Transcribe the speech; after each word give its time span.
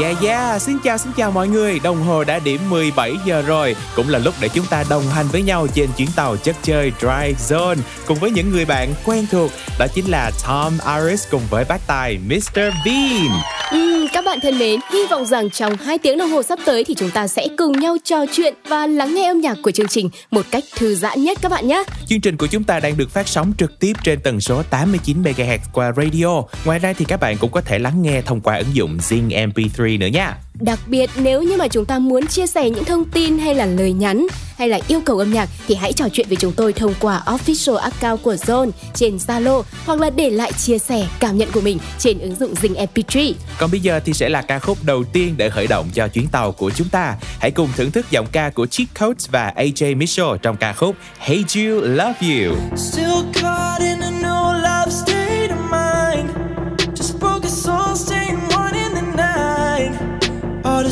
Yeah 0.00 0.22
yeah, 0.22 0.62
xin 0.62 0.78
chào 0.84 0.98
xin 0.98 1.12
chào 1.16 1.30
mọi 1.30 1.48
người. 1.48 1.78
Đồng 1.78 2.02
hồ 2.02 2.24
đã 2.24 2.38
điểm 2.38 2.60
17 2.70 3.12
giờ 3.24 3.42
rồi, 3.46 3.76
cũng 3.96 4.08
là 4.08 4.18
lúc 4.18 4.34
để 4.40 4.48
chúng 4.48 4.66
ta 4.66 4.84
đồng 4.90 5.02
hành 5.08 5.26
với 5.32 5.42
nhau 5.42 5.66
trên 5.74 5.88
chuyến 5.96 6.08
tàu 6.16 6.36
chất 6.36 6.56
chơi 6.62 6.92
Drive 6.98 7.34
Zone 7.48 7.76
cùng 8.06 8.18
với 8.18 8.30
những 8.30 8.50
người 8.50 8.64
bạn 8.64 8.94
quen 9.04 9.26
thuộc, 9.30 9.50
đó 9.78 9.86
chính 9.94 10.06
là 10.06 10.30
Tom 10.46 10.72
Aris 10.84 11.24
cùng 11.30 11.42
với 11.50 11.64
bác 11.68 11.86
tài 11.86 12.18
Mr 12.28 12.58
Bean. 12.84 13.28
Ừ, 13.70 14.06
các 14.12 14.24
bạn 14.24 14.38
thân 14.40 14.58
mến, 14.58 14.80
hy 14.92 15.06
vọng 15.10 15.26
rằng 15.26 15.50
trong 15.50 15.76
2 15.76 15.98
tiếng 15.98 16.18
đồng 16.18 16.30
hồ 16.30 16.42
sắp 16.42 16.58
tới 16.64 16.84
thì 16.84 16.94
chúng 16.94 17.10
ta 17.10 17.26
sẽ 17.26 17.48
cùng 17.58 17.80
nhau 17.80 17.96
trò 18.04 18.24
chuyện 18.32 18.54
và 18.68 18.86
lắng 18.86 19.14
nghe 19.14 19.28
âm 19.28 19.40
nhạc 19.40 19.56
của 19.62 19.70
chương 19.70 19.88
trình 19.88 20.08
một 20.30 20.46
cách 20.50 20.64
thư 20.76 20.94
giãn 20.94 21.22
nhất 21.22 21.38
các 21.42 21.48
bạn 21.48 21.68
nhé. 21.68 21.82
Chương 22.06 22.20
trình 22.20 22.36
của 22.36 22.46
chúng 22.46 22.64
ta 22.64 22.80
đang 22.80 22.96
được 22.96 23.10
phát 23.10 23.28
sóng 23.28 23.52
trực 23.58 23.78
tiếp 23.78 23.92
trên 24.04 24.20
tần 24.20 24.40
số 24.40 24.62
89 24.70 25.22
MHz 25.22 25.58
qua 25.72 25.92
radio. 25.96 26.42
Ngoài 26.64 26.78
ra 26.78 26.92
thì 26.92 27.04
các 27.04 27.20
bạn 27.20 27.36
cũng 27.38 27.50
có 27.50 27.60
thể 27.60 27.78
lắng 27.78 28.02
nghe 28.02 28.22
thông 28.22 28.40
qua 28.40 28.56
ứng 28.56 28.74
dụng 28.74 28.98
Zing 28.98 29.28
MP3 29.28 29.83
nữa 29.84 30.06
nha. 30.06 30.36
Đặc 30.60 30.78
biệt 30.86 31.10
nếu 31.16 31.42
như 31.42 31.56
mà 31.56 31.68
chúng 31.68 31.84
ta 31.84 31.98
muốn 31.98 32.26
chia 32.26 32.46
sẻ 32.46 32.70
những 32.70 32.84
thông 32.84 33.04
tin 33.04 33.38
hay 33.38 33.54
là 33.54 33.66
lời 33.66 33.92
nhắn 33.92 34.26
hay 34.58 34.68
là 34.68 34.80
yêu 34.88 35.00
cầu 35.04 35.18
âm 35.18 35.32
nhạc 35.32 35.48
thì 35.66 35.74
hãy 35.74 35.92
trò 35.92 36.08
chuyện 36.12 36.26
với 36.28 36.36
chúng 36.36 36.52
tôi 36.52 36.72
thông 36.72 36.94
qua 37.00 37.22
official 37.26 37.76
account 37.76 38.22
của 38.22 38.34
Zone 38.34 38.70
trên 38.94 39.16
Zalo 39.16 39.62
hoặc 39.86 40.00
là 40.00 40.10
để 40.10 40.30
lại 40.30 40.52
chia 40.52 40.78
sẻ 40.78 41.06
cảm 41.20 41.38
nhận 41.38 41.50
của 41.52 41.60
mình 41.60 41.78
trên 41.98 42.18
ứng 42.18 42.34
dụng 42.34 42.54
Zing 42.54 42.86
MP3. 42.86 43.32
Còn 43.58 43.70
bây 43.70 43.80
giờ 43.80 44.00
thì 44.04 44.12
sẽ 44.12 44.28
là 44.28 44.42
ca 44.42 44.58
khúc 44.58 44.78
đầu 44.84 45.04
tiên 45.04 45.34
để 45.36 45.50
khởi 45.50 45.66
động 45.66 45.88
cho 45.94 46.08
chuyến 46.08 46.28
tàu 46.28 46.52
của 46.52 46.70
chúng 46.70 46.88
ta. 46.88 47.16
Hãy 47.40 47.50
cùng 47.50 47.68
thưởng 47.76 47.90
thức 47.90 48.06
giọng 48.10 48.26
ca 48.32 48.50
của 48.50 48.66
Cheat 48.66 48.88
Codes 49.00 49.30
và 49.30 49.52
AJ 49.56 49.96
Mitchell 49.96 50.28
trong 50.42 50.56
ca 50.56 50.72
khúc 50.72 50.96
Hate 51.18 51.60
You 51.60 51.80
Love 51.80 52.14
You. 52.20 52.56
Still 52.76 53.22
caught 53.32 53.80
in 53.80 54.00
a 54.00 54.10
no 54.22 54.52
love 54.52 54.92
state 54.92 55.13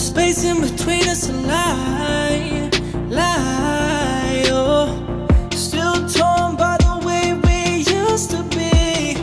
space 0.02 0.42
in 0.44 0.60
between 0.60 1.08
us 1.08 1.28
a 1.28 1.32
lie, 1.32 2.68
lie. 3.08 4.42
Oh, 4.48 5.26
still 5.52 5.94
torn 6.08 6.56
by 6.56 6.76
the 6.78 6.94
way 7.06 7.34
we 7.46 7.58
used 8.00 8.30
to 8.30 8.42
be. 8.56 9.14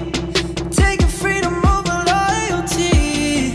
Taking 0.71 1.07
freedom 1.07 1.55
over 1.75 1.97
loyalty, 2.13 3.53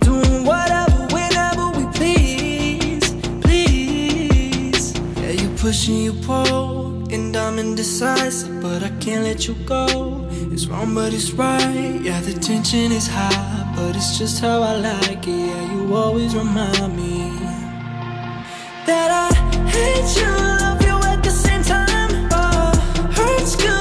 doing 0.00 0.44
whatever, 0.44 1.06
whenever 1.14 1.70
we 1.76 1.84
please, 1.98 3.10
please. 3.40 4.92
Yeah, 5.16 5.30
you 5.30 5.48
pushing, 5.56 5.96
you 5.96 6.12
pull, 6.12 7.10
and 7.10 7.34
I'm 7.34 7.58
indecisive, 7.58 8.60
but 8.60 8.82
I 8.82 8.90
can't 9.00 9.24
let 9.24 9.48
you 9.48 9.54
go. 9.64 10.28
It's 10.60 10.68
wrong, 10.68 10.94
but 10.94 11.14
it's 11.14 11.32
right. 11.32 11.98
Yeah, 12.02 12.20
the 12.20 12.34
tension 12.34 12.92
is 12.92 13.06
high, 13.08 13.72
but 13.74 13.96
it's 13.96 14.18
just 14.18 14.42
how 14.42 14.60
I 14.60 14.76
like 14.76 15.26
it. 15.26 15.28
Yeah, 15.28 15.72
you 15.72 15.94
always 15.94 16.36
remind 16.36 16.94
me 16.94 17.30
that 18.84 19.10
I 19.10 19.32
hate 19.70 20.20
you, 20.20 20.28
love 20.28 20.82
you 20.82 20.96
at 21.12 21.22
the 21.24 21.30
same 21.30 21.62
time. 21.62 22.28
Oh, 22.30 22.76
hurts 23.10 23.56
good, 23.56 23.79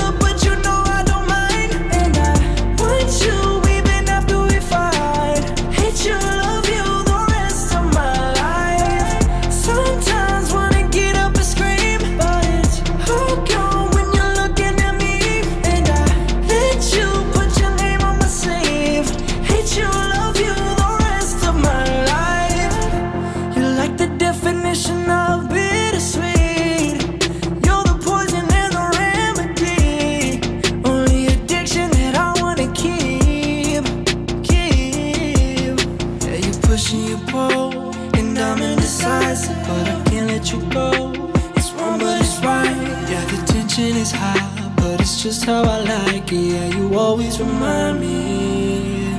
just 45.29 45.45
how 45.45 45.61
I 45.61 45.79
like 45.81 46.31
it. 46.31 46.45
Yeah, 46.53 46.67
you 46.75 46.97
always 46.97 47.39
remind 47.39 47.99
me 47.99 49.13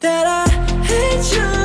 that 0.00 0.24
I 0.26 0.44
hate 0.84 1.28
you, 1.34 1.59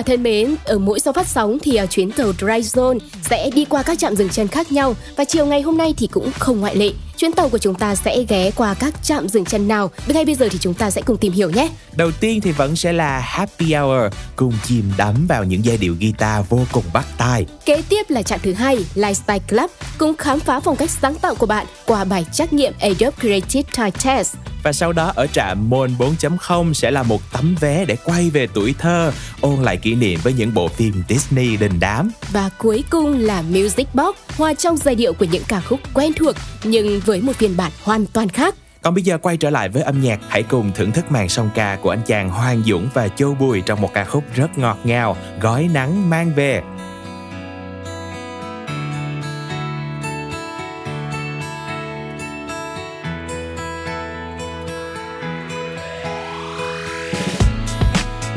giả 0.00 0.04
thân 0.06 0.22
mến, 0.22 0.56
ở 0.64 0.78
mỗi 0.78 1.00
số 1.00 1.12
phát 1.12 1.26
sóng 1.26 1.58
thì 1.62 1.76
à, 1.76 1.86
chuyến 1.86 2.12
tàu 2.12 2.32
Dry 2.32 2.46
Zone 2.46 2.98
sẽ 3.30 3.50
đi 3.54 3.64
qua 3.64 3.82
các 3.82 3.98
trạm 3.98 4.16
dừng 4.16 4.28
chân 4.28 4.48
khác 4.48 4.72
nhau 4.72 4.94
và 5.16 5.24
chiều 5.24 5.46
ngày 5.46 5.62
hôm 5.62 5.76
nay 5.76 5.94
thì 5.96 6.06
cũng 6.06 6.30
không 6.38 6.60
ngoại 6.60 6.76
lệ. 6.76 6.90
Chuyến 7.20 7.32
tàu 7.32 7.48
của 7.48 7.58
chúng 7.58 7.74
ta 7.74 7.94
sẽ 7.94 8.24
ghé 8.28 8.50
qua 8.50 8.74
các 8.74 9.02
trạm 9.02 9.28
dừng 9.28 9.44
chân 9.44 9.68
nào? 9.68 9.90
Ngay 10.06 10.24
bây 10.24 10.34
giờ 10.34 10.48
thì 10.50 10.58
chúng 10.60 10.74
ta 10.74 10.90
sẽ 10.90 11.02
cùng 11.02 11.16
tìm 11.16 11.32
hiểu 11.32 11.50
nhé. 11.50 11.68
Đầu 11.96 12.10
tiên 12.20 12.40
thì 12.40 12.52
vẫn 12.52 12.76
sẽ 12.76 12.92
là 12.92 13.18
Happy 13.18 13.74
Hour 13.74 14.12
cùng 14.36 14.52
chìm 14.64 14.92
đắm 14.98 15.26
vào 15.28 15.44
những 15.44 15.64
giai 15.64 15.76
điệu 15.76 15.96
guitar 16.00 16.44
vô 16.48 16.60
cùng 16.72 16.84
bắt 16.92 17.06
tai. 17.18 17.46
Kế 17.64 17.82
tiếp 17.88 18.06
là 18.08 18.22
trạm 18.22 18.40
thứ 18.42 18.52
hai, 18.52 18.78
Lifestyle 18.94 19.40
Club, 19.48 19.70
cùng 19.98 20.16
khám 20.16 20.40
phá 20.40 20.60
phong 20.60 20.76
cách 20.76 20.90
sáng 20.90 21.14
tạo 21.14 21.34
của 21.34 21.46
bạn 21.46 21.66
qua 21.86 22.04
bài 22.04 22.26
trắc 22.32 22.52
nghiệm 22.52 22.72
Adobe 22.80 23.16
Creative 23.20 23.70
Time 23.76 23.90
Test. 24.04 24.36
Và 24.62 24.72
sau 24.72 24.92
đó 24.92 25.12
ở 25.16 25.26
trạm 25.26 25.70
Môn 25.70 25.90
4.0 25.98 26.72
sẽ 26.72 26.90
là 26.90 27.02
một 27.02 27.20
tấm 27.32 27.56
vé 27.60 27.84
để 27.84 27.96
quay 28.04 28.30
về 28.30 28.46
tuổi 28.54 28.74
thơ, 28.78 29.12
ôn 29.40 29.62
lại 29.62 29.76
kỷ 29.76 29.94
niệm 29.94 30.20
với 30.22 30.32
những 30.32 30.54
bộ 30.54 30.68
phim 30.68 31.02
Disney 31.08 31.56
đình 31.56 31.80
đám. 31.80 32.10
Và 32.32 32.50
cuối 32.58 32.84
cùng 32.90 33.18
là 33.18 33.42
Music 33.42 33.94
Box, 33.94 34.16
hòa 34.36 34.54
trong 34.54 34.76
giai 34.76 34.94
điệu 34.94 35.12
của 35.12 35.26
những 35.32 35.42
ca 35.48 35.60
khúc 35.60 35.80
quen 35.94 36.12
thuộc 36.12 36.36
nhưng 36.64 37.00
với 37.10 37.20
một 37.20 37.36
phiên 37.36 37.56
bản 37.56 37.72
hoàn 37.82 38.06
toàn 38.06 38.28
khác. 38.28 38.54
Còn 38.82 38.94
bây 38.94 39.02
giờ 39.02 39.18
quay 39.18 39.36
trở 39.36 39.50
lại 39.50 39.68
với 39.68 39.82
âm 39.82 40.00
nhạc, 40.00 40.20
hãy 40.28 40.42
cùng 40.42 40.72
thưởng 40.74 40.92
thức 40.92 41.10
màn 41.10 41.28
song 41.28 41.50
ca 41.54 41.76
của 41.82 41.90
anh 41.90 42.00
chàng 42.06 42.30
Hoàng 42.30 42.62
Dũng 42.66 42.88
và 42.94 43.08
Châu 43.08 43.34
Bùi 43.34 43.60
trong 43.60 43.80
một 43.80 43.90
ca 43.94 44.04
khúc 44.04 44.24
rất 44.34 44.58
ngọt 44.58 44.78
ngào, 44.84 45.16
gói 45.40 45.68
nắng 45.72 46.10
mang 46.10 46.32
về. 46.34 46.62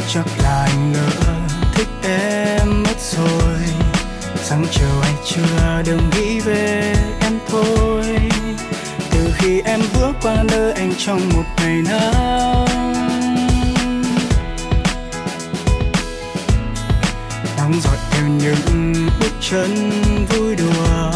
chắc 0.08 0.26
là 0.44 0.66
anh 0.70 0.92
ngỡ 0.92 1.10
thích 1.74 1.88
em 2.04 2.84
mất 2.84 3.00
rồi 3.00 3.60
sáng 4.36 4.66
chiều 4.72 5.02
hay 5.02 5.14
trưa 5.26 5.82
đừng 5.86 6.10
nghĩ 6.10 6.40
về 6.40 6.94
em 7.22 7.40
thôi 7.48 8.03
khi 9.44 9.62
em 9.66 9.80
bước 9.94 10.12
qua 10.22 10.44
nơi 10.52 10.74
anh 10.74 10.94
trong 10.98 11.22
một 11.34 11.44
ngày 11.58 11.82
nắng. 11.86 12.66
Nắng 17.58 17.74
giọt 17.84 17.98
theo 18.12 18.28
những 18.28 18.94
bước 19.20 19.32
chân 19.42 19.92
vui 20.30 20.56
đùa, 20.56 21.12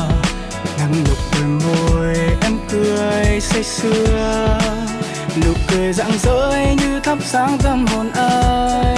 nắng 0.80 1.04
nụ 1.06 1.14
đôi 1.34 1.48
môi 1.48 2.16
em 2.42 2.60
cười 2.70 3.40
say 3.40 3.64
sưa. 3.64 4.60
Nụ 5.46 5.54
cười 5.68 5.94
rạng 5.94 6.18
rỡ 6.24 6.66
như 6.82 7.00
thắp 7.00 7.18
sáng 7.26 7.58
tâm 7.64 7.86
hồn 7.88 8.12
anh. 8.12 8.97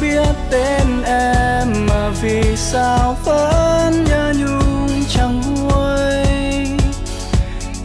Biết 0.00 0.34
tên 0.50 1.02
em 1.04 1.86
mà 1.86 2.10
vì 2.22 2.56
sao 2.56 3.16
vẫn 3.24 4.04
nhớ 4.04 4.32
nhung 4.36 5.04
chẳng 5.08 5.42
nguôi. 5.54 6.14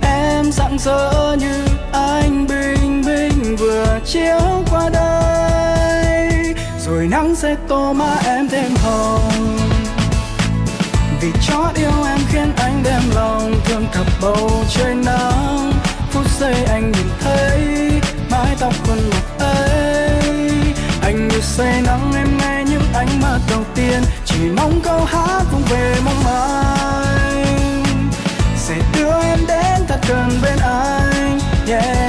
Em 0.01 0.51
rạng 0.51 0.77
rỡ 0.79 1.35
như 1.39 1.65
anh 1.91 2.47
bình 2.47 3.01
minh 3.05 3.55
vừa 3.55 3.99
chiếu 4.05 4.63
qua 4.71 4.89
đây. 4.89 6.55
Rồi 6.85 7.07
nắng 7.07 7.35
sẽ 7.35 7.55
tô 7.67 7.93
má 7.93 8.15
em 8.25 8.49
thêm 8.49 8.71
hồng. 8.83 9.57
Vì 11.21 11.31
chót 11.47 11.75
yêu 11.75 12.03
em 12.07 12.19
khiến 12.31 12.51
anh 12.57 12.83
đem 12.83 13.01
lòng 13.15 13.53
thương 13.65 13.85
thập 13.91 14.05
bầu 14.21 14.63
trời 14.69 14.95
nắng. 14.95 15.71
Phút 16.11 16.25
giây 16.39 16.55
anh 16.69 16.91
nhìn 16.91 17.07
thấy 17.19 17.59
mái 18.31 18.55
tóc 18.59 18.73
khuôn 18.87 18.97
mặt 19.09 19.38
say 21.41 21.81
nắng 21.81 22.11
em 22.15 22.37
nghe 22.37 22.63
những 22.69 22.93
ánh 22.93 23.21
mắt 23.21 23.39
đầu 23.49 23.63
tiên, 23.75 24.01
chỉ 24.25 24.39
mong 24.57 24.81
câu 24.83 25.05
hát 25.05 25.43
vung 25.51 25.63
về 25.69 25.95
mong 26.05 26.23
manh. 26.23 27.83
Sẽ 28.57 28.75
đưa 28.95 29.21
em 29.21 29.39
đến 29.47 29.87
thật 29.87 29.99
gần 30.07 30.29
bên 30.43 30.57
anh, 30.59 31.39
yeah. 31.67 32.08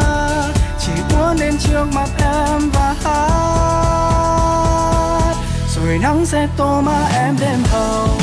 người 5.91 5.99
nắng 5.99 6.25
sẽ 6.25 6.47
tô 6.57 6.81
má 6.81 7.07
em 7.13 7.35
đêm 7.39 7.59
hồng. 7.71 8.17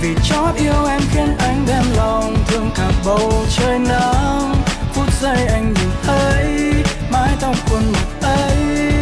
Vì 0.00 0.14
chót 0.28 0.54
yêu 0.56 0.86
em 0.88 1.00
khiến 1.12 1.36
anh 1.38 1.64
đem 1.66 1.84
lòng 1.96 2.36
thương 2.46 2.70
cả 2.74 2.90
bầu 3.04 3.32
trời 3.56 3.78
nắng. 3.78 4.54
Phút 4.92 5.06
giây 5.20 5.46
anh 5.46 5.74
nhìn 5.74 5.90
thấy 6.02 6.72
mái 7.10 7.30
tóc 7.40 7.56
khuôn 7.66 7.82
mặt 7.92 8.28
ấy. 8.28 8.92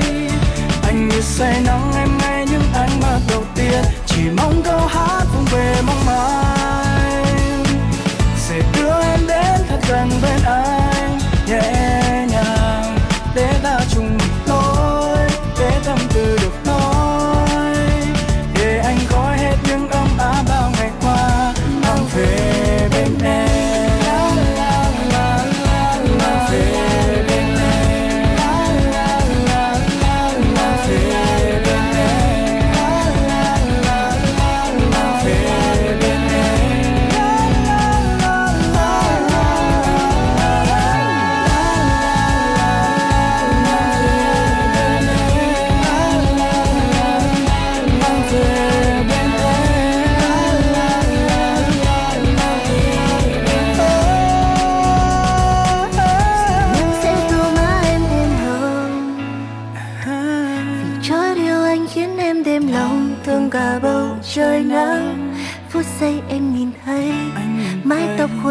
Anh 0.82 1.08
như 1.08 1.20
say 1.20 1.61
nắng 1.64 1.93
em 1.96 2.19
nghe 2.19 2.44
những 2.50 2.73
ánh 2.75 3.00
mắt 3.00 3.20
đầu 3.29 3.44
tiên. 3.55 3.82
Chỉ 4.06 4.23
mong 4.37 4.62
câu 4.64 4.81
hát 4.87 5.25
vung 5.34 5.44
về 5.44 5.75
mong 5.87 6.06
manh 6.06 6.52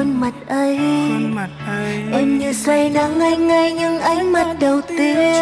khuôn 0.01 0.19
mặt 0.19 0.33
ấy. 0.47 0.77
Khuôn 0.77 1.35
mặt 1.35 1.49
ấy. 1.67 2.03
Em 2.11 2.39
như 2.39 2.53
say 2.53 2.89
nắng 2.89 3.19
anh 3.19 3.47
ngay 3.47 3.71
những 3.73 3.99
ánh 3.99 4.31
mắt 4.31 4.55
đầu 4.59 4.81
tiên 4.81 5.33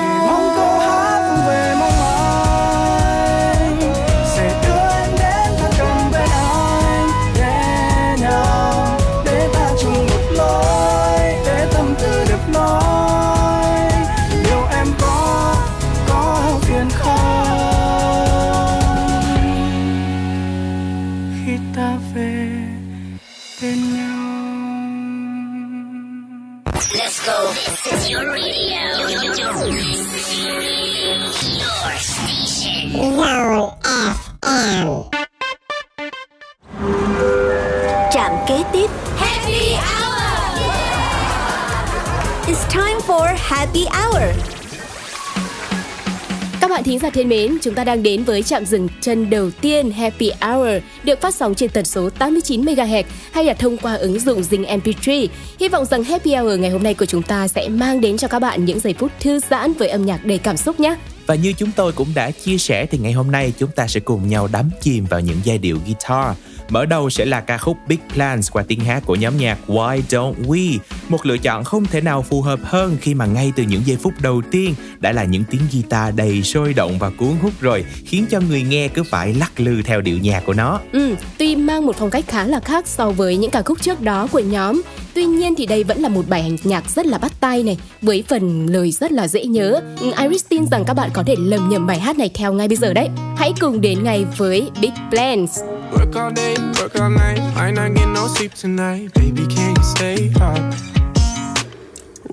thính 46.90 47.00
giả 47.00 47.10
thân 47.10 47.30
mến, 47.30 47.58
chúng 47.62 47.76
ta 47.76 47.84
đang 47.84 48.04
đến 48.04 48.24
với 48.24 48.44
trạm 48.44 48.66
dừng 48.66 48.88
chân 49.02 49.30
đầu 49.30 49.52
tiên 49.52 49.92
Happy 49.92 50.32
Hour 50.42 50.84
được 51.04 51.22
phát 51.22 51.36
sóng 51.36 51.56
trên 51.56 51.70
tần 51.70 51.86
số 51.86 52.10
89 52.10 52.62
MHz 52.62 53.04
hay 53.32 53.44
là 53.44 53.54
thông 53.54 53.78
qua 53.78 53.96
ứng 53.96 54.20
dụng 54.20 54.42
Zing 54.42 54.80
MP3. 54.80 55.28
Hy 55.60 55.70
vọng 55.70 55.86
rằng 55.86 56.04
Happy 56.04 56.36
Hour 56.36 56.60
ngày 56.60 56.70
hôm 56.70 56.84
nay 56.84 56.94
của 56.94 57.06
chúng 57.06 57.24
ta 57.24 57.48
sẽ 57.48 57.70
mang 57.70 58.02
đến 58.02 58.18
cho 58.18 58.28
các 58.28 58.40
bạn 58.40 58.66
những 58.66 58.80
giây 58.80 58.94
phút 58.94 59.12
thư 59.20 59.40
giãn 59.40 59.74
với 59.74 59.90
âm 59.90 60.06
nhạc 60.06 60.26
đầy 60.26 60.38
cảm 60.38 60.58
xúc 60.58 60.80
nhé. 60.80 60.96
Và 61.26 61.36
như 61.36 61.54
chúng 61.54 61.72
tôi 61.76 61.92
cũng 61.92 62.08
đã 62.16 62.32
chia 62.32 62.58
sẻ 62.58 62.86
thì 62.86 62.98
ngày 62.98 63.12
hôm 63.12 63.32
nay 63.32 63.54
chúng 63.60 63.72
ta 63.72 63.88
sẽ 63.88 64.00
cùng 64.00 64.28
nhau 64.28 64.50
đắm 64.52 64.70
chìm 64.82 65.06
vào 65.06 65.20
những 65.20 65.38
giai 65.46 65.58
điệu 65.58 65.78
guitar 65.86 66.36
Mở 66.70 66.86
đầu 66.86 67.10
sẽ 67.10 67.26
là 67.26 67.42
ca 67.42 67.58
khúc 67.58 67.78
Big 67.88 67.98
Plans 68.14 68.52
qua 68.52 68.64
tiếng 68.68 68.80
hát 68.80 69.04
của 69.06 69.16
nhóm 69.16 69.38
nhạc 69.38 69.58
Why 69.68 70.02
Don't 70.10 70.34
We, 70.48 70.78
một 71.10 71.26
lựa 71.26 71.38
chọn 71.38 71.64
không 71.64 71.86
thể 71.86 72.02
nào 72.02 72.22
phù 72.22 72.42
hợp 72.42 72.60
hơn 72.64 72.98
khi 73.02 73.14
mà 73.14 73.26
ngay 73.26 73.52
từ 73.56 73.64
những 73.64 73.82
giây 73.86 73.98
phút 74.02 74.14
đầu 74.22 74.42
tiên 74.52 74.76
đã 75.00 75.12
là 75.12 75.24
những 75.24 75.44
tiếng 75.52 75.62
guitar 75.74 76.16
đầy 76.16 76.44
sôi 76.44 76.74
động 76.74 77.00
và 77.00 77.10
cuốn 77.10 77.36
hút 77.42 77.54
rồi, 77.60 77.86
khiến 78.06 78.26
cho 78.30 78.40
người 78.50 78.62
nghe 78.62 78.88
cứ 78.88 79.04
phải 79.04 79.34
lắc 79.34 79.60
lư 79.60 79.82
theo 79.82 80.02
điệu 80.02 80.18
nhạc 80.18 80.44
của 80.46 80.54
nó. 80.54 80.80
Ừ, 80.92 81.16
tuy 81.38 81.56
mang 81.56 81.86
một 81.86 81.96
phong 82.00 82.10
cách 82.10 82.26
khá 82.28 82.46
là 82.46 82.60
khác 82.60 82.88
so 82.88 83.12
với 83.12 83.38
những 83.38 83.52
ca 83.52 83.62
khúc 83.62 83.82
trước 83.82 84.02
đó 84.02 84.28
của 84.32 84.40
nhóm, 84.40 84.82
Tuy 85.14 85.26
nhiên 85.26 85.56
thì 85.56 85.66
đây 85.66 85.84
vẫn 85.84 86.02
là 86.02 86.10
một 86.10 86.30
bài 86.30 86.54
nhạc 86.64 86.90
rất 86.90 87.06
là 87.06 87.18
bắt 87.18 87.32
tay 87.40 87.64
này 87.64 87.78
với 88.02 88.24
phần 88.28 88.68
lời 88.70 88.92
rất 88.92 89.12
là 89.12 89.28
dễ 89.28 89.46
nhớ. 89.46 89.82
Ừ, 90.00 90.12
Iris 90.22 90.46
tin 90.50 90.66
rằng 90.72 90.84
các 90.88 90.94
bạn 90.94 91.10
có 91.14 91.24
thể 91.24 91.36
lầm 91.40 91.70
nhầm 91.70 91.88
bài 91.88 92.00
hát 92.00 92.18
này 92.18 92.30
theo 92.34 92.54
ngay 92.54 92.68
bây 92.68 92.78
giờ 92.78 92.94
đấy. 92.94 93.10
Hãy 93.38 93.54
cùng 93.60 93.82
đến 93.82 94.04
ngay 94.04 94.26
với 94.38 94.70
Big 94.82 94.92
Plans. 95.12 95.60
Work 95.92 96.16
all 96.16 96.32
day, 96.32 96.56
work 96.80 96.96
all 97.00 97.10
night. 97.10 97.40
Might 97.56 97.72
not 97.72 97.94
get 97.94 98.08
no 98.08 98.28
sleep 98.28 98.54
tonight. 98.54 99.14
Baby, 99.14 99.48
can 99.48 99.76
you 99.76 99.84
stay 99.84 100.32
up? 100.40 100.74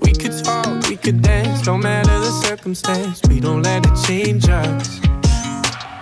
We 0.01 0.13
could 0.13 0.43
talk, 0.43 0.87
we 0.87 0.97
could 0.97 1.21
dance. 1.21 1.61
Don't 1.63 1.81
matter 1.81 2.19
the 2.19 2.31
circumstance. 2.45 3.21
We 3.29 3.39
don't 3.39 3.63
let 3.63 3.85
it 3.85 3.95
change 4.05 4.47
us. 4.49 4.99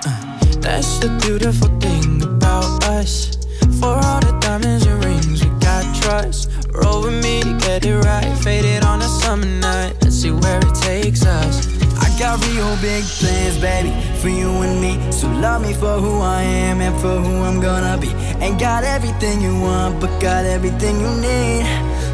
Uh, 0.05 0.37
that's 0.59 0.99
the 0.99 1.09
beautiful 1.21 1.69
thing 1.79 2.21
about 2.23 2.83
us. 2.85 3.37
For 3.79 3.95
all 4.05 4.19
the 4.19 4.37
diamonds 4.41 4.85
and 4.85 5.03
rings, 5.03 5.43
we 5.43 5.49
got 5.59 5.83
trust. 6.01 6.51
Roll 6.71 7.03
with 7.03 7.23
me, 7.23 7.41
get 7.59 7.85
it 7.85 7.97
right. 8.05 8.37
Faded 8.39 8.83
on 8.83 9.01
a 9.01 9.07
summer 9.07 9.45
night. 9.45 9.95
Let's 10.01 10.15
see 10.15 10.31
where 10.31 10.59
it 10.59 10.75
takes 10.75 11.25
us. 11.25 11.74
Got 12.19 12.39
real 12.47 12.75
big 12.77 13.03
plans, 13.03 13.57
baby, 13.57 13.91
for 14.21 14.29
you 14.29 14.49
and 14.63 14.79
me. 14.79 14.93
So 15.11 15.27
love 15.27 15.61
me 15.61 15.73
for 15.73 15.99
who 15.99 16.21
I 16.21 16.41
am 16.43 16.81
and 16.81 16.95
for 17.01 17.19
who 17.19 17.43
I'm 17.43 17.59
gonna 17.59 17.97
be. 17.97 18.09
Ain't 18.43 18.59
got 18.59 18.83
everything 18.83 19.41
you 19.41 19.53
want, 19.59 19.99
but 19.99 20.11
got 20.21 20.45
everything 20.45 20.99
you 20.99 21.11
need. 21.19 21.65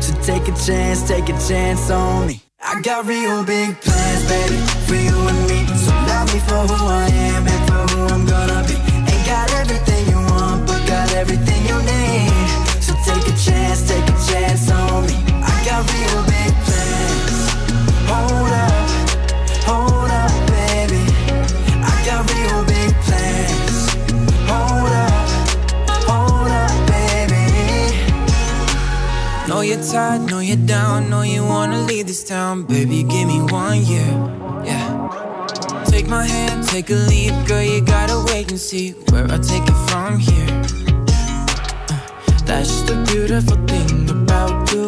So 0.01 0.13
take 0.23 0.47
a 0.47 0.55
chance, 0.65 1.07
take 1.07 1.29
a 1.29 1.37
chance 1.47 1.89
on 1.89 2.27
me. 2.27 2.41
I 2.63 2.81
got 2.81 3.05
real 3.05 3.43
big 3.43 3.79
plans, 3.81 4.23
baby, 4.27 4.57
for 4.87 4.95
you 4.95 5.17
and 5.31 5.41
me. 5.49 5.59
So 5.85 5.91
love 6.09 6.27
me 6.33 6.39
for 6.49 6.61
who 6.71 6.79
I 6.87 7.07
am 7.29 7.47
and 7.47 7.63
for 7.67 7.83
who 7.93 8.01
I'm 8.13 8.25
gonna 8.25 8.61
be. 8.67 8.75
Ain't 9.11 9.25
got 9.25 9.51
everything 9.61 10.07
you 10.09 10.19
want, 10.33 10.65
but 10.67 10.81
got 10.87 11.11
everything 11.13 11.61
you 11.69 11.77
need. 11.91 12.81
So 12.81 12.93
take 13.05 13.25
a 13.27 13.35
chance, 13.37 13.87
take 13.87 14.07
a 14.07 14.17
chance 14.29 14.71
on 14.71 15.05
me. 15.05 15.15
I 15.43 15.53
got 15.65 15.81
real 15.93 16.10
tired, 29.81 30.29
know 30.29 30.39
you're 30.39 30.57
down, 30.57 31.09
know 31.09 31.21
you 31.23 31.43
wanna 31.43 31.81
leave 31.81 32.07
this 32.07 32.23
town. 32.23 32.63
Baby, 32.63 33.03
give 33.03 33.27
me 33.27 33.41
one 33.41 33.83
year, 33.83 34.05
yeah. 34.63 35.85
Take 35.85 36.07
my 36.07 36.25
hand, 36.25 36.67
take 36.67 36.89
a 36.89 36.93
leap, 36.93 37.33
girl, 37.47 37.63
you 37.63 37.81
gotta 37.81 38.23
wait 38.27 38.51
and 38.51 38.59
see 38.59 38.91
where 39.09 39.25
I 39.25 39.37
take 39.37 39.63
it 39.63 39.79
from 39.89 40.19
here. 40.19 40.47
Uh, 41.89 41.99
that's 42.45 42.81
the 42.83 42.95
beautiful 43.11 43.57
thing 43.65 44.09
about 44.09 44.71
you. 44.71 44.87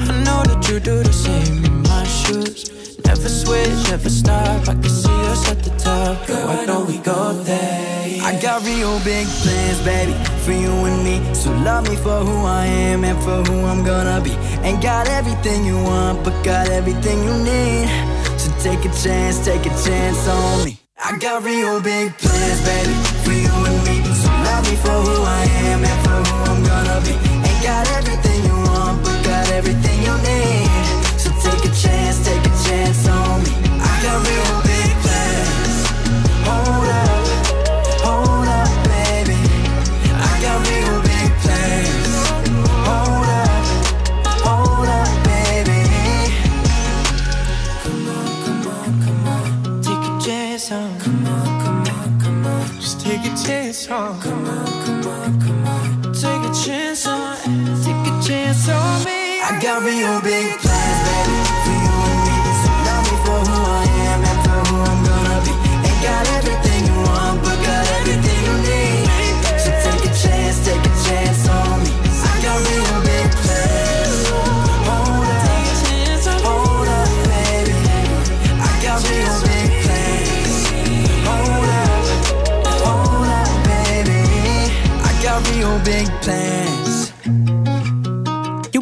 I 0.00 0.22
know 0.24 0.42
that 0.48 0.68
you 0.68 0.80
do 0.80 1.02
the 1.02 1.12
same 1.12 1.64
in 1.64 1.82
my 1.82 2.04
shoes. 2.04 2.77
Never 3.08 3.30
switch, 3.30 3.88
never 3.88 4.10
stop. 4.10 4.68
I 4.68 4.74
can 4.74 4.82
see 5.02 5.20
us 5.32 5.50
at 5.50 5.58
the 5.64 5.70
top. 5.78 6.26
Girl, 6.26 6.46
why 6.46 6.66
don't 6.66 6.86
we 6.86 6.98
go 6.98 7.32
there? 7.32 8.20
I 8.22 8.38
got 8.38 8.62
real 8.66 9.00
big 9.00 9.26
plans, 9.40 9.80
baby, 9.80 10.12
for 10.44 10.52
you 10.52 10.70
and 10.84 11.02
me. 11.02 11.16
So 11.34 11.50
love 11.64 11.88
me 11.88 11.96
for 11.96 12.20
who 12.20 12.36
I 12.44 12.66
am 12.66 13.04
and 13.04 13.18
for 13.24 13.38
who 13.48 13.64
I'm 13.64 13.82
gonna 13.82 14.20
be. 14.20 14.32
Ain't 14.60 14.82
got 14.82 15.08
everything 15.08 15.64
you 15.64 15.76
want, 15.76 16.22
but 16.22 16.36
got 16.44 16.68
everything 16.68 17.24
you 17.24 17.34
need. 17.48 17.88
So 18.36 18.52
take 18.60 18.84
a 18.84 18.92
chance, 19.02 19.42
take 19.42 19.64
a 19.64 19.74
chance 19.86 20.28
on 20.28 20.66
me. 20.66 20.78
I 21.02 21.16
got 21.16 21.42
real 21.44 21.80
big 21.80 22.12
plans, 22.18 22.60
baby, 22.68 22.92
for 23.24 23.32
you 23.32 23.54
and 23.70 23.80
me. 23.88 23.96
So 24.20 24.28
love 24.46 24.64
me 24.68 24.76
for 24.84 24.98
who 25.06 25.16
I 25.24 25.44
am 25.70 25.80
and 25.82 26.00
for 26.04 26.18
who 26.28 26.36
I'm 26.52 26.62
gonna 26.62 27.00
be. 27.08 27.14
Ain't 27.48 27.62
got 27.64 27.88
everything 27.96 28.44
you 28.44 28.56
want, 28.68 29.02
but 29.02 29.16
got 29.24 29.48
everything 29.52 29.96
you 30.04 30.14
need. 30.28 30.57
On. 53.90 54.20
Come 54.20 54.46
on, 54.46 54.66
come 54.84 55.06
on, 55.06 55.40
come 55.40 55.66
on. 55.66 56.12
Take 56.12 56.50
a 56.50 56.52
chance 56.64 57.06
on. 57.06 57.36
Take 57.82 58.06
a 58.12 58.20
chance 58.22 58.68
on 58.68 59.04
me. 59.04 59.40
I 59.40 59.58
got 59.62 59.82
real 59.82 60.20
big 60.20 60.57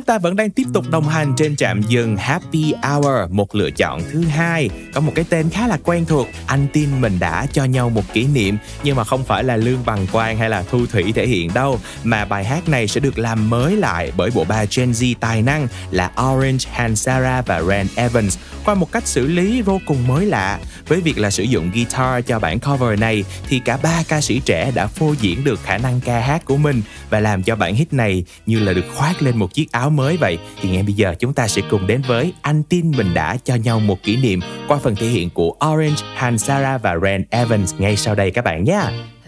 ta 0.06 0.18
vẫn 0.18 0.36
đang 0.36 0.50
tiếp 0.50 0.64
tục 0.72 0.84
đồng 0.90 1.08
hành 1.08 1.34
trên 1.36 1.56
trạm 1.56 1.82
dừng 1.82 2.16
Happy 2.16 2.74
Hour, 2.82 3.30
một 3.30 3.54
lựa 3.54 3.70
chọn 3.70 4.02
thứ 4.12 4.24
hai. 4.24 4.70
Có 4.94 5.00
một 5.00 5.12
cái 5.14 5.24
tên 5.28 5.50
khá 5.50 5.66
là 5.66 5.78
quen 5.84 6.04
thuộc, 6.04 6.28
anh 6.46 6.66
tin 6.72 7.00
mình 7.00 7.18
đã 7.18 7.46
cho 7.52 7.64
nhau 7.64 7.90
một 7.90 8.02
kỷ 8.12 8.26
niệm, 8.26 8.56
nhưng 8.84 8.96
mà 8.96 9.04
không 9.04 9.24
phải 9.24 9.44
là 9.44 9.56
Lương 9.56 9.84
Bằng 9.86 10.06
Quang 10.12 10.36
hay 10.36 10.50
là 10.50 10.62
Thu 10.70 10.86
Thủy 10.86 11.12
thể 11.14 11.26
hiện 11.26 11.54
đâu, 11.54 11.80
mà 12.04 12.24
bài 12.24 12.44
hát 12.44 12.68
này 12.68 12.88
sẽ 12.88 13.00
được 13.00 13.18
làm 13.18 13.50
mới 13.50 13.76
lại 13.76 14.12
bởi 14.16 14.30
bộ 14.34 14.44
ba 14.44 14.64
Gen 14.76 14.92
Z 14.92 15.14
tài 15.20 15.42
năng 15.42 15.68
là 15.90 16.10
Orange, 16.22 16.70
Hansara 16.72 17.42
và 17.42 17.62
Ren 17.62 17.86
Evans 17.94 18.38
qua 18.64 18.74
một 18.74 18.92
cách 18.92 19.06
xử 19.06 19.26
lý 19.26 19.62
vô 19.62 19.80
cùng 19.86 20.06
mới 20.06 20.26
lạ. 20.26 20.58
Với 20.88 21.00
việc 21.00 21.18
là 21.18 21.30
sử 21.30 21.42
dụng 21.42 21.70
guitar 21.74 22.24
cho 22.26 22.38
bản 22.38 22.58
cover 22.60 23.00
này 23.00 23.24
thì 23.48 23.58
cả 23.58 23.78
ba 23.82 24.02
ca 24.08 24.20
sĩ 24.20 24.40
trẻ 24.44 24.72
đã 24.74 24.86
phô 24.86 25.14
diễn 25.20 25.44
được 25.44 25.60
khả 25.62 25.78
năng 25.78 26.00
ca 26.00 26.20
hát 26.20 26.44
của 26.44 26.56
mình 26.56 26.82
và 27.10 27.20
làm 27.20 27.42
cho 27.42 27.56
bản 27.56 27.74
hit 27.74 27.92
này 27.92 28.24
như 28.46 28.60
là 28.60 28.72
được 28.72 28.84
khoác 28.94 29.22
lên 29.22 29.36
một 29.36 29.54
chiếc 29.54 29.72
áo 29.72 29.90
mới 29.96 30.16
vậy 30.16 30.38
thì 30.60 30.68
ngay 30.68 30.82
bây 30.82 30.94
giờ 30.94 31.14
chúng 31.18 31.32
ta 31.32 31.48
sẽ 31.48 31.62
cùng 31.70 31.86
đến 31.86 32.02
với 32.08 32.32
Anh 32.42 32.62
tin 32.62 32.90
mình 32.90 33.14
đã 33.14 33.36
cho 33.44 33.54
nhau 33.54 33.80
một 33.80 34.02
kỷ 34.02 34.16
niệm 34.16 34.40
qua 34.68 34.78
phần 34.82 34.96
thể 34.96 35.06
hiện 35.06 35.30
của 35.30 35.54
Orange, 35.66 36.02
Hansara 36.14 36.78
và 36.78 36.96
Ren 37.02 37.24
Evans 37.30 37.74
ngay 37.78 37.96
sau 37.96 38.14
đây 38.14 38.30
các 38.30 38.44
bạn 38.44 38.64
nhé. 38.64 38.80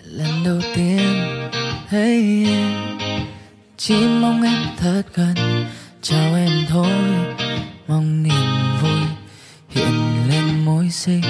Lần 0.05 0.45
đầu 0.45 0.61
tiên 0.77 0.99
hey, 1.89 2.45
em 2.47 2.89
chỉ 3.77 4.07
mong 4.21 4.43
em 4.43 4.63
thật 4.79 5.03
gần 5.15 5.35
chào 6.03 6.35
em 6.35 6.51
thôi 6.69 6.93
mong 7.89 8.23
niềm 8.23 8.33
vui 8.83 9.01
hiện 9.69 10.29
lên 10.29 10.65
môi 10.65 10.91
xinh 10.91 11.23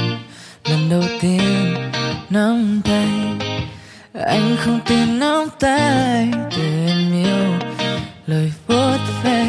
lần 0.64 0.90
đầu 0.90 1.02
tiên 1.21 1.75
nắm 2.30 2.80
tay 2.85 3.09
anh 4.12 4.57
không 4.59 4.80
tin 4.87 5.18
nắm 5.18 5.49
tay 5.61 6.28
để 6.57 6.87
em 6.87 7.12
yêu 7.12 7.48
lời 8.28 8.52
vuốt 8.66 8.99
ve 9.25 9.47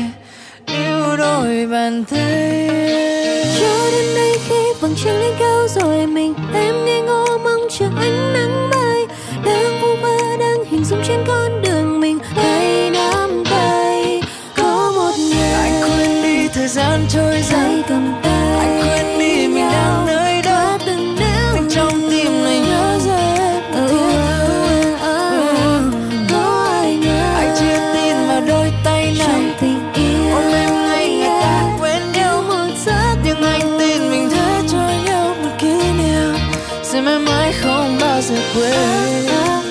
yêu 0.67 1.17
đôi 1.17 1.67
bàn 1.71 2.03
tay. 2.03 2.69
Cho 3.59 3.91
đến 3.91 4.05
đây 4.15 4.37
khi 4.47 4.55
vầng 4.79 4.95
trăng 5.03 5.19
lên 5.19 5.33
cao 5.39 5.67
rồi 5.67 6.07
mình 6.07 6.33
em 6.53 6.85
nghe 6.85 7.01
ngô 7.01 7.25
mong 7.43 7.67
chờ 7.69 7.85
ánh 7.97 8.33
nắng 8.33 8.69
mai. 8.69 9.05
Đang 9.45 9.81
vu 9.81 9.95
vơ 10.01 10.17
đang 10.39 10.65
hình 10.69 10.85
dung 10.85 11.01
trên 11.07 11.19
con 11.27 11.61
đường 11.61 11.99
mình 11.99 12.19
hãy 12.35 12.89
nắm 12.89 13.43
tay. 13.49 14.21
Có 14.57 14.91
một 14.95 15.15
ngày 15.29 15.53
anh 15.53 15.81
quên 15.81 16.23
đi 16.23 16.47
thời 16.47 16.67
gian 16.67 17.05
trôi 17.09 17.41
dài 17.51 17.83
cầm 17.87 18.13
tay 18.23 18.28
không 38.21 38.37
bao 38.55 39.68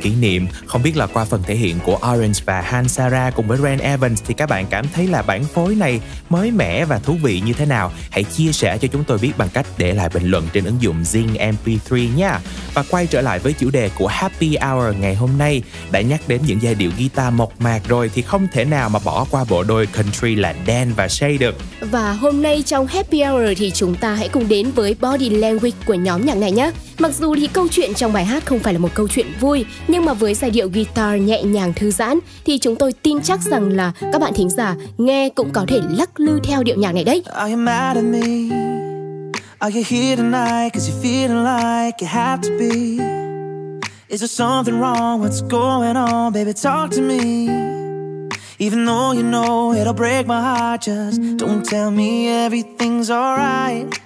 kỷ 0.00 0.10
niệm. 0.20 0.46
Không 0.66 0.82
biết 0.82 0.96
là 0.96 1.06
qua 1.06 1.24
phần 1.24 1.42
thể 1.42 1.54
hiện 1.54 1.78
của 1.84 1.98
Orange 2.12 2.40
và 2.44 2.60
Han 2.60 2.88
Sara 2.88 3.30
cùng 3.30 3.46
với 3.48 3.58
Ren 3.62 3.78
Evans 3.78 4.22
thì 4.26 4.34
các 4.34 4.48
bạn 4.48 4.66
cảm 4.70 4.86
thấy 4.94 5.06
là 5.06 5.22
bản 5.22 5.44
phối 5.44 5.74
này 5.74 6.00
mới 6.28 6.50
mẻ 6.50 6.84
và 6.84 6.98
thú 6.98 7.16
vị 7.22 7.42
như 7.46 7.52
thế 7.52 7.66
nào? 7.66 7.92
Hãy 8.10 8.24
chia 8.24 8.52
sẻ 8.52 8.78
cho 8.78 8.88
chúng 8.92 9.04
tôi 9.04 9.18
biết 9.18 9.32
bằng 9.38 9.48
cách 9.48 9.66
để 9.78 9.94
lại 9.94 10.08
bình 10.14 10.30
luận 10.30 10.48
trên 10.52 10.64
ứng 10.64 10.82
dụng 10.82 11.02
Zing 11.02 11.54
MP3 11.54 12.16
nha. 12.16 12.38
Và 12.74 12.84
quay 12.90 13.06
trở 13.06 13.20
lại 13.20 13.38
với 13.38 13.52
chủ 13.52 13.70
đề 13.70 13.90
của 13.98 14.06
Happy 14.06 14.56
Hour 14.56 14.96
ngày 15.00 15.14
hôm 15.14 15.30
nay. 15.38 15.62
Đã 15.90 16.00
nhắc 16.00 16.20
đến 16.28 16.40
những 16.46 16.62
giai 16.62 16.74
điệu 16.74 16.90
guitar 16.98 17.34
mộc 17.34 17.60
mạc 17.60 17.80
rồi 17.88 18.10
thì 18.14 18.22
không 18.22 18.46
thể 18.52 18.64
nào 18.64 18.88
mà 18.88 18.98
bỏ 19.04 19.26
qua 19.30 19.44
bộ 19.48 19.62
đôi 19.62 19.86
country 19.86 20.34
là 20.34 20.54
Dan 20.66 20.92
và 20.96 21.08
Shay 21.08 21.38
được. 21.38 21.56
Và 21.80 22.12
hôm 22.12 22.42
nay 22.42 22.62
trong 22.66 22.86
Happy 22.86 23.22
Hour 23.22 23.58
thì 23.58 23.70
chúng 23.70 23.94
ta 23.94 24.14
hãy 24.14 24.28
cùng 24.28 24.48
đến 24.48 24.70
với 24.70 24.96
Body 25.00 25.30
Language 25.30 25.76
của 25.86 25.94
nhóm 25.94 26.26
nhạc 26.26 26.36
này 26.36 26.52
nhé. 26.52 26.70
Mặc 27.00 27.12
dù 27.14 27.34
thì 27.34 27.46
câu 27.46 27.68
chuyện 27.70 27.94
trong 27.94 28.12
bài 28.12 28.24
hát 28.24 28.46
không 28.46 28.58
phải 28.58 28.72
là 28.72 28.78
một 28.78 28.88
câu 28.94 29.08
chuyện 29.08 29.26
vui, 29.40 29.64
nhưng 29.88 30.04
mà 30.04 30.12
với 30.14 30.34
giai 30.34 30.50
điệu 30.50 30.68
guitar 30.68 31.20
nhẹ 31.20 31.42
nhàng 31.42 31.72
thư 31.76 31.90
giãn 31.90 32.18
thì 32.44 32.58
chúng 32.58 32.76
tôi 32.76 32.92
tin 32.92 33.22
chắc 33.22 33.40
rằng 33.40 33.68
là 33.68 33.92
các 34.12 34.20
bạn 34.20 34.32
thính 34.34 34.50
giả 34.50 34.76
nghe 34.98 35.28
cũng 35.28 35.50
có 35.52 35.64
thể 35.68 35.80
lắc 35.90 36.20
lư 36.20 36.40
theo 36.44 36.62
điệu 36.62 36.76
nhạc 36.76 36.92
này 36.92 37.04
đấy. 37.04 37.22
Are 37.32 37.52
you 37.52 37.58
mad 37.58 37.96
at 37.96 38.04
me? 38.04 38.56
Are 39.58 39.78
you 39.78 39.84
here 39.88 40.16
tonight 40.16 40.72
cause 40.72 40.90
you're 40.90 41.02
feeling 41.02 41.44
like 41.44 41.96
you 42.00 42.08
have 42.08 42.42
to 42.42 42.48
be? 42.58 43.04
Is 44.08 44.20
there 44.20 44.28
something 44.28 44.80
wrong? 44.80 45.22
What's 45.22 45.42
going 45.48 45.96
on? 45.96 46.32
Baby, 46.32 46.52
talk 46.52 46.90
to 46.90 47.02
me. 47.02 47.46
Even 48.58 48.86
though 48.86 49.12
you 49.12 49.22
know 49.22 49.72
it'll 49.72 49.94
break 49.94 50.26
my 50.26 50.40
heart, 50.40 50.82
just 50.82 51.20
don't 51.36 51.64
tell 51.64 51.90
me 51.90 52.28
everything's 52.28 53.10
alright. 53.10 53.99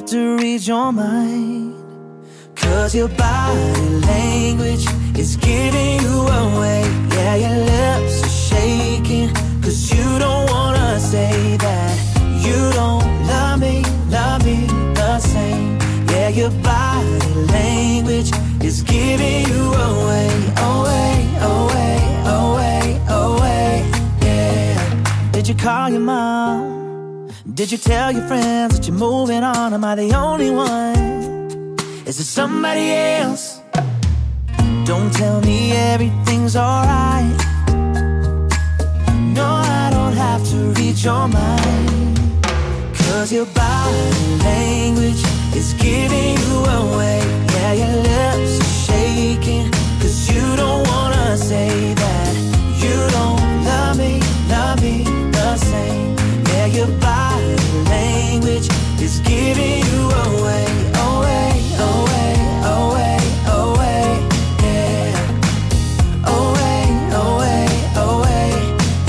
Have 0.00 0.08
to 0.08 0.38
read 0.38 0.66
your 0.66 0.92
mind. 0.92 1.74
Cause 2.56 2.94
your 2.94 3.08
body 3.08 3.80
language 4.06 4.86
is 5.14 5.36
giving 5.36 6.00
you 6.00 6.20
away. 6.42 6.84
Yeah, 7.10 7.34
your 7.44 7.58
lips 7.66 8.22
are 8.24 8.28
shaking. 8.48 9.28
Cause 9.60 9.92
you 9.92 10.18
don't 10.18 10.50
wanna 10.50 10.98
say 10.98 11.58
that. 11.58 11.94
You 12.40 12.72
don't 12.72 13.04
love 13.26 13.60
me, 13.60 13.84
love 14.08 14.42
me 14.42 14.64
the 14.94 15.18
same. 15.20 15.78
Yeah, 16.08 16.30
your 16.30 16.50
body 16.62 17.34
language 17.52 18.32
is 18.64 18.82
giving 18.82 19.44
you 19.52 19.64
away, 19.90 20.30
away, 20.72 21.12
away, 21.42 22.00
away, 22.24 23.00
away. 23.06 23.84
Yeah. 24.22 25.30
Did 25.32 25.46
you 25.46 25.54
call 25.54 25.90
your 25.90 26.00
mom? 26.00 26.69
Did 27.60 27.72
you 27.72 27.76
tell 27.76 28.10
your 28.10 28.26
friends 28.26 28.74
that 28.74 28.88
you're 28.88 28.96
moving 28.96 29.44
on? 29.44 29.74
Am 29.74 29.84
I 29.84 29.94
the 29.94 30.14
only 30.14 30.50
one? 30.50 31.76
Is 32.06 32.18
it 32.18 32.24
somebody 32.24 32.90
else? 32.90 33.60
Don't 34.86 35.12
tell 35.12 35.42
me 35.42 35.72
everything's 35.72 36.56
alright. 36.56 37.36
No, 39.36 39.44
I 39.44 39.90
don't 39.92 40.14
have 40.14 40.42
to 40.52 40.56
read 40.80 40.96
your 41.04 41.28
mind. 41.28 42.08
Cause 42.96 43.30
your 43.30 43.44
body 43.44 44.38
language 44.38 45.22
is 45.54 45.74
giving 45.74 46.38
you 46.38 46.56
away. 46.80 47.20
Yeah, 47.52 47.72
your 47.74 47.96
lips 48.08 48.58
are 48.58 48.74
shaking. 48.88 49.70
Cause 50.00 50.30
you 50.32 50.56
don't 50.56 50.88
wanna 50.88 51.36
say 51.36 51.92
that. 51.92 52.34
You 52.82 52.96
don't 53.18 53.64
love 53.66 53.98
me, 53.98 54.18
love 54.48 54.80
me 54.80 55.04
the 55.30 55.56
same. 55.58 56.16
Yeah, 56.46 56.64
your 56.64 56.88
body 57.00 57.29
is 59.10 59.20
giving 59.20 59.78
you 59.88 60.00
away, 60.26 60.66
away, 61.06 61.50
away, 61.90 62.32
away, 62.76 63.16
away, 63.58 64.06
yeah. 64.66 65.12
Away, 66.38 66.82
away, 67.24 67.64
away, 68.06 68.46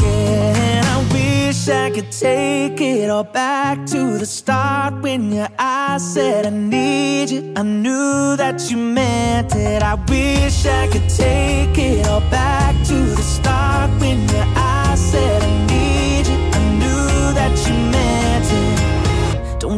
yeah. 0.01 0.77
And 0.77 0.85
I 0.95 0.97
wish 1.13 1.69
I 1.69 1.91
could 1.95 2.11
take 2.11 2.81
it 2.81 3.09
all 3.09 3.23
back 3.23 3.85
to 3.93 4.17
the 4.17 4.25
start 4.25 4.93
when 5.01 5.31
your 5.31 5.49
eyes 5.59 6.03
said 6.13 6.45
I 6.45 6.49
need 6.49 7.29
you. 7.29 7.53
I 7.55 7.63
knew 7.63 8.35
that 8.37 8.57
you 8.69 8.77
meant 8.77 9.55
it. 9.55 9.83
I 9.83 9.95
wish 10.09 10.65
I 10.65 10.87
could 10.91 11.09
take 11.09 11.77
it 11.77 12.07
all 12.07 12.25
back 12.31 12.73
to 12.89 12.97
the 13.19 13.25
start 13.37 13.89
when 14.01 14.19
your 14.29 14.47
eyes 14.55 14.99
said 15.11 15.43
I 15.43 15.65
need 15.65 15.70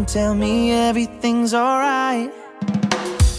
Tell 0.08 0.36
me 0.36 0.72
everything's 0.72 1.54
alright. 1.54 2.30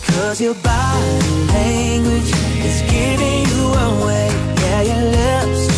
Cause 0.07 0.40
your 0.40 0.55
body 0.55 1.29
language 1.53 2.33
is 2.64 2.81
giving 2.90 3.44
you 3.50 3.66
away. 3.66 4.29
Yeah, 4.57 4.83
your 4.83 5.05
lips 5.12 5.73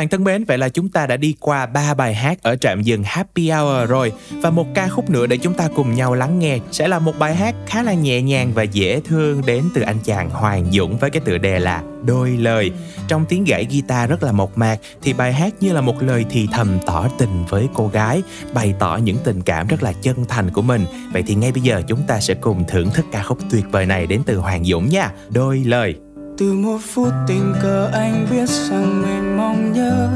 bạn 0.00 0.08
thân 0.08 0.24
mến, 0.24 0.44
vậy 0.44 0.58
là 0.58 0.68
chúng 0.68 0.88
ta 0.88 1.06
đã 1.06 1.16
đi 1.16 1.34
qua 1.40 1.66
ba 1.66 1.94
bài 1.94 2.14
hát 2.14 2.42
ở 2.42 2.56
trạm 2.56 2.82
dừng 2.82 3.02
Happy 3.04 3.50
Hour 3.50 3.88
rồi 3.88 4.12
và 4.30 4.50
một 4.50 4.66
ca 4.74 4.88
khúc 4.88 5.10
nữa 5.10 5.26
để 5.26 5.36
chúng 5.36 5.54
ta 5.54 5.68
cùng 5.74 5.94
nhau 5.94 6.14
lắng 6.14 6.38
nghe 6.38 6.58
sẽ 6.70 6.88
là 6.88 6.98
một 6.98 7.18
bài 7.18 7.34
hát 7.34 7.54
khá 7.66 7.82
là 7.82 7.94
nhẹ 7.94 8.22
nhàng 8.22 8.52
và 8.54 8.62
dễ 8.62 9.00
thương 9.00 9.42
đến 9.46 9.64
từ 9.74 9.80
anh 9.80 9.96
chàng 10.04 10.30
Hoàng 10.30 10.72
Dũng 10.72 10.98
với 10.98 11.10
cái 11.10 11.22
tựa 11.24 11.38
đề 11.38 11.58
là 11.58 11.82
Đôi 12.04 12.30
lời. 12.30 12.70
Trong 13.08 13.24
tiếng 13.28 13.44
gãy 13.44 13.66
guitar 13.70 14.10
rất 14.10 14.22
là 14.22 14.32
mộc 14.32 14.58
mạc 14.58 14.78
thì 15.02 15.12
bài 15.12 15.32
hát 15.32 15.54
như 15.60 15.72
là 15.72 15.80
một 15.80 16.02
lời 16.02 16.24
thì 16.30 16.48
thầm 16.52 16.78
tỏ 16.86 17.08
tình 17.18 17.44
với 17.48 17.68
cô 17.74 17.88
gái, 17.88 18.22
bày 18.54 18.74
tỏ 18.78 18.96
những 18.96 19.16
tình 19.24 19.42
cảm 19.42 19.66
rất 19.66 19.82
là 19.82 19.92
chân 19.92 20.24
thành 20.28 20.50
của 20.50 20.62
mình. 20.62 20.84
Vậy 21.12 21.22
thì 21.26 21.34
ngay 21.34 21.52
bây 21.52 21.62
giờ 21.62 21.82
chúng 21.88 22.02
ta 22.06 22.20
sẽ 22.20 22.34
cùng 22.34 22.64
thưởng 22.68 22.90
thức 22.90 23.06
ca 23.12 23.22
khúc 23.22 23.38
tuyệt 23.50 23.64
vời 23.70 23.86
này 23.86 24.06
đến 24.06 24.22
từ 24.26 24.36
Hoàng 24.36 24.64
Dũng 24.64 24.88
nha. 24.88 25.12
Đôi 25.30 25.62
lời 25.66 25.94
từ 26.40 26.52
một 26.52 26.78
phút 26.80 27.12
tình 27.26 27.54
cờ 27.62 27.90
anh 27.92 28.26
biết 28.30 28.48
rằng 28.48 29.02
mình 29.02 29.36
mong 29.36 29.72
nhớ. 29.72 30.08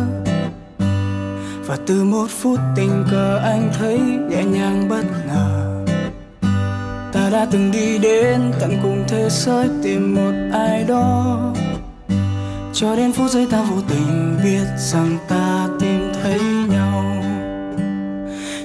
Và 1.66 1.76
từ 1.86 2.04
một 2.04 2.26
phút 2.30 2.58
tình 2.76 3.04
cờ 3.10 3.36
anh 3.36 3.70
thấy 3.78 3.98
nhẹ 4.30 4.44
nhàng 4.44 4.88
bất 4.88 5.04
ngờ. 5.26 5.84
Ta 7.12 7.30
đã 7.30 7.46
từng 7.50 7.70
đi 7.72 7.98
đến 7.98 8.52
tận 8.60 8.78
cùng 8.82 9.04
thế 9.08 9.28
giới 9.30 9.68
tìm 9.82 10.14
một 10.14 10.32
ai 10.52 10.84
đó. 10.88 11.54
Cho 12.72 12.96
đến 12.96 13.12
phút 13.12 13.30
giây 13.30 13.46
ta 13.50 13.62
vô 13.62 13.76
tình 13.88 14.38
biết 14.44 14.64
rằng 14.78 15.18
ta 15.28 15.68
tìm 15.80 16.12
thấy 16.22 16.40
nhau. 16.70 17.22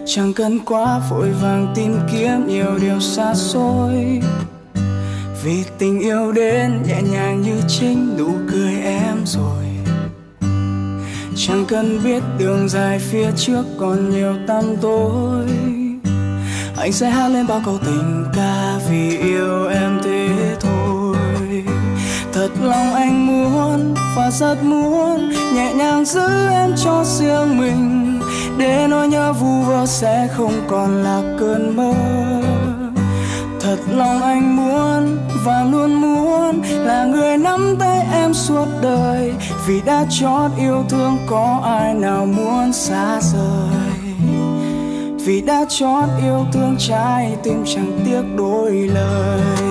Chẳng 0.06 0.34
cần 0.34 0.60
quá 0.66 1.02
vội 1.10 1.30
vàng 1.42 1.74
tìm 1.76 2.00
kiếm 2.12 2.48
nhiều 2.48 2.78
điều 2.82 3.00
xa 3.00 3.34
xôi 3.36 4.22
vì 5.44 5.64
tình 5.78 6.00
yêu 6.00 6.32
đến 6.32 6.84
nhẹ 6.88 7.02
nhàng 7.02 7.42
như 7.42 7.62
chính 7.68 8.18
nụ 8.18 8.30
cười 8.52 8.74
em 8.84 9.18
rồi. 9.26 9.66
Chẳng 11.36 11.66
cần 11.68 12.04
biết 12.04 12.24
đường 12.38 12.70
dài 12.70 13.00
phía 13.00 13.32
trước 13.38 13.64
còn 13.78 14.10
nhiều 14.10 14.36
tăm 14.48 14.64
tối. 14.82 15.46
Anh 16.78 16.92
sẽ 16.92 17.10
hát 17.10 17.28
lên 17.28 17.48
bao 17.48 17.62
câu 17.66 17.78
tình 17.86 18.26
ca 18.36 18.80
vì 18.90 19.18
yêu 19.18 19.68
em 19.68 20.00
thế 20.04 20.30
thôi. 20.60 21.16
Thật 22.34 22.50
lòng 22.62 22.94
anh 22.94 23.28
muốn, 23.28 23.94
và 24.16 24.32
rất 24.32 24.64
muốn, 24.64 25.30
nhẹ 25.54 25.74
nhàng 25.74 26.06
giữ 26.06 26.48
em 26.50 26.74
cho 26.84 27.04
riêng 27.04 27.58
mình. 27.58 28.20
Để 28.58 28.88
nỗi 28.90 29.08
nhớ 29.08 29.34
vu 29.34 29.62
vơ 29.62 29.86
sẽ 29.86 30.28
không 30.38 30.54
còn 30.68 31.04
là 31.04 31.22
cơn 31.40 31.76
mơ 31.76 31.94
thật 33.70 33.80
lòng 33.92 34.22
anh 34.22 34.56
muốn 34.56 35.18
và 35.46 35.64
luôn 35.72 35.94
muốn 35.94 36.62
là 36.70 37.06
người 37.06 37.38
nắm 37.38 37.76
tay 37.80 38.06
em 38.14 38.34
suốt 38.34 38.66
đời. 38.82 39.34
Vì 39.68 39.82
đã 39.86 40.06
chót 40.10 40.52
yêu 40.58 40.84
thương, 40.90 41.18
có 41.28 41.62
ai 41.64 41.94
nào 41.94 42.26
muốn 42.26 42.74
xa 42.74 43.20
rời? 43.22 44.14
Vì 45.26 45.42
đã 45.42 45.66
chót 45.70 46.10
yêu 46.24 46.46
thương, 46.54 46.76
trái 46.80 47.36
tim 47.44 47.64
chẳng 47.66 48.00
tiếc 48.06 48.22
đôi 48.38 48.72
lời. 48.72 49.69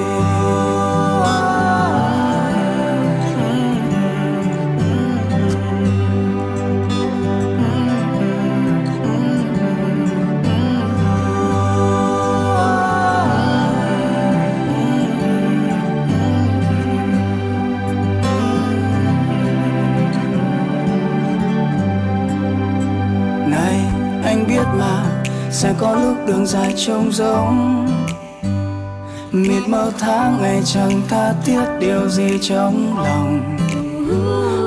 Sẽ 25.59 25.75
có 25.79 25.94
lúc 25.94 26.16
đường 26.27 26.47
dài 26.47 26.75
trông 26.77 27.12
giống 27.12 27.87
miệt 29.33 29.68
mơ 29.68 29.92
tháng 29.99 30.38
ngày 30.42 30.62
chẳng 30.64 31.03
tha 31.09 31.33
thiết 31.44 31.64
điều 31.81 32.09
gì 32.09 32.38
trong 32.42 32.99
lòng. 33.05 33.57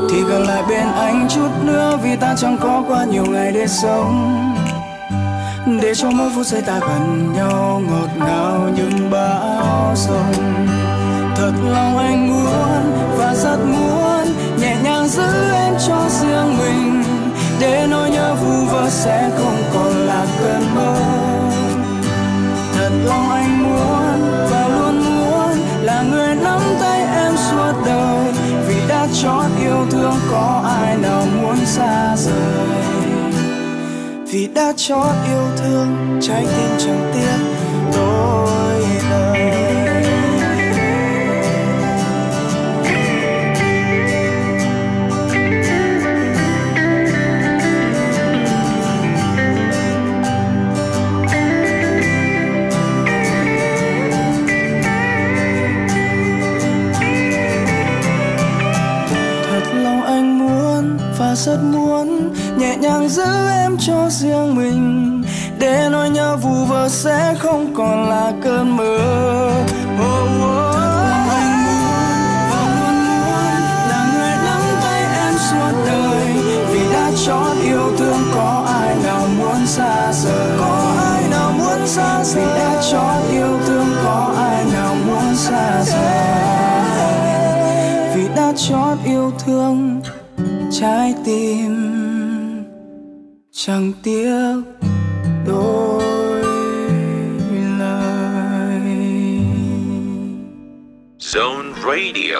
Thì 0.09 0.21
gần 0.29 0.43
lại 0.47 0.63
bên 0.69 0.87
anh 0.87 1.27
chút 1.29 1.49
nữa 1.63 1.99
vì 2.03 2.15
ta 2.15 2.35
chẳng 2.37 2.57
có 2.61 2.83
quá 2.87 3.05
nhiều 3.05 3.25
ngày 3.25 3.51
để 3.51 3.67
sống. 3.67 4.37
Để 5.81 5.95
cho 5.95 6.11
mỗi 6.11 6.29
phút 6.35 6.45
giây 6.45 6.61
ta 6.61 6.79
gần 6.79 7.33
nhau 7.33 7.81
ngọt 7.89 8.09
ngào 8.27 8.69
những 8.75 9.11
bão 9.11 9.95
sông 9.95 10.33
thật 11.35 11.53
lòng 11.65 11.97
anh 11.97 12.29
muốn 12.29 13.17
và 13.17 13.35
rất 13.35 13.57
muốn 13.65 14.35
nhẹ 14.59 14.75
nhàng 14.83 15.07
giữ 15.07 15.51
em 15.53 15.73
cho 15.87 16.09
riêng 16.09 16.57
mình 16.57 17.00
để 17.61 17.87
nỗi 17.89 18.09
nhớ 18.09 18.35
vu 18.35 18.65
vơ 18.65 18.89
sẽ 18.89 19.29
không 19.37 19.57
còn 19.73 19.95
là 20.07 20.25
cơn 20.39 20.75
mơ. 20.75 20.95
Thật 22.73 22.89
lòng 23.05 23.29
anh 23.29 23.63
muốn 23.63 24.47
và 24.51 24.67
luôn 24.67 25.03
muốn 25.05 25.57
là 25.81 26.03
người 26.11 26.35
nắm 26.35 26.61
tay 26.79 27.01
em 27.23 27.33
suốt 27.37 27.73
đời. 27.85 28.33
Vì 28.67 28.75
đã 28.87 29.07
chót 29.21 29.45
yêu 29.61 29.85
thương 29.91 30.15
có 30.31 30.61
ai 30.81 30.97
nào 30.97 31.25
muốn 31.41 31.65
xa 31.65 32.15
rời. 32.17 32.67
Vì 34.31 34.47
đã 34.47 34.73
chót 34.77 35.15
yêu 35.27 35.43
thương, 35.57 36.19
trái 36.21 36.45
tim 36.57 36.69
chẳng 36.79 37.11
tiếc 37.13 37.37
đôi 37.95 38.85
lời. 39.09 39.70
Rất 61.35 61.57
muốn 61.63 62.33
nhẹ 62.57 62.75
nhàng 62.77 63.09
giữ 63.09 63.49
em 63.49 63.77
cho 63.79 64.09
riêng 64.09 64.55
mình. 64.55 65.23
Để 65.59 65.87
nỗi 65.91 66.09
nhớ 66.09 66.37
vu 66.37 66.65
vơ 66.65 66.89
sẽ 66.89 67.35
không 67.39 67.73
còn 67.75 68.09
là 68.09 68.33
cơn 68.43 68.77
mưa. 68.77 69.51
Oh, 70.01 70.29
oh. 70.43 70.75
anh 71.29 71.63
muốn 71.65 72.49
và 72.49 72.61
luôn 72.75 72.95
muốn 73.21 73.61
là 73.89 74.11
người 74.13 74.35
nắm 74.45 74.61
tay 74.83 75.01
em 75.01 75.33
suốt 75.49 75.73
đời 75.85 76.33
vì 76.71 76.93
đã 76.93 77.11
chót 77.25 77.63
yêu 77.63 77.91
thương 77.97 78.31
có 78.35 78.65
ai 78.67 78.95
nào 79.03 79.27
muốn 79.39 79.67
xa 79.67 80.13
rời. 80.13 80.57
Có 80.59 80.93
ai 81.13 81.23
nào 81.29 81.51
muốn 81.51 81.87
xa 81.87 82.23
rời? 82.23 82.45
Vì 82.45 82.59
đã 82.59 82.81
chót 82.91 83.31
yêu 83.31 83.59
thương 83.67 83.87
có 84.03 84.33
ai 84.37 84.65
nào 84.73 84.95
muốn 85.07 85.35
xa 85.35 85.83
rời? 85.85 86.41
Vì 88.15 88.27
đã 88.35 88.53
chót 88.55 88.97
yêu 89.05 89.31
thương 89.45 90.01
trái 90.81 91.13
tim 91.25 92.63
chẳng 93.51 93.93
tiếc 94.03 94.63
đôi 95.47 96.43
lời 97.79 98.81
Zone 101.19 101.73
Radio 101.83 102.39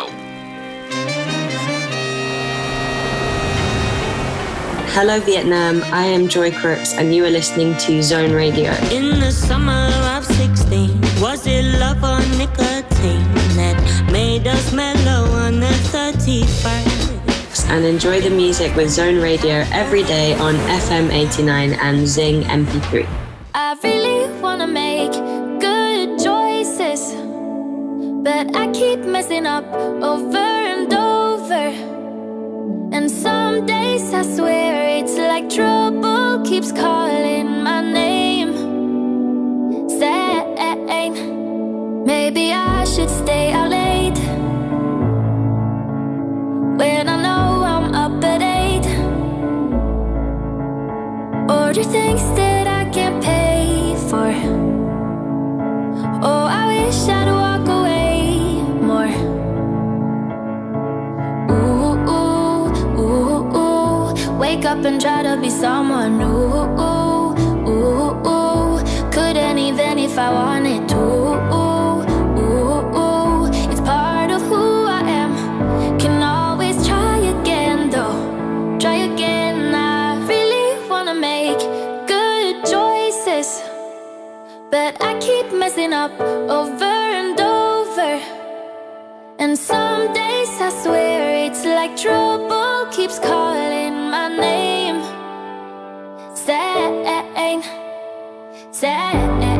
Hello 4.96 5.20
Vietnam, 5.20 5.82
I 5.94 6.06
am 6.06 6.28
Joy 6.28 6.52
Crooks 6.52 6.94
and 6.98 7.15
you 7.15 7.24
are 7.24 7.32
listening 7.32 7.76
to 7.88 8.02
Zone 8.02 8.34
Radio. 8.34 8.72
In 8.91 9.20
the 9.22 9.32
summer 9.32 9.89
of 10.17 10.26
16, 10.26 11.02
was 11.22 11.48
it 11.48 11.63
love 11.80 12.04
or 12.04 12.20
nicotine 12.38 13.24
that 13.56 13.78
made 14.12 14.48
us 14.48 14.74
mellow 14.74 15.32
on 15.46 15.60
the 15.62 15.74
31st? 15.94 16.81
And 17.72 17.86
enjoy 17.86 18.20
the 18.20 18.30
music 18.30 18.76
with 18.76 18.90
Zone 18.90 19.22
Radio 19.22 19.64
every 19.72 20.04
day 20.04 20.34
on 20.34 20.56
FM 20.56 21.10
89 21.10 21.72
and 21.74 22.06
Zing 22.06 22.44
MP3. 22.44 23.08
I 23.54 23.78
really 23.82 24.42
wanna 24.42 24.68
make 24.68 25.14
good 25.62 26.20
choices, 26.20 27.02
but 28.26 28.54
I 28.58 28.68
keep 28.74 29.00
messing 29.06 29.46
up 29.46 29.64
over 30.04 30.38
and 30.74 30.94
over. 30.94 31.66
And 32.96 33.10
some 33.10 33.66
days 33.66 34.14
I 34.14 34.24
swear 34.24 35.00
it's 35.00 35.16
like 35.16 35.50
trouble 35.50 36.44
keeps 36.44 36.74
calling 36.74 37.64
my 37.64 37.80
name. 37.82 38.52
Saying 39.98 41.16
maybe 42.06 42.52
I 42.52 42.84
should 42.84 43.10
stay 43.10 43.54
out 43.54 43.70
late 43.70 44.20
when 46.78 47.11
Wake 64.52 64.66
up 64.66 64.84
and 64.84 65.00
try 65.00 65.24
to 65.24 65.38
be 65.40 65.50
someone 65.50 66.18
new. 66.18 66.52
Couldn't 69.14 69.58
even 69.58 69.98
if 69.98 70.18
I 70.18 70.30
wanted 70.30 70.90
to. 70.90 71.04
It's 73.72 73.80
part 73.80 74.30
of 74.30 74.42
who 74.42 74.88
I 75.00 75.04
am. 75.22 75.32
Can 76.00 76.22
always 76.22 76.76
try 76.86 77.20
again 77.36 77.92
though. 77.92 78.18
Try 78.78 78.96
again. 79.12 79.74
I 79.74 80.20
really 80.28 80.90
wanna 80.90 81.16
make 81.16 81.60
good 82.14 82.56
choices. 82.74 83.50
But 84.70 85.02
I 85.02 85.18
keep 85.28 85.54
messing 85.54 85.94
up 85.94 86.12
over 86.60 86.96
and 87.20 87.40
over. 87.40 88.20
And 89.40 89.58
some 89.58 90.12
days 90.14 90.52
I 90.68 90.70
swear 90.84 91.46
it's 91.46 91.64
like 91.64 91.96
trouble 91.96 92.88
keeps 92.92 93.18
calling 93.18 93.81
name. 94.38 95.02
Same, 96.36 97.06
same. 98.72 99.51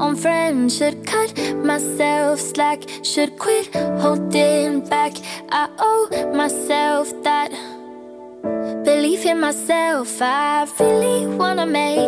Own 0.00 0.16
friend. 0.16 0.70
Should 0.70 1.06
cut 1.06 1.36
myself 1.56 2.40
slack. 2.40 2.82
Should 3.02 3.38
quit 3.38 3.74
holding 4.00 4.88
back. 4.88 5.12
I 5.50 5.68
owe 5.78 6.08
myself 6.34 7.12
that. 7.22 7.50
Believe 8.84 9.24
in 9.26 9.40
myself. 9.40 10.20
I 10.20 10.66
really 10.78 11.26
wanna 11.26 11.66
make 11.66 12.05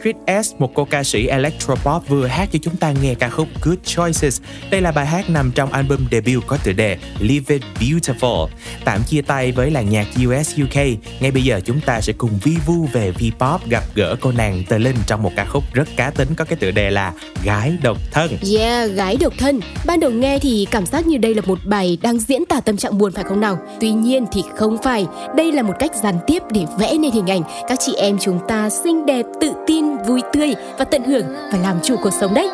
Street 0.00 0.44
S, 0.44 0.54
một 0.58 0.74
cô 0.74 0.84
ca 0.84 1.04
sĩ 1.04 1.26
electropop 1.26 2.08
vừa 2.08 2.26
hát 2.26 2.48
cho 2.52 2.58
chúng 2.62 2.76
ta 2.76 2.92
nghe 3.02 3.14
ca 3.14 3.28
khúc 3.28 3.48
Good 3.62 3.78
Choices. 3.84 4.40
Đây 4.70 4.80
là 4.80 4.92
bài 4.92 5.06
hát 5.06 5.30
nằm 5.30 5.52
trong 5.54 5.72
album 5.72 5.98
debut 6.10 6.46
có 6.46 6.58
tựa 6.64 6.72
đề 6.72 6.98
Live 7.18 7.54
It 7.54 7.62
Beautiful. 7.80 8.48
Tạm 8.84 9.02
chia 9.06 9.22
tay 9.22 9.52
với 9.52 9.70
làng 9.70 9.90
nhạc 9.90 10.06
US 10.26 10.54
UK, 10.62 10.76
ngay 11.20 11.30
bây 11.30 11.42
giờ 11.42 11.60
chúng 11.64 11.80
ta 11.80 12.00
sẽ 12.00 12.12
cùng 12.12 12.30
vi 12.42 12.56
vu 12.66 12.86
về 12.92 13.12
V-pop 13.18 13.58
gặp 13.68 13.84
gỡ 13.94 14.16
cô 14.20 14.32
nàng 14.32 14.62
Tờ 14.68 14.78
Linh 14.78 14.96
trong 15.06 15.22
một 15.22 15.32
ca 15.36 15.44
khúc 15.44 15.64
rất 15.72 15.88
cá 15.96 16.10
tính 16.10 16.28
có 16.36 16.44
cái 16.44 16.56
tựa 16.56 16.70
đề 16.70 16.90
là 16.90 17.12
Gái 17.44 17.76
độc 17.82 17.98
thân. 18.10 18.30
Yeah, 18.56 18.90
gái 18.90 19.16
độc 19.16 19.32
thân. 19.38 19.60
Ban 19.86 20.00
đầu 20.00 20.10
nghe 20.10 20.38
thì 20.38 20.66
cảm 20.70 20.86
giác 20.86 21.06
như 21.06 21.18
đây 21.18 21.34
là 21.34 21.42
một 21.46 21.58
bài 21.64 21.98
đang 22.02 22.18
diễn 22.18 22.44
tả 22.46 22.60
tâm 22.60 22.76
trạng 22.76 22.98
buồn 22.98 23.12
phải 23.12 23.24
không 23.24 23.40
nào? 23.40 23.58
Tuy 23.80 23.90
nhiên 23.90 24.26
thì 24.32 24.42
không 24.56 24.76
phải. 24.82 25.06
Đây 25.36 25.52
là 25.52 25.62
một 25.62 25.74
cách 25.78 25.90
gián 26.02 26.18
tiếp 26.26 26.42
để 26.50 26.64
vẽ 26.78 26.94
nên 26.98 27.12
hình 27.12 27.30
ảnh 27.30 27.42
các 27.68 27.78
chị 27.80 27.94
em 27.94 28.18
chúng 28.20 28.40
ta 28.48 28.70
xinh 28.70 29.06
đẹp, 29.06 29.26
tự 29.40 29.52
tin, 29.66 29.89
vui 29.98 30.20
tươi 30.32 30.54
và 30.78 30.84
tận 30.84 31.04
hưởng 31.04 31.26
và 31.52 31.58
làm 31.62 31.76
chủ 31.82 31.96
cuộc 32.02 32.12
sống 32.20 32.34
đấy. 32.34 32.50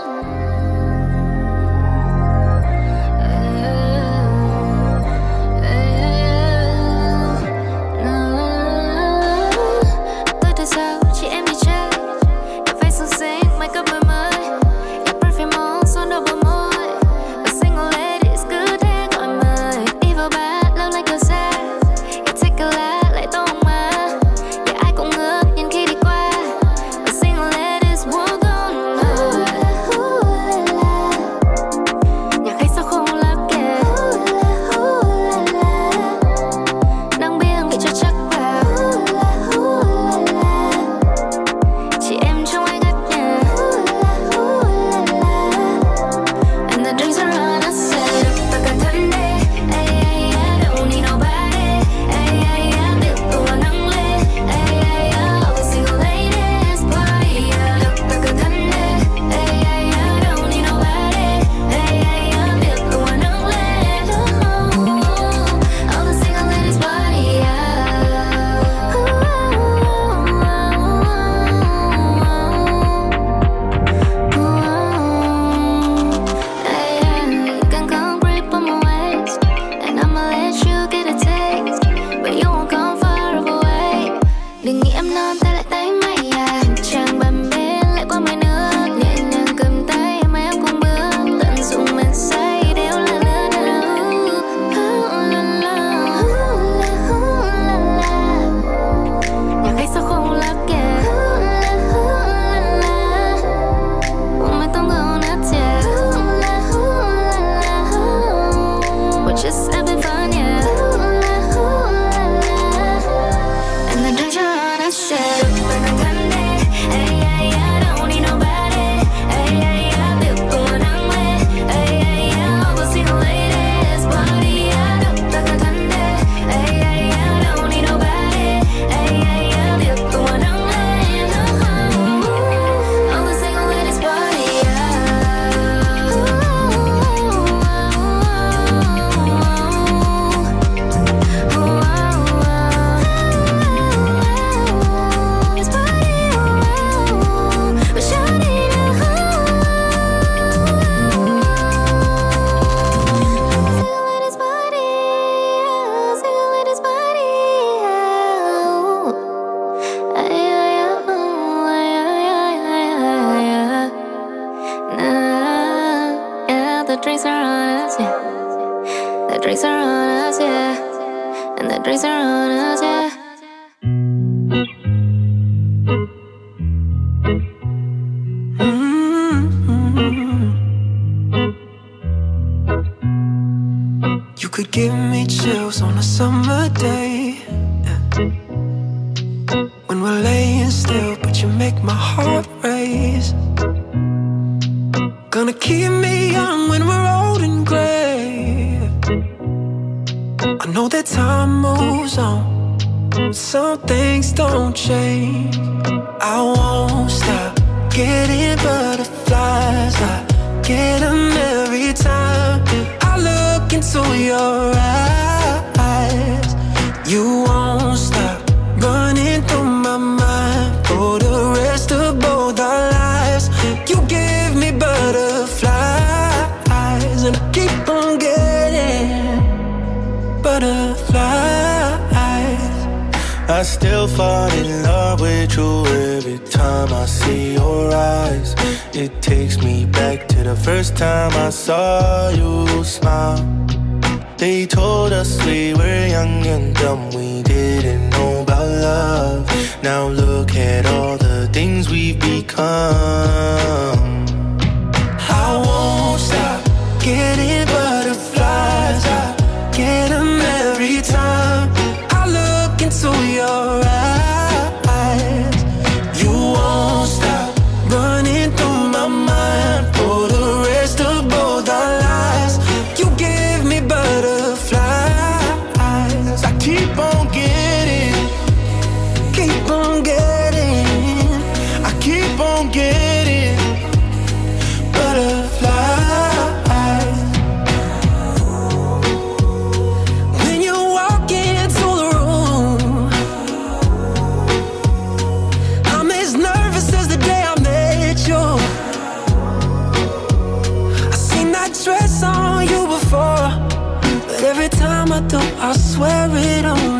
Every 305.16 305.28
time 305.28 305.40
I 305.40 305.48
do, 305.50 305.60
I 305.60 305.72
swear 305.76 306.28
it 306.32 306.64
only 306.64 306.95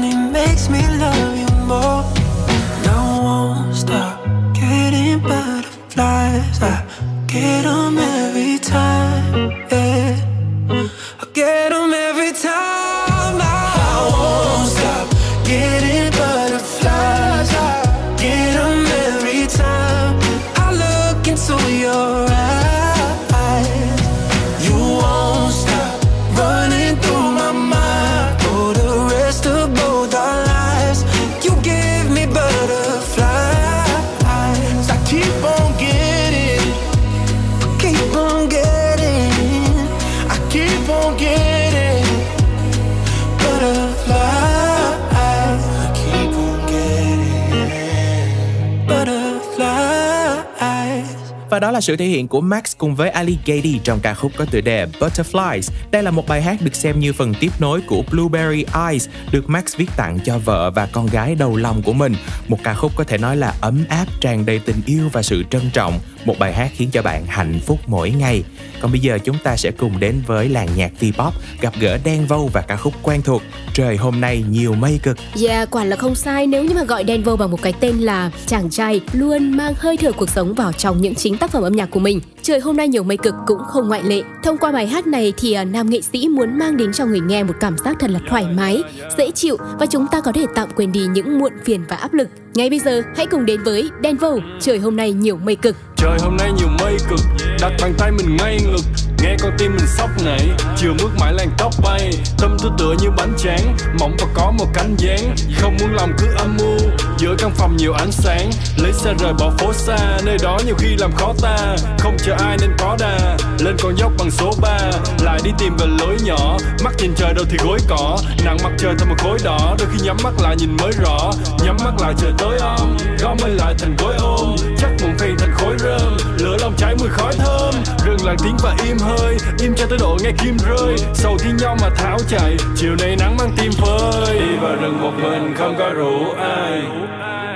là 51.76 51.80
sự 51.80 51.96
thể 51.96 52.04
hiện 52.04 52.28
của 52.28 52.40
Max 52.40 52.62
cùng 52.78 52.94
với 52.94 53.10
Ali 53.10 53.38
Gady 53.46 53.80
trong 53.84 54.00
ca 54.00 54.14
khúc 54.14 54.32
có 54.36 54.44
tựa 54.44 54.60
đề 54.60 54.86
Butterflies. 55.00 55.70
Đây 55.90 56.02
là 56.02 56.10
một 56.10 56.28
bài 56.28 56.42
hát 56.42 56.56
được 56.62 56.74
xem 56.74 57.00
như 57.00 57.12
phần 57.12 57.34
tiếp 57.40 57.50
nối 57.58 57.80
của 57.86 58.02
Blueberry 58.10 58.64
Eyes 58.88 59.08
được 59.32 59.48
Max 59.48 59.76
viết 59.76 59.90
tặng 59.96 60.18
cho 60.24 60.38
vợ 60.38 60.70
và 60.70 60.88
con 60.92 61.06
gái 61.06 61.34
đầu 61.34 61.56
lòng 61.56 61.82
của 61.82 61.92
mình. 61.92 62.14
Một 62.48 62.58
ca 62.64 62.74
khúc 62.74 62.92
có 62.96 63.04
thể 63.04 63.18
nói 63.18 63.36
là 63.36 63.54
ấm 63.60 63.84
áp, 63.88 64.06
tràn 64.20 64.46
đầy 64.46 64.58
tình 64.58 64.80
yêu 64.86 65.08
và 65.12 65.22
sự 65.22 65.44
trân 65.50 65.70
trọng. 65.72 66.00
Một 66.24 66.38
bài 66.38 66.52
hát 66.52 66.70
khiến 66.74 66.90
cho 66.92 67.02
bạn 67.02 67.26
hạnh 67.26 67.60
phúc 67.66 67.78
mỗi 67.86 68.10
ngày. 68.10 68.44
Còn 68.86 68.92
bây 68.92 69.00
giờ 69.00 69.18
chúng 69.24 69.36
ta 69.44 69.56
sẽ 69.56 69.70
cùng 69.70 70.00
đến 70.00 70.22
với 70.26 70.48
làng 70.48 70.68
nhạc 70.76 70.92
V-pop 71.00 71.30
gặp 71.60 71.72
gỡ 71.80 71.98
Đen 72.04 72.26
Vâu 72.26 72.50
và 72.52 72.60
ca 72.60 72.76
khúc 72.76 72.92
quen 73.02 73.22
thuộc 73.22 73.42
Trời 73.74 73.96
hôm 73.96 74.20
nay 74.20 74.44
nhiều 74.50 74.72
mây 74.72 75.00
cực. 75.02 75.16
Yeah, 75.46 75.70
quả 75.70 75.84
là 75.84 75.96
không 75.96 76.14
sai 76.14 76.46
nếu 76.46 76.64
như 76.64 76.74
mà 76.74 76.84
gọi 76.84 77.04
Denver 77.08 77.38
bằng 77.38 77.50
một 77.50 77.62
cái 77.62 77.72
tên 77.80 77.96
là 77.96 78.30
chàng 78.46 78.70
trai 78.70 79.00
luôn 79.12 79.56
mang 79.56 79.74
hơi 79.78 79.96
thở 79.96 80.12
cuộc 80.12 80.30
sống 80.30 80.54
vào 80.54 80.72
trong 80.72 81.00
những 81.00 81.14
chính 81.14 81.38
tác 81.38 81.50
phẩm 81.50 81.62
âm 81.62 81.72
nhạc 81.72 81.86
của 81.90 82.00
mình. 82.00 82.20
Trời 82.42 82.60
hôm 82.60 82.76
nay 82.76 82.88
nhiều 82.88 83.02
mây 83.02 83.16
cực 83.16 83.34
cũng 83.46 83.58
không 83.68 83.88
ngoại 83.88 84.02
lệ. 84.02 84.22
Thông 84.44 84.58
qua 84.58 84.72
bài 84.72 84.86
hát 84.86 85.06
này 85.06 85.32
thì 85.36 85.52
à, 85.52 85.64
nam 85.64 85.90
nghệ 85.90 86.00
sĩ 86.00 86.28
muốn 86.28 86.58
mang 86.58 86.76
đến 86.76 86.92
cho 86.92 87.06
người 87.06 87.20
nghe 87.20 87.42
một 87.42 87.54
cảm 87.60 87.76
giác 87.84 87.96
thật 88.00 88.10
là 88.10 88.20
thoải 88.28 88.44
mái, 88.44 88.82
dễ 89.18 89.30
chịu 89.30 89.56
và 89.78 89.86
chúng 89.86 90.06
ta 90.12 90.20
có 90.20 90.32
thể 90.32 90.46
tạm 90.54 90.68
quên 90.76 90.92
đi 90.92 91.06
những 91.06 91.38
muộn 91.38 91.52
phiền 91.64 91.84
và 91.88 91.96
áp 91.96 92.14
lực. 92.14 92.28
Ngay 92.56 92.70
bây 92.70 92.78
giờ, 92.78 93.02
hãy 93.16 93.26
cùng 93.26 93.46
đến 93.46 93.62
với 93.64 93.90
Denver. 94.02 94.32
Trời 94.60 94.78
hôm 94.78 94.96
nay 94.96 95.12
nhiều 95.12 95.36
mây 95.36 95.56
cực. 95.56 95.76
Trời 95.96 96.18
hôm 96.20 96.36
nay 96.36 96.50
nhiều 96.58 96.68
mây 96.80 96.96
cực 97.10 97.18
Đặt 97.60 97.72
bàn 97.82 97.94
tay 97.98 98.10
mình 98.10 98.36
ngay 98.36 98.58
ngực 98.72 99.05
Nghe 99.26 99.36
con 99.40 99.52
tim 99.58 99.76
mình 99.76 99.86
sốc 99.86 100.10
nảy 100.24 100.50
Chiều 100.76 100.94
mướt 101.02 101.12
mãi 101.20 101.32
làn 101.32 101.50
tóc 101.58 101.74
bay. 101.84 102.10
Tâm 102.38 102.56
tư 102.62 102.70
tựa 102.78 102.94
như 103.02 103.10
bánh 103.16 103.34
tráng, 103.38 103.76
Mỏng 104.00 104.16
và 104.18 104.26
có 104.34 104.50
một 104.50 104.66
cánh 104.74 104.96
dáng. 104.98 105.34
Không 105.56 105.76
muốn 105.80 105.94
lòng 105.94 106.12
cứ 106.18 106.26
âm 106.38 106.56
mưu 106.56 106.78
Giữa 107.18 107.34
căn 107.38 107.50
phòng 107.54 107.76
nhiều 107.76 107.92
ánh 107.92 108.12
sáng. 108.12 108.50
Lấy 108.76 108.92
xe 108.92 109.14
rời 109.18 109.32
bỏ 109.38 109.50
phố 109.58 109.72
xa, 109.72 109.96
Nơi 110.24 110.36
đó 110.42 110.58
nhiều 110.66 110.74
khi 110.78 110.96
làm 110.98 111.12
khó 111.12 111.34
ta. 111.42 111.76
Không 111.98 112.16
chờ 112.24 112.34
ai 112.38 112.56
nên 112.60 112.70
có 112.78 112.96
đà, 113.00 113.36
Lên 113.58 113.76
con 113.82 113.96
dốc 113.96 114.12
bằng 114.18 114.30
số 114.30 114.52
3 114.60 114.78
Lại 115.24 115.38
đi 115.44 115.50
tìm 115.58 115.76
về 115.76 115.86
lối 116.00 116.16
nhỏ, 116.24 116.56
Mắt 116.84 116.92
nhìn 116.98 117.14
trời 117.16 117.34
đâu 117.34 117.44
thì 117.50 117.56
gối 117.64 117.78
cỏ. 117.88 118.18
Nặng 118.44 118.56
mặt 118.64 118.72
trời 118.78 118.94
thành 118.98 119.08
một 119.08 119.16
khối 119.18 119.38
đỏ, 119.44 119.76
Đôi 119.78 119.88
khi 119.92 120.06
nhắm 120.06 120.16
mắt 120.24 120.32
lại 120.42 120.56
nhìn 120.56 120.76
mới 120.76 120.92
rõ. 121.04 121.32
Nhắm 121.64 121.76
mắt 121.84 121.92
lại 122.00 122.14
trời 122.18 122.32
tối 122.38 122.58
om 122.58 122.96
Gói 123.20 123.36
mây 123.42 123.50
lại 123.50 123.74
thành 123.78 123.96
gối 123.98 124.14
ôm. 124.18 124.56
Chắc 124.78 124.90
mộng 125.02 125.14
phiền 125.18 125.36
thành 125.38 125.52
khối 125.54 125.76
rơm, 125.78 126.16
Lửa 126.38 126.56
lòng 126.60 126.74
cháy 126.78 126.94
mùi 126.98 127.08
khói 127.08 127.32
thơm. 127.38 127.74
Rừng 128.06 128.24
lặng 128.24 128.36
tiếng 128.44 128.56
và 128.62 128.76
im 128.86 128.96
hơi 129.18 129.36
Im 129.60 129.74
cho 129.74 129.86
tới 129.86 129.98
độ 129.98 130.16
nghe 130.24 130.30
kim 130.44 130.56
rơi. 130.56 130.96
Sầu 131.14 131.38
thi 131.38 131.50
nhau 131.58 131.76
mà 131.82 131.88
tháo 131.96 132.18
chạy, 132.28 132.56
Chiều 132.76 132.96
nay 132.98 133.16
nắng 133.18 133.36
mang 133.36 133.52
tim 133.56 133.72
phơi. 133.72 134.38
Đi 134.38 134.56
vào 134.60 134.76
rừng 134.76 135.00
một 135.00 135.12
mình 135.22 135.54
không 135.58 135.74
có 135.78 135.90
rủ 135.90 136.30
ai. 136.38 136.82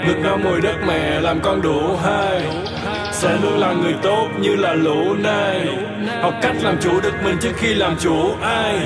Ngực 0.06 0.16
no 0.22 0.36
mùi 0.36 0.60
đất 0.60 0.76
mẹ 0.86 1.20
làm 1.20 1.40
con 1.42 1.62
đủ 1.62 1.96
hai. 2.04 2.42
Sẽ 3.12 3.36
luôn 3.42 3.58
là 3.58 3.72
người 3.72 3.94
tốt 4.02 4.28
như 4.40 4.56
là 4.56 4.74
lũ 4.74 5.14
này 5.14 5.68
học 6.22 6.34
cách 6.42 6.56
làm 6.62 6.76
chủ 6.80 7.00
được 7.00 7.12
mình 7.24 7.36
trước 7.40 7.52
khi 7.56 7.74
làm 7.74 7.96
chủ 8.00 8.34
ai. 8.42 8.78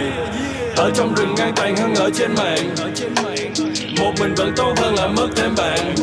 Ở 0.76 0.90
trong 0.94 1.14
rừng 1.14 1.34
ngang 1.36 1.52
tàn 1.56 1.76
hơn 1.76 1.94
ở 1.94 2.10
trên 2.14 2.30
mạng. 2.34 2.74
Một 4.00 4.12
mình 4.20 4.34
vẫn 4.34 4.52
tốt 4.56 4.72
hơn 4.76 4.94
là 4.94 5.06
mất 5.06 5.28
thêm 5.36 5.54
bạn 5.56 5.94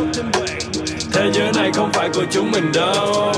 thế 1.13 1.31
giới 1.33 1.51
này 1.55 1.71
không 1.73 1.89
phải 1.93 2.09
của 2.13 2.25
chúng 2.31 2.51
mình 2.51 2.71
đâu. 2.73 3.33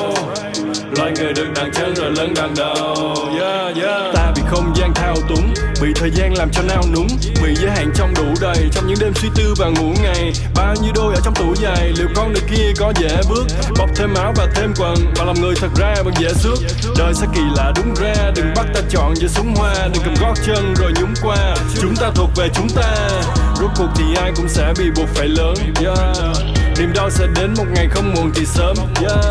Loài 0.97 1.11
người 1.15 1.33
được 1.33 1.47
đặt 1.55 1.67
chân 1.73 1.95
rồi 1.95 2.11
lớn 2.11 2.33
đằng 2.35 2.53
đầu. 2.57 3.15
Yeah, 3.39 3.75
yeah. 3.75 4.15
ta 4.15 4.31
bị 4.35 4.41
không 4.47 4.73
gian 4.75 4.91
thao 4.95 5.15
túng 5.29 5.53
bị 5.81 5.89
thời 5.95 6.11
gian 6.11 6.33
làm 6.37 6.49
cho 6.51 6.61
nao 6.67 6.83
núng 6.93 7.07
bị 7.43 7.55
giới 7.55 7.71
hạn 7.71 7.91
trong 7.95 8.13
đủ 8.15 8.25
đầy 8.41 8.69
trong 8.71 8.87
những 8.87 8.97
đêm 9.01 9.13
suy 9.15 9.29
tư 9.35 9.53
và 9.57 9.67
ngủ 9.67 9.93
ngày. 10.03 10.31
Bao 10.55 10.75
nhiêu 10.83 10.91
đôi 10.95 11.13
ở 11.13 11.21
trong 11.23 11.33
tủ 11.33 11.55
giày 11.55 11.93
liệu 11.97 12.07
con 12.15 12.33
đường 12.33 12.43
kia 12.49 12.73
có 12.79 12.93
dễ 13.01 13.17
bước? 13.29 13.45
Bọc 13.77 13.89
thêm 13.95 14.13
áo 14.13 14.33
và 14.37 14.47
thêm 14.55 14.73
quần 14.77 14.95
và 15.15 15.25
làm 15.25 15.41
người 15.41 15.55
thật 15.55 15.69
ra 15.75 15.95
vẫn 16.03 16.13
dễ 16.19 16.33
xước. 16.33 16.57
Đời 16.97 17.13
sẽ 17.13 17.27
kỳ 17.35 17.41
lạ 17.55 17.71
đúng 17.75 17.93
ra 17.95 18.31
đừng 18.35 18.53
bắt 18.55 18.65
ta 18.73 18.81
chọn 18.89 19.15
giữa 19.15 19.27
súng 19.27 19.55
hoa 19.55 19.73
đừng 19.93 20.03
cầm 20.05 20.13
gót 20.21 20.33
chân 20.45 20.73
rồi 20.75 20.91
nhúng 21.01 21.13
qua. 21.23 21.55
Chúng 21.81 21.95
ta 21.95 22.11
thuộc 22.15 22.29
về 22.35 22.49
chúng 22.55 22.69
ta 22.75 23.09
rốt 23.55 23.69
cuộc 23.77 23.89
thì 23.95 24.03
ai 24.15 24.31
cũng 24.35 24.49
sẽ 24.49 24.73
bị 24.77 24.85
buộc 24.95 25.09
phải 25.15 25.27
lớn. 25.27 25.55
Yeah. 25.83 26.52
Niềm 26.79 26.93
đau 26.93 27.09
sẽ 27.09 27.27
đến 27.35 27.53
một 27.57 27.65
ngày 27.75 27.87
không 27.91 28.13
muộn 28.13 28.31
thì 28.35 28.45
sớm. 28.45 28.75
Yeah. 29.01 29.25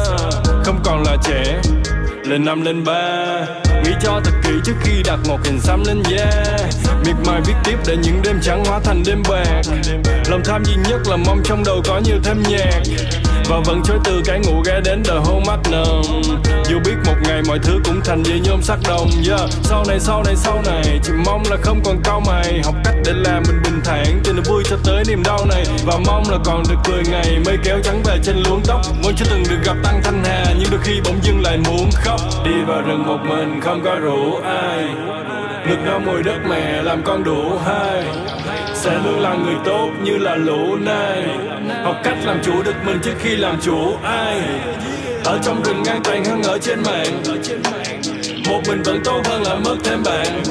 không 0.65 0.81
còn 0.85 1.03
là 1.03 1.17
trẻ 1.25 1.61
lên 2.25 2.45
năm 2.45 2.63
lên 2.63 2.85
ba. 2.85 3.47
Nghĩ 3.85 3.91
cho 4.03 4.21
thật 4.25 4.33
kỹ 4.43 4.51
trước 4.65 4.75
khi 4.83 5.03
đặt 5.05 5.19
một 5.29 5.39
hình 5.45 5.61
xăm 5.61 5.83
lên 5.87 6.03
da 6.11 6.25
yeah. 6.25 6.71
miệt 7.07 7.17
mài 7.27 7.41
viết 7.47 7.55
tiếp 7.65 7.77
để 7.87 7.97
những 8.03 8.21
đêm 8.25 8.39
trắng 8.43 8.65
hóa 8.65 8.81
thành 8.85 9.03
đêm 9.07 9.23
bạc. 9.29 9.63
Lòng 10.31 10.41
tham 10.45 10.65
duy 10.65 10.75
nhất 10.89 11.01
là 11.07 11.17
mong 11.17 11.41
trong 11.45 11.63
đầu 11.65 11.83
có 11.89 12.01
nhiều 12.05 12.17
thêm 12.25 12.43
nhạc 12.49 12.83
và 13.49 13.57
vẫn 13.65 13.83
chối 13.85 13.99
từ 14.05 14.23
cái 14.25 14.41
ngủ 14.41 14.63
ghé 14.67 14.81
đến 14.85 15.03
đời 15.09 15.21
hôn 15.25 15.43
mắt 15.47 15.59
nồng. 15.71 16.23
Dù 16.65 16.79
biết 16.85 16.95
một 17.07 17.17
ngày 17.23 17.43
mọi 17.49 17.59
thứ 17.63 17.73
cũng 17.85 18.01
thành 18.05 18.23
dây 18.23 18.41
nhôm 18.41 18.63
sắc 18.63 18.79
đồng, 18.89 19.11
yeah. 19.29 19.41
sau 19.63 19.85
này 19.89 20.01
sau 20.01 20.23
này 20.23 20.37
sau 20.37 20.63
này, 20.67 21.01
chỉ 21.03 21.13
mong 21.27 21.43
là 21.51 21.57
không 21.63 21.81
còn 21.85 21.97
cau 22.05 22.23
mày. 22.27 22.61
Học 22.65 22.75
cách 22.85 22.95
để 23.05 23.13
làm 23.13 23.43
mình 23.49 23.63
bình 23.65 23.81
thản 23.85 24.21
từ 24.25 24.33
niềm 24.33 24.43
vui 24.47 24.63
cho 24.71 24.77
tới 24.85 25.05
niềm 25.09 25.23
đau 25.23 25.39
này. 25.49 25.65
Và 25.85 25.95
mong 26.07 26.23
là 26.31 26.39
còn 26.45 26.63
được 26.69 26.77
cười 26.85 27.03
ngày 27.11 27.39
mây 27.47 27.57
kéo 27.65 27.79
trắng 27.85 28.03
về 28.05 28.19
trên 28.23 28.37
luống 28.37 28.61
tóc. 28.67 28.81
Muốn 29.03 29.13
chưa 29.17 29.27
từng 29.31 29.43
được 29.51 29.59
gặp 29.65 29.77
tăng 29.83 30.01
thanh 30.05 30.25
hà, 30.25 30.45
nhưng 30.59 30.71
đôi 30.71 30.81
khi 30.85 31.01
bỗng 31.05 31.19
dưng 31.23 31.41
lại 31.43 31.59
muốn 31.59 31.91
khóc. 31.93 32.21
Đi 32.45 32.63
vào 32.67 32.83
rừng 32.83 33.07
một 33.07 33.19
mình 33.29 33.61
không 33.63 33.83
có 33.85 33.95
rủ 33.95 34.37
ai. 34.45 34.85
Ngực 35.69 35.79
đau 35.87 36.01
mùi 36.07 36.23
đất 36.23 36.39
mẹ 36.49 36.83
làm 36.83 37.03
con 37.05 37.25
đủ 37.25 37.59
hai 37.67 38.05
sẽ 38.83 38.99
luôn 39.05 39.21
là 39.21 39.35
người 39.35 39.55
tốt 39.65 39.91
như 40.03 40.19
là 40.19 40.37
lũ 40.37 40.77
này. 40.77 41.23
Học 41.85 41.97
cách 42.05 42.17
làm 42.25 42.39
chủ 42.43 42.63
được 42.63 42.75
mình 42.85 42.99
trước 43.03 43.13
khi 43.19 43.37
làm 43.37 43.61
chủ 43.61 43.97
ai. 44.03 44.41
Ở 45.25 45.39
trong 45.43 45.63
rừng 45.65 45.83
ngang 45.85 46.01
tàn 46.05 46.25
hơn 46.25 46.43
ở 46.43 46.59
trên 46.59 46.83
mạng. 46.83 47.23
Một 48.49 48.61
mình 48.69 48.83
vẫn 48.85 49.01
tốt 49.05 49.21
hơn 49.25 49.43
là 49.43 49.55
mất 49.55 49.77
thêm 49.85 50.03
bạn. 50.05 50.43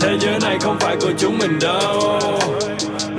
Thế 0.00 0.16
giới 0.20 0.38
này 0.42 0.58
không 0.60 0.78
phải 0.80 0.96
của 1.00 1.12
chúng 1.18 1.38
mình 1.38 1.58
đâu 1.60 2.20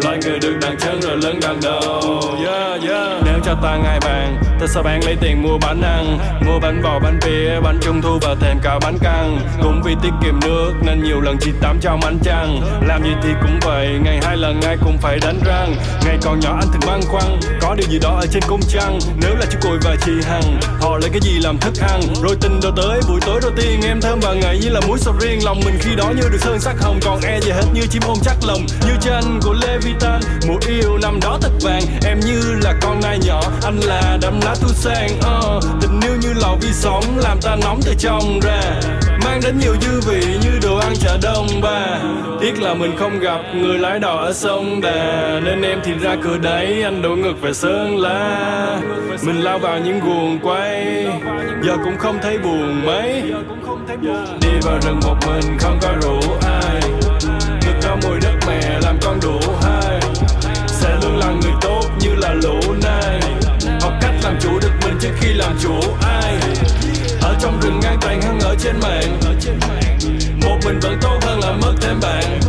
loài 0.03 0.17
người 0.21 0.39
được 0.39 0.53
đặt 0.61 0.73
chân 0.79 1.01
rồi 1.01 1.17
lớn 1.17 1.39
đằng 1.41 1.59
đầu 1.61 2.21
yeah, 2.45 2.81
yeah. 2.81 3.21
nếu 3.25 3.39
cho 3.45 3.55
ta 3.63 3.77
ngay 3.77 3.99
bàn 4.01 4.39
ta 4.59 4.67
sẽ 4.67 4.81
bán 4.81 5.03
lấy 5.03 5.15
tiền 5.21 5.43
mua 5.43 5.57
bánh 5.61 5.81
ăn. 5.81 6.17
Mua 6.45 6.59
bánh 6.59 6.81
bò 6.83 6.99
bánh 6.99 7.19
pia 7.21 7.59
bánh 7.63 7.79
trung 7.81 8.01
thu 8.01 8.19
và 8.21 8.35
thêm 8.41 8.57
cả 8.63 8.79
bánh 8.81 8.97
căn. 9.01 9.39
Cũng 9.61 9.81
vì 9.85 9.95
tiết 10.01 10.09
kiệm 10.23 10.39
nước 10.41 10.73
nên 10.81 11.03
nhiều 11.03 11.21
lần 11.21 11.37
chỉ 11.41 11.51
tắm 11.61 11.77
trong 11.81 11.99
ánh 12.01 12.19
trăng. 12.23 12.61
Làm 12.87 13.03
gì 13.03 13.09
thì 13.23 13.29
cũng 13.41 13.59
vậy 13.61 13.99
ngày 14.03 14.19
hai 14.23 14.37
lần 14.37 14.61
ai 14.61 14.77
cũng 14.83 14.97
phải 14.97 15.19
đánh 15.21 15.39
răng. 15.45 15.75
Ngày 16.05 16.17
còn 16.21 16.39
nhỏ 16.39 16.57
anh 16.61 16.67
thường 16.71 16.81
băn 16.87 17.01
khoăn 17.07 17.39
có 17.61 17.75
điều 17.75 17.87
gì 17.89 17.99
đó 17.99 18.17
ở 18.21 18.25
trên 18.31 18.43
cung 18.47 18.59
trăng? 18.67 18.99
Nếu 19.21 19.35
là 19.35 19.45
chú 19.51 19.57
cùi 19.61 19.77
và 19.81 19.95
chị 20.05 20.11
hằng 20.23 20.59
họ 20.81 20.97
lấy 20.97 21.09
cái 21.09 21.21
gì 21.21 21.39
làm 21.39 21.57
thức 21.57 21.73
ăn? 21.81 22.01
Rồi 22.21 22.35
tình 22.41 22.59
đầu 22.63 22.71
tới 22.75 22.99
buổi 23.09 23.19
tối 23.25 23.39
đầu 23.41 23.51
tiên 23.57 23.81
em 23.83 24.01
thơm 24.01 24.19
và 24.19 24.33
ngậy 24.33 24.59
như 24.59 24.69
là 24.69 24.79
muối 24.87 24.99
sầu 24.99 25.13
riêng. 25.21 25.39
Lòng 25.45 25.59
mình 25.65 25.75
khi 25.79 25.95
đó 25.95 26.11
như 26.15 26.29
được 26.31 26.39
sơn 26.41 26.59
sắc 26.59 26.75
hồng 26.81 26.99
còn 27.05 27.19
e 27.21 27.39
gì 27.39 27.51
hết 27.51 27.65
như 27.73 27.81
chim 27.89 28.01
ôm 28.07 28.17
chắc 28.23 28.35
lòng. 28.47 28.61
Như 28.87 28.93
tranh 29.01 29.39
của 29.43 29.53
phi 29.89 29.95
tan. 29.99 30.19
Mùa 30.47 30.57
yêu 30.67 30.97
năm 31.01 31.19
đó 31.21 31.37
thật 31.41 31.51
vàng 31.61 31.81
em 32.05 32.19
như 32.19 32.41
là 32.63 32.73
con 32.81 32.99
nai 33.03 33.19
nhỏ. 33.25 33.41
Anh 33.63 33.79
là 33.79 34.17
đám 34.21 34.39
lá 34.45 34.55
thu 34.61 34.67
sang 34.67 35.09
uh, 35.17 35.63
tình 35.81 35.99
yêu 36.01 36.15
như 36.21 36.33
lò 36.41 36.55
vi 36.61 36.69
sóng 36.71 37.03
làm 37.17 37.37
ta 37.41 37.55
nóng 37.55 37.79
từ 37.85 37.93
trong 37.99 38.39
ra. 38.39 38.61
Mang 39.25 39.39
đến 39.43 39.59
nhiều 39.59 39.75
dư 39.81 40.01
vị 40.09 40.21
như 40.41 40.59
đồ 40.63 40.77
ăn 40.77 40.93
chợ 40.95 41.17
đông 41.21 41.47
ba. 41.61 41.99
Tiếc 42.41 42.61
là 42.61 42.73
mình 42.73 42.95
không 42.99 43.19
gặp 43.19 43.39
người 43.55 43.79
lái 43.79 43.99
đò 43.99 44.15
ở 44.17 44.33
sông 44.33 44.81
đà. 44.81 45.39
Nên 45.43 45.61
em 45.61 45.79
thì 45.83 45.91
ra 46.01 46.15
cửa 46.23 46.37
đấy 46.37 46.83
anh 46.83 47.01
đổ 47.01 47.09
ngược 47.09 47.41
về 47.41 47.53
sơn 47.53 47.97
la. 47.97 48.77
Mình 49.23 49.41
lao 49.41 49.59
vào 49.59 49.79
những 49.79 49.99
guồng 49.99 50.39
quay 50.43 51.05
giờ 51.63 51.77
cũng 51.83 51.97
không 51.97 52.19
thấy 52.21 52.37
buồn 52.37 52.85
mấy. 52.85 53.23
Đi 54.41 54.49
vào 54.61 54.79
rừng 54.81 54.99
một 55.03 55.15
mình 55.27 55.57
không 55.59 55.79
có 55.81 55.89
rủ 56.01 56.19
ai. 56.41 56.81
Ngực 57.61 57.75
cho 57.81 57.95
mùi 58.03 58.19
đất 58.21 58.33
mẹ 58.47 58.79
làm 58.81 58.97
con 59.01 59.08
lỗ 62.43 62.53
lũ 62.53 62.73
này. 62.83 63.19
Học 63.81 63.93
cách 64.01 64.13
làm 64.23 64.37
chủ 64.41 64.59
được 64.61 64.71
mình 64.83 64.97
trước 65.01 65.11
khi 65.19 65.33
làm 65.33 65.57
chủ 65.61 65.79
ai. 66.01 66.37
Ở 67.21 67.35
trong 67.41 67.59
rừng 67.61 67.79
ngang 67.81 67.97
tàn 68.01 68.21
hơn 68.21 68.39
ở 68.39 68.55
trên 68.59 68.79
mạng. 68.79 69.19
Một 70.41 70.57
mình 70.65 70.79
vẫn 70.79 70.97
tốt 71.01 71.19
hơn 71.21 71.39
là 71.39 71.51
mất 71.51 71.73
thêm 71.81 71.99
bạn. 72.01 72.39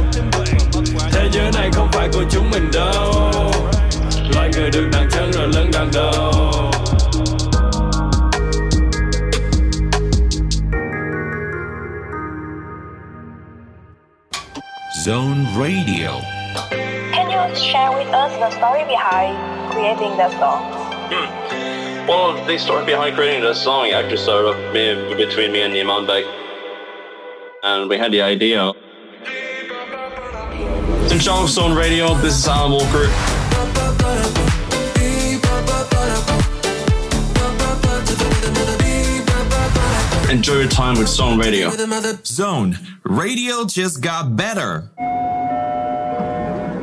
Thế 1.12 1.28
giới 1.32 1.50
này 1.54 1.70
không 1.72 1.88
phải 1.92 2.08
của 2.12 2.24
chúng 2.30 2.50
mình 2.50 2.70
đâu. 2.72 3.32
Loài 4.34 4.50
người 4.52 4.70
được 4.70 4.88
đằng 4.92 5.08
chân 5.10 5.32
rồi 5.32 5.48
lớn 5.48 5.70
đằng 5.72 5.90
đầu. 5.92 6.70
Zone 15.06 15.44
Radio. 15.58 16.10
Can 17.40 17.48
you 17.48 17.56
share 17.56 17.90
with 17.90 18.08
us 18.08 18.36
the 18.36 18.50
story 18.50 18.84
behind 18.84 19.34
creating 19.72 20.14
that 20.18 20.30
song? 20.32 20.60
Hmm. 21.08 22.06
Well, 22.06 22.44
the 22.44 22.58
story 22.58 22.84
behind 22.84 23.16
creating 23.16 23.40
the 23.40 23.54
song 23.54 23.88
actually 23.92 24.18
started 24.18 24.50
up 24.50 24.74
me, 24.74 25.14
between 25.16 25.50
me 25.50 25.62
and 25.62 25.72
Niman 25.72 26.06
Beck. 26.06 26.26
And 27.62 27.88
we 27.88 27.96
had 27.96 28.12
the 28.12 28.20
idea. 28.20 28.72
In 31.10 31.18
Zone 31.18 31.74
Radio, 31.74 32.12
this 32.16 32.36
is 32.36 32.46
Alan 32.46 32.72
Walker. 32.72 33.08
Enjoy 40.30 40.58
your 40.58 40.68
time 40.68 40.98
with 40.98 41.08
Zone 41.08 41.38
Radio. 41.38 41.70
Zone 42.22 42.78
Radio 43.02 43.64
just 43.64 44.02
got 44.02 44.36
better. 44.36 44.90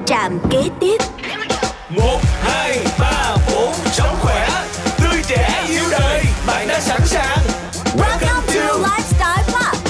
Trạm 0.08 0.40
kế 0.50 0.64
tiếp. 0.80 0.98
Một, 1.90 2.20
hai, 2.42 2.80
ba, 3.00 3.36
bốn, 3.52 3.74
sống 3.86 4.16
khỏe, 4.20 4.50
tươi 5.00 5.22
trẻ 5.28 5.66
yêu 5.70 5.84
đời, 5.92 6.24
bạn 6.48 6.68
đã 6.68 6.80
sẵn 6.80 7.02
sàng. 7.06 7.38
Welcome 7.98 8.42
to 8.56 8.78
Lifestyle 8.78 9.44
Club. 9.48 9.88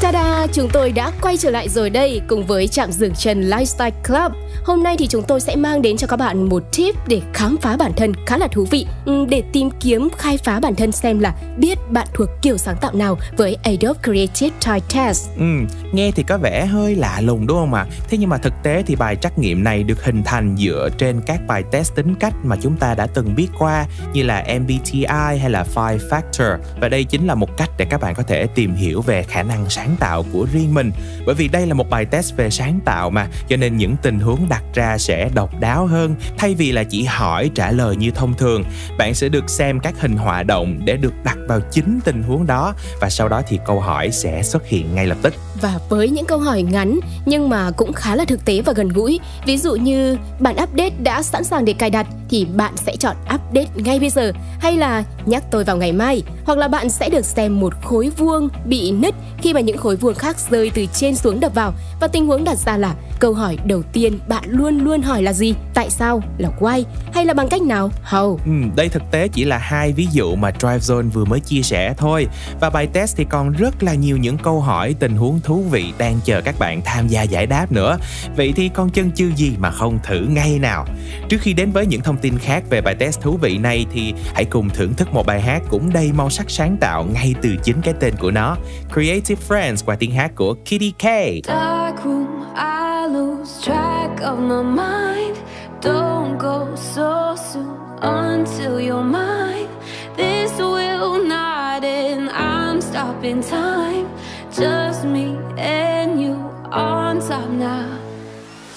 Ta-da, 0.00 0.46
chúng 0.52 0.68
tôi 0.72 0.92
đã 0.92 1.12
quay 1.22 1.36
trở 1.36 1.50
lại 1.50 1.68
rồi 1.68 1.90
đây 1.90 2.20
cùng 2.28 2.46
với 2.46 2.68
trạm 2.68 2.92
dừng 2.92 3.14
chân 3.14 3.50
Lifestyle 3.50 3.90
Club. 4.06 4.32
Hôm 4.64 4.82
nay 4.82 4.96
thì 4.98 5.06
chúng 5.06 5.22
tôi 5.22 5.40
sẽ 5.40 5.56
mang 5.56 5.82
đến 5.82 5.96
cho 5.96 6.06
các 6.06 6.16
bạn 6.16 6.48
một 6.48 6.62
tip 6.76 6.94
để 7.08 7.22
khám 7.32 7.56
phá 7.62 7.76
bản 7.76 7.92
thân 7.96 8.12
khá 8.26 8.38
là 8.38 8.48
thú 8.48 8.66
vị 8.70 8.86
ừ, 9.04 9.26
để 9.28 9.42
tìm 9.52 9.70
kiếm 9.80 10.08
khai 10.18 10.38
phá 10.38 10.60
bản 10.60 10.74
thân 10.74 10.92
xem 10.92 11.18
là 11.18 11.34
biết 11.58 11.78
bạn 11.90 12.06
thuộc 12.14 12.28
kiểu 12.42 12.56
sáng 12.56 12.76
tạo 12.80 12.92
nào 12.94 13.18
với 13.36 13.56
Adobe 13.62 14.00
Creative 14.02 14.56
Type 14.66 14.86
Test. 14.94 15.28
Ừ, 15.36 15.44
nghe 15.92 16.10
thì 16.10 16.22
có 16.22 16.38
vẻ 16.38 16.66
hơi 16.66 16.94
lạ 16.94 17.20
lùng 17.20 17.46
đúng 17.46 17.58
không 17.58 17.74
ạ? 17.74 17.86
Thế 18.08 18.18
nhưng 18.18 18.30
mà 18.30 18.38
thực 18.38 18.52
tế 18.62 18.82
thì 18.86 18.96
bài 18.96 19.16
trắc 19.16 19.38
nghiệm 19.38 19.64
này 19.64 19.82
được 19.82 20.04
hình 20.04 20.22
thành 20.22 20.56
dựa 20.58 20.88
trên 20.98 21.20
các 21.26 21.40
bài 21.46 21.62
test 21.70 21.94
tính 21.94 22.14
cách 22.14 22.34
mà 22.42 22.56
chúng 22.62 22.76
ta 22.76 22.94
đã 22.94 23.06
từng 23.06 23.34
biết 23.34 23.48
qua 23.58 23.86
như 24.12 24.22
là 24.22 24.44
MBTI 24.60 25.38
hay 25.40 25.50
là 25.50 25.64
Five 25.74 25.98
Factor 25.98 26.58
và 26.80 26.88
đây 26.88 27.04
chính 27.04 27.26
là 27.26 27.34
một 27.34 27.56
cách 27.56 27.70
để 27.78 27.86
các 27.90 28.00
bạn 28.00 28.14
có 28.14 28.22
thể 28.22 28.46
tìm 28.46 28.74
hiểu 28.74 29.02
về 29.02 29.22
khả 29.22 29.42
năng 29.42 29.70
sáng 29.70 29.96
tạo 29.98 30.24
của 30.32 30.46
riêng 30.52 30.74
mình. 30.74 30.92
Bởi 31.26 31.34
vì 31.34 31.48
đây 31.48 31.66
là 31.66 31.74
một 31.74 31.90
bài 31.90 32.04
test 32.04 32.36
về 32.36 32.50
sáng 32.50 32.80
tạo 32.84 33.10
mà 33.10 33.28
cho 33.48 33.56
nên 33.56 33.76
những 33.76 33.96
tình 34.02 34.20
huống 34.20 34.48
đặt 34.54 34.62
ra 34.74 34.98
sẽ 34.98 35.28
độc 35.34 35.60
đáo 35.60 35.86
hơn, 35.86 36.14
thay 36.38 36.54
vì 36.54 36.72
là 36.72 36.84
chỉ 36.84 37.04
hỏi 37.04 37.50
trả 37.54 37.70
lời 37.70 37.96
như 37.96 38.10
thông 38.10 38.34
thường. 38.34 38.64
Bạn 38.98 39.14
sẽ 39.14 39.28
được 39.28 39.50
xem 39.50 39.80
các 39.80 40.00
hình 40.00 40.16
họa 40.16 40.42
động 40.42 40.80
để 40.84 40.96
được 40.96 41.12
đặt 41.24 41.36
vào 41.48 41.60
chính 41.70 42.00
tình 42.04 42.22
huống 42.22 42.46
đó, 42.46 42.74
và 43.00 43.10
sau 43.10 43.28
đó 43.28 43.42
thì 43.48 43.58
câu 43.66 43.80
hỏi 43.80 44.10
sẽ 44.10 44.42
xuất 44.42 44.66
hiện 44.66 44.94
ngay 44.94 45.06
lập 45.06 45.16
tức. 45.22 45.34
Và 45.60 45.78
với 45.88 46.08
những 46.08 46.26
câu 46.26 46.38
hỏi 46.38 46.62
ngắn, 46.62 46.98
nhưng 47.26 47.48
mà 47.48 47.70
cũng 47.70 47.92
khá 47.92 48.16
là 48.16 48.24
thực 48.24 48.44
tế 48.44 48.62
và 48.62 48.72
gần 48.72 48.88
gũi, 48.88 49.20
ví 49.46 49.58
dụ 49.58 49.74
như 49.74 50.16
bản 50.40 50.56
update 50.62 50.94
đã 50.98 51.22
sẵn 51.22 51.44
sàng 51.44 51.64
để 51.64 51.72
cài 51.72 51.90
đặt 51.90 52.06
thì 52.28 52.44
bạn 52.44 52.76
sẽ 52.76 52.96
chọn 52.96 53.16
update 53.34 53.68
ngay 53.74 54.00
bây 54.00 54.10
giờ. 54.10 54.32
Hay 54.60 54.76
là, 54.76 55.04
nhắc 55.26 55.44
tôi 55.50 55.64
vào 55.64 55.76
ngày 55.76 55.92
mai. 55.92 56.22
Hoặc 56.44 56.58
là 56.58 56.68
bạn 56.68 56.90
sẽ 56.90 57.08
được 57.08 57.24
xem 57.24 57.60
một 57.60 57.72
khối 57.82 58.10
vuông 58.16 58.48
bị 58.64 58.90
nứt 58.90 59.14
khi 59.38 59.54
mà 59.54 59.60
những 59.60 59.76
khối 59.76 59.96
vuông 59.96 60.14
khác 60.14 60.36
rơi 60.50 60.70
từ 60.74 60.86
trên 60.94 61.16
xuống 61.16 61.40
đập 61.40 61.54
vào. 61.54 61.72
Và 62.00 62.08
tình 62.08 62.26
huống 62.26 62.44
đặt 62.44 62.58
ra 62.58 62.76
là 62.76 62.94
câu 63.18 63.34
hỏi 63.34 63.58
đầu 63.64 63.82
tiên 63.82 64.18
bạn 64.28 64.43
luôn 64.46 64.78
luôn 64.78 65.02
hỏi 65.02 65.22
là 65.22 65.32
gì 65.32 65.54
tại 65.74 65.90
sao 65.90 66.22
là 66.38 66.48
why 66.60 66.84
hay 67.12 67.24
là 67.24 67.34
bằng 67.34 67.48
cách 67.48 67.62
nào 67.62 67.90
how 68.10 68.36
ừ, 68.44 68.52
đây 68.76 68.88
thực 68.88 69.02
tế 69.10 69.28
chỉ 69.28 69.44
là 69.44 69.58
hai 69.58 69.92
ví 69.92 70.08
dụ 70.12 70.34
mà 70.34 70.50
Drive 70.58 70.78
Zone 70.78 71.10
vừa 71.10 71.24
mới 71.24 71.40
chia 71.40 71.62
sẻ 71.62 71.94
thôi 71.96 72.26
và 72.60 72.70
bài 72.70 72.86
test 72.92 73.16
thì 73.16 73.24
còn 73.24 73.52
rất 73.52 73.82
là 73.82 73.94
nhiều 73.94 74.16
những 74.16 74.38
câu 74.38 74.60
hỏi 74.60 74.94
tình 74.98 75.16
huống 75.16 75.40
thú 75.40 75.62
vị 75.70 75.92
đang 75.98 76.20
chờ 76.24 76.40
các 76.40 76.54
bạn 76.58 76.80
tham 76.84 77.08
gia 77.08 77.22
giải 77.22 77.46
đáp 77.46 77.72
nữa. 77.72 77.98
Vậy 78.36 78.52
thì 78.56 78.68
con 78.68 78.90
chân 78.90 79.10
chư 79.12 79.32
gì 79.36 79.52
mà 79.58 79.70
không 79.70 79.98
thử 80.04 80.20
ngay 80.20 80.58
nào? 80.58 80.86
Trước 81.28 81.38
khi 81.40 81.52
đến 81.52 81.70
với 81.70 81.86
những 81.86 82.00
thông 82.00 82.16
tin 82.16 82.38
khác 82.38 82.64
về 82.70 82.80
bài 82.80 82.94
test 82.94 83.20
thú 83.20 83.38
vị 83.42 83.58
này 83.58 83.86
thì 83.92 84.14
hãy 84.34 84.44
cùng 84.44 84.70
thưởng 84.70 84.94
thức 84.94 85.08
một 85.12 85.26
bài 85.26 85.40
hát 85.40 85.62
cũng 85.70 85.92
đầy 85.92 86.12
màu 86.12 86.30
sắc 86.30 86.50
sáng 86.50 86.76
tạo 86.80 87.04
ngay 87.04 87.34
từ 87.42 87.56
chính 87.62 87.80
cái 87.82 87.94
tên 88.00 88.14
của 88.20 88.30
nó. 88.30 88.56
Creative 88.92 89.42
Friends 89.48 89.76
qua 89.84 89.96
tiếng 89.96 90.10
hát 90.10 90.32
của 90.34 90.54
Kitty 90.54 90.92
K. 90.98 91.04
Dark 91.46 92.04
room, 92.04 92.26
I 92.56 92.93
lose 93.06 93.62
track 93.62 94.20
of 94.20 94.38
my 94.38 94.62
mind. 94.62 95.38
Don't 95.80 96.38
go 96.38 96.74
so 96.74 97.36
soon 97.36 97.78
until 98.00 98.80
you're 98.80 99.02
mine. 99.02 99.68
This 100.16 100.52
will 100.58 101.22
not 101.24 101.84
end. 101.84 102.30
I'm 102.30 102.80
stopping 102.80 103.42
time. 103.42 104.08
Just 104.50 105.04
me 105.04 105.36
and 105.58 106.20
you 106.20 106.34
on 106.70 107.20
top 107.20 107.50
now. 107.50 107.98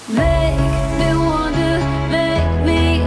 Make 0.08 0.58
me 0.98 1.10
wonder, 1.30 1.78
make 2.10 2.66
me 2.66 3.00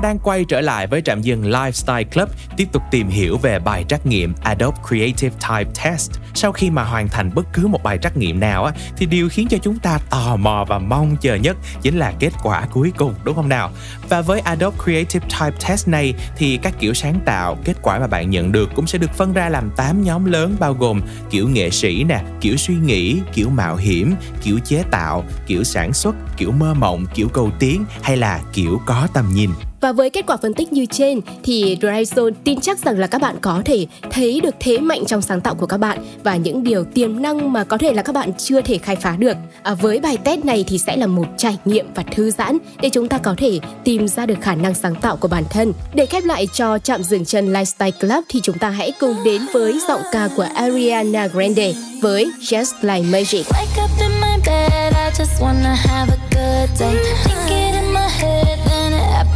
ta 0.00 0.08
đang 0.08 0.18
quay 0.18 0.44
trở 0.44 0.60
lại 0.60 0.86
với 0.86 1.00
trạm 1.00 1.22
dừng 1.22 1.42
Lifestyle 1.42 2.04
Club 2.04 2.28
tiếp 2.56 2.68
tục 2.72 2.82
tìm 2.90 3.08
hiểu 3.08 3.38
về 3.38 3.58
bài 3.58 3.84
trắc 3.88 4.06
nghiệm 4.06 4.34
Adobe 4.42 4.78
Creative 4.88 5.36
Type 5.48 5.70
Test. 5.84 6.10
Sau 6.34 6.52
khi 6.52 6.70
mà 6.70 6.84
hoàn 6.84 7.08
thành 7.08 7.30
bất 7.34 7.46
cứ 7.52 7.66
một 7.66 7.82
bài 7.82 7.98
trắc 8.02 8.16
nghiệm 8.16 8.40
nào 8.40 8.64
á, 8.64 8.72
thì 8.96 9.06
điều 9.06 9.28
khiến 9.28 9.48
cho 9.50 9.58
chúng 9.62 9.78
ta 9.78 9.98
tò 10.10 10.36
mò 10.36 10.64
và 10.68 10.78
mong 10.78 11.16
chờ 11.20 11.34
nhất 11.34 11.56
chính 11.82 11.98
là 11.98 12.12
kết 12.18 12.32
quả 12.42 12.66
cuối 12.72 12.92
cùng 12.96 13.14
đúng 13.24 13.36
không 13.36 13.48
nào? 13.48 13.70
Và 14.08 14.20
với 14.20 14.40
Adobe 14.40 14.76
Creative 14.84 15.26
Type 15.28 15.68
Test 15.68 15.88
này 15.88 16.14
thì 16.36 16.56
các 16.56 16.74
kiểu 16.78 16.94
sáng 16.94 17.20
tạo, 17.24 17.58
kết 17.64 17.76
quả 17.82 17.98
mà 17.98 18.06
bạn 18.06 18.30
nhận 18.30 18.52
được 18.52 18.70
cũng 18.74 18.86
sẽ 18.86 18.98
được 18.98 19.14
phân 19.14 19.32
ra 19.32 19.48
làm 19.48 19.70
8 19.76 20.02
nhóm 20.02 20.24
lớn 20.24 20.56
bao 20.60 20.74
gồm 20.74 21.00
kiểu 21.30 21.48
nghệ 21.48 21.70
sĩ 21.70 22.04
nè, 22.04 22.22
kiểu 22.40 22.56
suy 22.56 22.74
nghĩ, 22.74 23.20
kiểu 23.32 23.50
mạo 23.50 23.76
hiểm, 23.76 24.14
kiểu 24.42 24.58
chế 24.64 24.84
tạo, 24.90 25.24
kiểu 25.46 25.64
sản 25.64 25.92
xuất, 25.92 26.14
kiểu 26.36 26.50
mơ 26.50 26.74
mộng, 26.74 27.06
kiểu 27.14 27.28
cầu 27.28 27.50
tiến 27.58 27.84
hay 28.02 28.16
là 28.16 28.40
kiểu 28.52 28.80
có 28.86 29.08
tầm 29.14 29.28
nhìn. 29.34 29.50
Và 29.80 29.92
với 29.92 30.10
kết 30.10 30.26
quả 30.26 30.36
phân 30.36 30.54
tích 30.54 30.72
như 30.72 30.86
trên 30.86 31.20
thì 31.42 31.78
Dryzone 31.80 32.32
tin 32.44 32.60
chắc 32.60 32.78
rằng 32.78 32.98
là 32.98 33.06
các 33.06 33.20
bạn 33.20 33.36
có 33.40 33.62
thể 33.64 33.86
thấy 34.10 34.40
được 34.40 34.54
thế 34.60 34.78
mạnh 34.78 35.04
trong 35.06 35.22
sáng 35.22 35.40
tạo 35.40 35.54
của 35.54 35.66
các 35.66 35.76
bạn 35.76 35.98
và 36.24 36.36
những 36.36 36.64
điều 36.64 36.84
tiềm 36.84 37.22
năng 37.22 37.52
mà 37.52 37.64
có 37.64 37.78
thể 37.78 37.92
là 37.92 38.02
các 38.02 38.12
bạn 38.12 38.32
chưa 38.38 38.60
thể 38.60 38.78
khai 38.78 38.96
phá 38.96 39.16
được. 39.18 39.36
À, 39.62 39.74
với 39.74 40.00
bài 40.00 40.16
test 40.24 40.44
này 40.44 40.64
thì 40.68 40.78
sẽ 40.78 40.96
là 40.96 41.06
một 41.06 41.26
trải 41.36 41.56
nghiệm 41.64 41.86
và 41.94 42.02
thư 42.02 42.30
giãn 42.30 42.58
để 42.80 42.88
chúng 42.88 43.08
ta 43.08 43.18
có 43.18 43.34
thể 43.38 43.58
tìm 43.84 44.08
ra 44.08 44.26
được 44.26 44.38
khả 44.40 44.54
năng 44.54 44.74
sáng 44.74 44.94
tạo 44.94 45.16
của 45.16 45.28
bản 45.28 45.44
thân. 45.50 45.72
Để 45.94 46.06
khép 46.06 46.24
lại 46.24 46.48
cho 46.52 46.78
chạm 46.78 47.02
dừng 47.02 47.24
chân 47.24 47.52
Lifestyle 47.52 47.90
Club 48.00 48.24
thì 48.28 48.40
chúng 48.42 48.58
ta 48.58 48.70
hãy 48.70 48.92
cùng 49.00 49.16
đến 49.24 49.42
với 49.52 49.80
giọng 49.88 50.02
ca 50.12 50.28
của 50.36 50.46
Ariana 50.54 51.26
Grande 51.26 51.72
với 52.02 52.30
Just 52.40 52.72
Like 52.82 53.08
Magic. 53.12 53.46
Wake 53.46 53.84
up 53.84 53.90
in 54.00 54.10
my 54.20 54.36
bed, 54.46 54.92
I 54.94 55.10
just 55.18 55.44
wanna 55.44 55.74
have 55.74 56.12
a 56.12 56.18
good 56.30 56.78
day. 56.78 56.94
Think 57.24 57.50
it 57.50 57.82
in 57.82 57.92
my 57.92 58.08
head, 58.20 58.67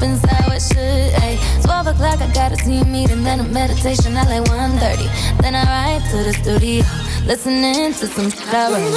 happens 0.03 0.31
how 0.31 0.53
it 0.53 0.63
should. 0.63 1.23
Ay. 1.23 1.39
12 1.63 1.87
o'clock, 1.89 2.21
I 2.21 2.33
got 2.33 2.53
a 2.53 2.57
team 2.57 2.91
meeting, 2.91 3.23
then 3.23 3.41
a 3.41 3.45
meditation 3.45 4.17
at 4.17 4.27
like 4.29 4.45
1.30. 4.45 5.41
Then 5.41 5.55
I 5.55 5.65
ride 5.65 6.03
to 6.11 6.17
the 6.25 6.33
studio, 6.33 6.85
listening 7.27 7.93
to 7.95 8.07
some 8.07 8.31
I. 8.31 8.91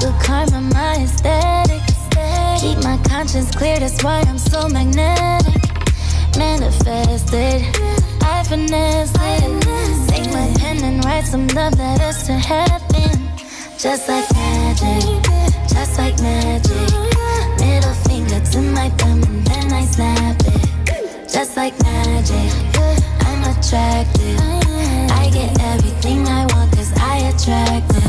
Good 0.00 0.14
karma, 0.22 0.60
my 0.60 0.96
aesthetic. 0.96 1.82
Keep 2.60 2.82
my 2.82 2.98
conscience 3.08 3.50
clear, 3.54 3.78
that's 3.78 4.02
why 4.02 4.20
I'm 4.26 4.38
so 4.38 4.68
magnetic. 4.68 5.62
Manifested, 6.36 7.62
I 8.22 8.42
finesse 8.44 9.14
it. 9.14 10.08
Take 10.08 10.26
my 10.32 10.52
pen 10.58 10.82
and 10.82 11.04
write 11.04 11.26
some 11.26 11.46
love 11.48 11.78
letters 11.78 12.24
to 12.24 12.32
heaven. 12.32 13.28
Just 13.78 14.08
like 14.08 14.28
magic, 14.32 15.22
just 15.68 15.98
like 15.98 16.20
magic. 16.20 16.90
Middle 17.60 17.94
finger 18.06 18.40
to 18.50 18.60
my 18.60 18.88
thumb 18.98 19.18
and 19.18 19.18
then 19.18 19.24
I 19.24 19.27
snap 19.92 20.36
it. 20.46 21.28
Just 21.28 21.56
like 21.56 21.74
magic, 21.82 22.50
I'm 23.26 23.40
attracted. 23.52 24.38
I 25.20 25.30
get 25.30 25.50
everything 25.60 26.26
I 26.26 26.46
want 26.52 26.72
cause 26.76 26.92
I 26.96 27.16
attract 27.30 27.90
it. 27.94 28.08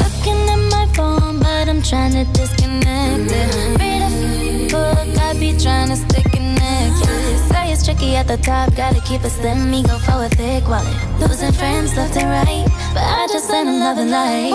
Looking 0.00 0.40
at 0.54 0.62
my 0.70 0.86
phone, 0.94 1.38
but 1.40 1.68
I'm 1.68 1.82
trying 1.82 2.12
to 2.12 2.24
disconnect 2.32 3.30
it. 3.30 3.78
Read 3.80 4.02
a 4.02 4.68
book, 4.70 5.08
I 5.18 5.34
be 5.38 5.56
trying 5.58 5.88
to 5.90 5.96
stay 5.96 6.22
connected. 6.22 7.38
Say 7.50 7.72
it's 7.72 7.84
tricky 7.84 8.16
at 8.16 8.26
the 8.26 8.38
top, 8.38 8.74
gotta 8.74 9.00
keep 9.02 9.24
it 9.24 9.30
slim, 9.30 9.70
me 9.70 9.82
go 9.82 9.98
for 9.98 10.24
a 10.24 10.28
thick 10.28 10.66
wallet. 10.68 10.96
Losing 11.20 11.52
friends 11.52 11.96
left 11.96 12.16
and 12.16 12.30
right, 12.30 12.66
but 12.94 13.02
I 13.02 13.26
just 13.32 13.50
in 13.50 13.80
love 13.80 13.98
and 13.98 14.10
light. 14.10 14.54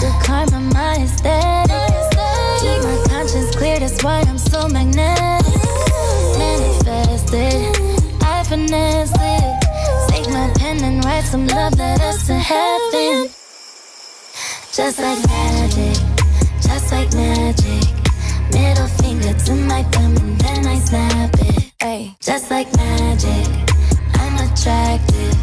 Good 0.00 0.16
karma, 0.24 0.60
my 0.72 0.96
aesthetic. 1.02 1.87
That's 3.80 4.02
why 4.02 4.20
I'm 4.26 4.38
so 4.38 4.68
magnetic. 4.68 5.46
Manifested, 6.36 7.62
I 8.20 8.42
finesse 8.42 9.12
it. 9.14 10.10
Take 10.10 10.28
my 10.30 10.52
pen 10.56 10.82
and 10.82 11.04
write 11.04 11.22
some 11.24 11.46
love 11.46 11.78
letters 11.78 12.26
to 12.26 12.34
heaven. 12.34 13.28
Just 14.72 14.98
like 14.98 15.24
magic, 15.28 15.96
just 16.60 16.90
like 16.90 17.12
magic. 17.14 17.88
Middle 18.52 18.88
finger 19.00 19.32
to 19.46 19.54
my 19.54 19.84
thumb 19.84 20.16
and 20.16 20.38
then 20.40 20.66
I 20.66 20.78
snap 20.80 21.34
it. 21.40 21.72
Ay, 21.80 22.16
just 22.20 22.50
like 22.50 22.74
magic, 22.76 23.46
I'm 24.14 24.34
attracted. 24.44 25.36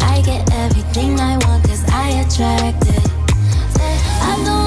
I 0.00 0.22
get 0.24 0.50
everything 0.54 1.20
I 1.20 1.36
want 1.44 1.62
cause 1.64 1.84
I 1.90 2.08
attract 2.24 2.86
it. 2.88 3.10
I 4.22 4.42
don't 4.44 4.65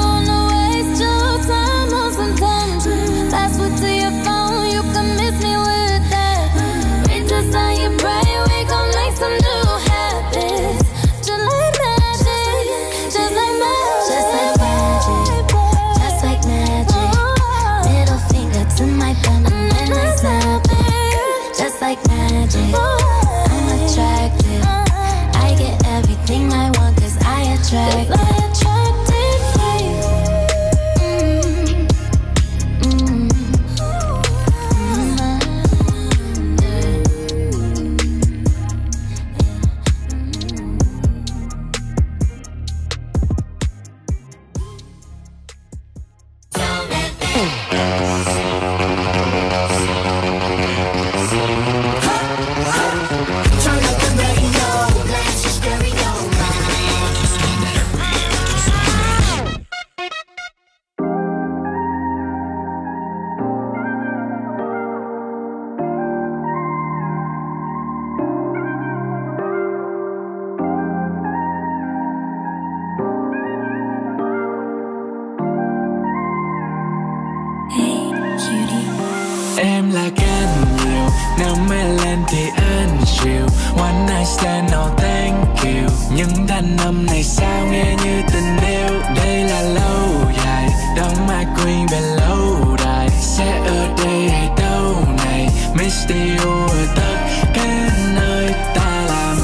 Em 79.62 79.92
là 79.92 80.10
canh 80.16 80.66
nhiều 80.78 81.10
Nếu 81.40 81.56
mê 81.70 81.84
lên 81.84 82.20
thì 82.28 82.44
anh 82.56 83.02
chịu. 83.06 83.46
One 83.78 83.94
night 84.08 84.28
stand, 84.28 84.72
no 84.72 84.90
thank 84.98 85.64
you. 85.64 85.90
Những 86.16 86.48
thanh 86.48 86.78
âm 86.78 87.06
này 87.06 87.24
sao 87.24 87.68
nghe 87.72 87.96
như 88.04 88.22
tình 88.34 88.58
yêu? 88.68 89.02
Đây 89.16 89.44
là 89.44 89.62
lâu 89.62 90.32
dài 90.38 90.70
Đóng 90.98 91.28
mai 91.28 91.46
queen 91.58 91.88
về 91.92 92.02
lâu 92.02 92.76
đài. 92.86 93.10
Sẽ 93.22 93.62
ở 93.68 93.88
đây 93.98 94.30
hay 94.30 94.50
đâu 94.58 94.96
này? 95.18 95.50
Miss 95.74 96.10
you 96.10 96.52
ở 96.68 96.88
tất 96.96 97.18
cả 97.54 97.90
nơi 98.16 98.54
ta 98.76 99.06
làm. 99.08 99.38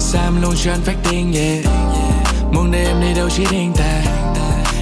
Sam 0.00 0.42
luôn 0.42 0.54
cho 0.64 0.72
anh 0.72 0.80
phát 0.80 0.96
tiếng 1.10 1.32
yeah. 1.32 1.64
Muốn 2.52 2.70
để 2.72 2.84
em 2.84 3.00
đi 3.00 3.14
đâu 3.14 3.28
chỉ 3.36 3.44
riêng 3.50 3.72
ta 3.76 4.25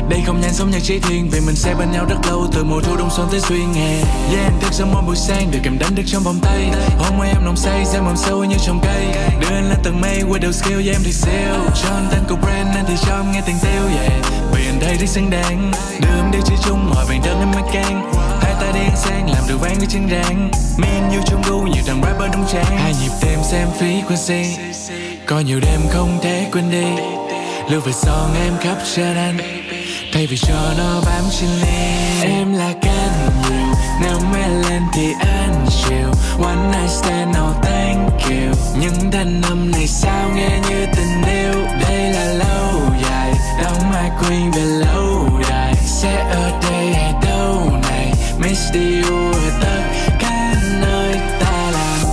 đây 0.09 0.23
không 0.27 0.41
nhanh 0.41 0.53
sống 0.53 0.71
như 0.71 0.79
chỉ 0.83 0.99
thiên, 0.99 1.29
Vì 1.31 1.41
mình 1.41 1.57
sẽ 1.57 1.75
bên 1.75 1.91
nhau 1.93 2.05
rất 2.09 2.17
lâu, 2.27 2.47
Từ 2.53 2.65
mùa 2.65 2.81
thu 2.81 2.97
đông 2.97 3.11
xuân 3.11 3.29
tới 3.31 3.41
xuyên 3.41 3.73
hè. 3.75 3.91
Yeah 4.33 4.45
em 4.45 4.53
thức 4.61 4.73
giấc 4.73 4.85
mỗi 4.93 5.03
buổi 5.03 5.17
sáng, 5.17 5.51
Được 5.51 5.59
cầm 5.65 5.79
đánh 5.79 5.95
được 5.95 6.03
trong 6.07 6.23
vòng 6.23 6.39
tay. 6.43 6.71
Hôm 6.99 7.19
qua 7.19 7.27
em 7.27 7.45
nồng 7.45 7.57
say 7.57 7.85
Xem 7.85 8.05
mầm 8.05 8.17
sâu 8.17 8.45
như 8.45 8.57
trồng 8.67 8.81
cây. 8.83 9.07
Đưa 9.41 9.57
anh 9.57 9.69
lên 9.69 9.79
tầng 9.85 10.01
mây 10.01 10.23
Qua 10.29 10.39
đầu 10.39 10.53
skill 10.53 10.81
yeah 10.81 10.97
em 10.97 11.01
thì 11.05 11.13
siêu. 11.13 11.55
Cho 11.83 11.89
anh 11.89 12.09
tên 12.11 12.21
của 12.29 12.37
brand, 12.37 12.77
Anh 12.77 12.85
thì 12.89 12.95
cho 13.07 13.15
em 13.15 13.33
nghe 13.33 13.43
tiền 13.47 13.57
tiêu 13.63 13.83
yeah. 13.99 14.13
Vì 14.53 14.67
anh 14.67 14.81
đây 14.81 14.97
rất 14.97 15.09
xứng 15.09 15.31
đáng, 15.31 15.73
Đưa 16.01 16.17
em 16.17 16.31
đi 16.31 16.39
chơi 16.47 16.57
chung 16.65 16.91
Mọi 16.95 17.05
vàng 17.09 17.21
đơn 17.25 17.39
em 17.39 17.51
mới 17.51 17.63
can 17.73 18.13
Hai 18.41 18.55
tay 18.61 18.73
đen 18.73 18.91
sang 18.97 19.31
Làm 19.31 19.45
được 19.49 19.57
vang 19.61 19.75
với 19.79 19.87
chân 19.91 20.09
rang. 20.11 20.51
Me 20.79 20.89
and 20.89 21.15
you 21.15 21.23
chung 21.27 21.43
gu, 21.49 21.61
Nhiều 21.61 21.83
thằng 21.87 22.03
rapper 22.03 22.33
đúng 22.33 22.45
trang. 22.53 22.79
Hai 22.79 22.95
nhịp 23.03 23.13
tim 23.21 23.39
xem 23.43 23.69
frequency. 23.79 24.45
Có 25.27 25.41
nhiều 25.41 25.61
đêm 25.61 25.81
không 25.91 26.19
thể 26.23 26.47
quên 26.53 26.71
đi. 26.71 26.87
Lưu 27.71 27.81
về 27.81 27.93
son 27.93 28.35
em 28.45 28.53
khắp 28.61 28.77
trên 28.95 29.17
anh 29.17 29.64
Thay 30.15 30.27
vì 30.27 30.37
cho 30.37 30.73
nó 30.79 31.01
bám 31.07 31.25
trên 31.41 31.51
ly 31.51 31.69
Em 32.23 32.55
là 32.55 32.73
can 32.83 33.31
nhiều 33.51 33.75
Nếu 34.01 34.19
mê 34.33 34.49
lên 34.49 34.83
thì 34.93 35.13
anh 35.21 35.67
chịu. 35.71 36.09
One 36.45 36.57
night 36.57 36.91
stand, 36.91 37.35
no 37.35 37.53
thank 37.63 38.23
you. 38.23 38.55
Những 38.81 39.11
thanh 39.13 39.43
âm 39.43 39.71
này 39.71 39.87
sao 39.87 40.31
nghe 40.35 40.61
như 40.69 40.87
tình 40.97 41.23
yêu? 41.35 41.67
Đây 41.81 42.13
là 42.13 42.25
lâu 42.25 42.81
dài. 43.03 43.33
Đóng 43.63 43.91
mai 43.91 44.11
queen 44.21 44.51
về 44.51 44.63
lâu 44.63 45.29
đài 45.51 45.75
Sẽ 45.87 46.29
ở 46.31 46.61
đây 46.63 46.95
hay 46.95 47.13
đâu 47.23 47.73
này? 47.83 48.13
Miss 48.39 48.73
you 48.75 49.33
ở 49.33 49.51
tất 49.61 49.83
cả 50.21 50.55
nơi 50.81 51.17
ta 51.41 51.71
làm 51.71 52.07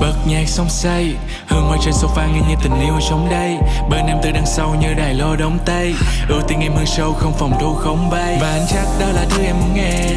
Bật 0.00 0.14
nhạc 0.26 0.48
xong 0.48 0.68
say. 0.68 1.14
Hương 1.48 1.64
hoa 1.64 1.78
trên 1.84 1.94
sofa 1.94 2.32
nghe 2.32 2.40
như 2.48 2.54
tình 2.62 2.80
yêu 2.80 3.00
sống 3.00 3.22
trong 3.22 3.30
đây. 3.30 3.56
Bên 3.90 4.06
em 4.06 4.18
từ 4.22 4.30
đằng 4.32 4.46
sau 4.46 4.74
như 4.80 4.94
đài 4.94 5.14
lô 5.14 5.36
đóng 5.36 5.58
tay. 5.66 5.94
Ưu 6.28 6.40
tiên 6.48 6.60
em 6.60 6.74
hơn 6.74 6.86
sâu 6.86 7.12
không 7.12 7.32
phòng 7.38 7.52
thu 7.60 7.74
không 7.74 8.10
bay. 8.10 8.38
Và 8.40 8.50
anh 8.50 8.66
chắc 8.68 8.86
đó 9.00 9.06
là 9.12 9.26
thứ 9.30 9.42
em 9.42 9.56
muốn 9.60 9.74
nghe. 9.74 10.14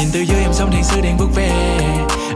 Nhìn 0.00 0.08
từ 0.12 0.20
dưới 0.20 0.40
em 0.40 0.52
sống 0.52 0.70
thiên 0.72 0.84
sứ 0.84 1.00
đèn 1.00 1.16
bước 1.16 1.28
về 1.34 1.50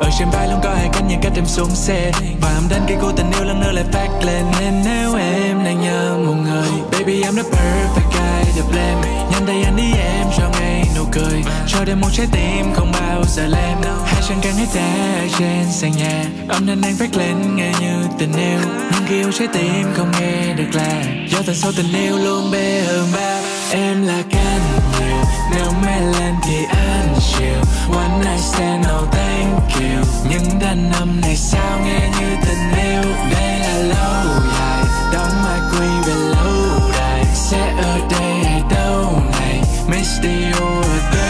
Ở 0.00 0.10
trên 0.18 0.28
vai 0.30 0.48
luôn 0.48 0.60
có 0.62 0.74
hai 0.74 0.88
cánh 0.92 1.08
những 1.08 1.20
cách 1.22 1.32
em 1.36 1.46
xuống 1.46 1.70
xe. 1.70 2.12
Và 2.40 2.48
em 2.48 2.62
đến 2.70 2.82
khi 2.88 2.94
cô 3.00 3.12
tình 3.16 3.30
yêu 3.30 3.44
lần 3.44 3.60
nữa 3.60 3.72
lại 3.72 3.84
phát 3.92 4.08
lên. 4.24 4.44
Nên 4.60 4.74
nếu 4.84 5.14
em 5.14 5.64
đang 5.64 5.80
nhớ 5.80 6.16
một 6.26 6.34
người, 6.44 6.68
Baby, 6.92 7.22
I'm 7.22 7.36
the 7.36 7.42
perfect 7.42 8.10
guy 8.12 8.60
to 8.60 8.68
blame. 8.70 9.26
Nhanh 9.30 9.46
tay 9.46 9.62
anh 9.62 9.76
đi 9.76 9.92
em, 9.98 10.26
cho 10.38 10.50
ngay 10.60 10.84
nụ 10.96 11.04
cười. 11.12 11.42
Cho 11.66 11.84
đêm 11.84 12.00
một 12.00 12.08
trái 12.12 12.26
tim 12.32 12.72
không 12.74 12.92
bao 12.92 13.24
giờ 13.28 13.46
lem. 13.46 13.78
Hai 14.04 14.22
chân 14.28 14.38
càng 14.42 14.54
hết 14.54 14.66
đá 14.74 15.26
trên 15.38 15.64
sàn 15.70 15.92
nhà. 15.92 16.24
Âm 16.48 16.66
thanh 16.66 16.82
anh 16.82 16.94
phát 16.96 17.16
lên, 17.16 17.56
nghe 17.56 17.72
như 17.80 18.08
tình 18.18 18.32
yêu. 18.32 18.60
Nhưng 18.92 19.02
khi 19.06 19.16
yêu 19.16 19.32
trái 19.32 19.48
tim 19.52 19.86
không 19.96 20.12
nghe 20.20 20.54
được 20.54 20.74
là 20.74 21.02
Do 21.28 21.38
tình 21.46 21.56
số 21.56 21.72
tình 21.76 21.92
yêu 21.92 22.16
luôn 22.18 22.50
bê 22.50 22.82
hơn 22.86 23.08
ba. 23.14 23.53
Em 23.72 24.06
là 24.06 24.22
canh 24.30 24.60
nhiều 25.00 25.24
Nếu 25.50 25.72
mê 25.86 26.00
lên 26.00 26.34
thì 26.42 26.64
ăn 26.64 27.14
chịu. 27.20 27.60
One 27.96 28.18
night 28.18 28.40
stand 28.40 28.86
oh 28.86 29.12
thank 29.12 29.74
you. 29.74 30.04
Những 30.30 30.58
đàn 30.60 30.90
năm 30.90 31.20
này 31.20 31.36
sao 31.36 31.80
nghe 31.84 32.10
như 32.20 32.36
tình 32.46 32.84
yêu? 32.84 33.02
Đây 33.32 33.58
là 33.58 33.76
lâu 33.78 34.40
dài 34.52 34.84
Đóng 35.12 35.42
mai 35.44 35.60
quy 35.72 35.86
về 36.06 36.14
lâu 36.14 36.90
đài. 36.92 37.24
Sẽ 37.34 37.74
ở 37.82 37.98
đây 38.10 38.44
hay 38.44 38.62
đâu 38.70 39.22
này? 39.32 39.60
Miss 39.88 40.20
you 40.22 40.82
ở 40.82 41.10
đâu? 41.12 41.23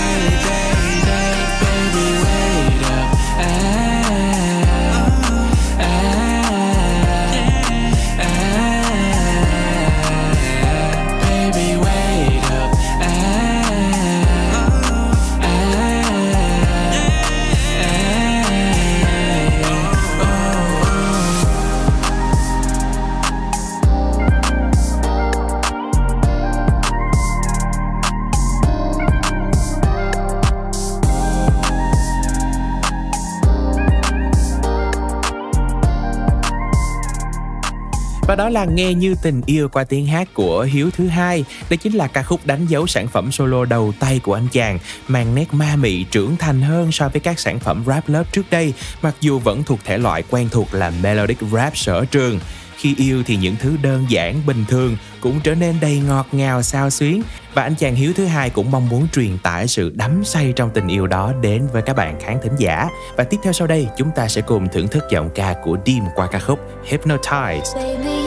Và 38.26 38.34
đó 38.34 38.48
là 38.48 38.64
Nghe 38.64 38.94
như 38.94 39.14
tình 39.22 39.40
yêu 39.46 39.68
qua 39.68 39.84
tiếng 39.84 40.06
hát 40.06 40.28
của 40.34 40.62
Hiếu 40.62 40.90
thứ 40.90 41.06
hai. 41.08 41.44
Đây 41.70 41.76
chính 41.76 41.94
là 41.94 42.06
ca 42.06 42.22
khúc 42.22 42.46
đánh 42.46 42.66
dấu 42.66 42.86
sản 42.86 43.08
phẩm 43.08 43.32
solo 43.32 43.64
đầu 43.64 43.92
tay 44.00 44.20
của 44.22 44.34
anh 44.34 44.48
chàng, 44.52 44.78
mang 45.08 45.34
nét 45.34 45.54
ma 45.54 45.76
mị 45.76 46.04
trưởng 46.04 46.36
thành 46.36 46.62
hơn 46.62 46.92
so 46.92 47.08
với 47.08 47.20
các 47.20 47.40
sản 47.40 47.58
phẩm 47.58 47.84
rap 47.86 48.08
lớp 48.08 48.24
trước 48.32 48.50
đây, 48.50 48.72
mặc 49.02 49.14
dù 49.20 49.38
vẫn 49.38 49.62
thuộc 49.62 49.78
thể 49.84 49.98
loại 49.98 50.22
quen 50.30 50.48
thuộc 50.50 50.74
là 50.74 50.92
melodic 51.02 51.38
rap 51.52 51.76
sở 51.76 52.04
trường 52.04 52.40
khi 52.84 52.94
yêu 52.98 53.22
thì 53.26 53.36
những 53.36 53.56
thứ 53.60 53.76
đơn 53.82 54.06
giản 54.08 54.40
bình 54.46 54.64
thường 54.68 54.96
cũng 55.20 55.40
trở 55.40 55.54
nên 55.54 55.74
đầy 55.80 56.02
ngọt 56.08 56.26
ngào 56.32 56.62
sao 56.62 56.90
xuyến 56.90 57.22
và 57.54 57.62
anh 57.62 57.74
chàng 57.74 57.94
hiếu 57.94 58.12
thứ 58.16 58.24
hai 58.24 58.50
cũng 58.50 58.70
mong 58.70 58.88
muốn 58.88 59.08
truyền 59.12 59.38
tải 59.38 59.68
sự 59.68 59.92
đắm 59.94 60.24
say 60.24 60.52
trong 60.56 60.70
tình 60.74 60.88
yêu 60.88 61.06
đó 61.06 61.32
đến 61.42 61.66
với 61.72 61.82
các 61.82 61.96
bạn 61.96 62.20
khán 62.20 62.38
thính 62.42 62.56
giả 62.58 62.88
và 63.16 63.24
tiếp 63.24 63.36
theo 63.42 63.52
sau 63.52 63.66
đây 63.66 63.88
chúng 63.96 64.10
ta 64.16 64.28
sẽ 64.28 64.40
cùng 64.40 64.68
thưởng 64.72 64.88
thức 64.88 65.04
giọng 65.10 65.30
ca 65.34 65.54
của 65.64 65.76
Dim 65.86 66.04
qua 66.14 66.26
ca 66.26 66.38
khúc 66.38 66.58
Hypnotize. 66.88 67.74
Baby, 67.74 68.23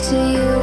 to 0.00 0.16
you. 0.32 0.53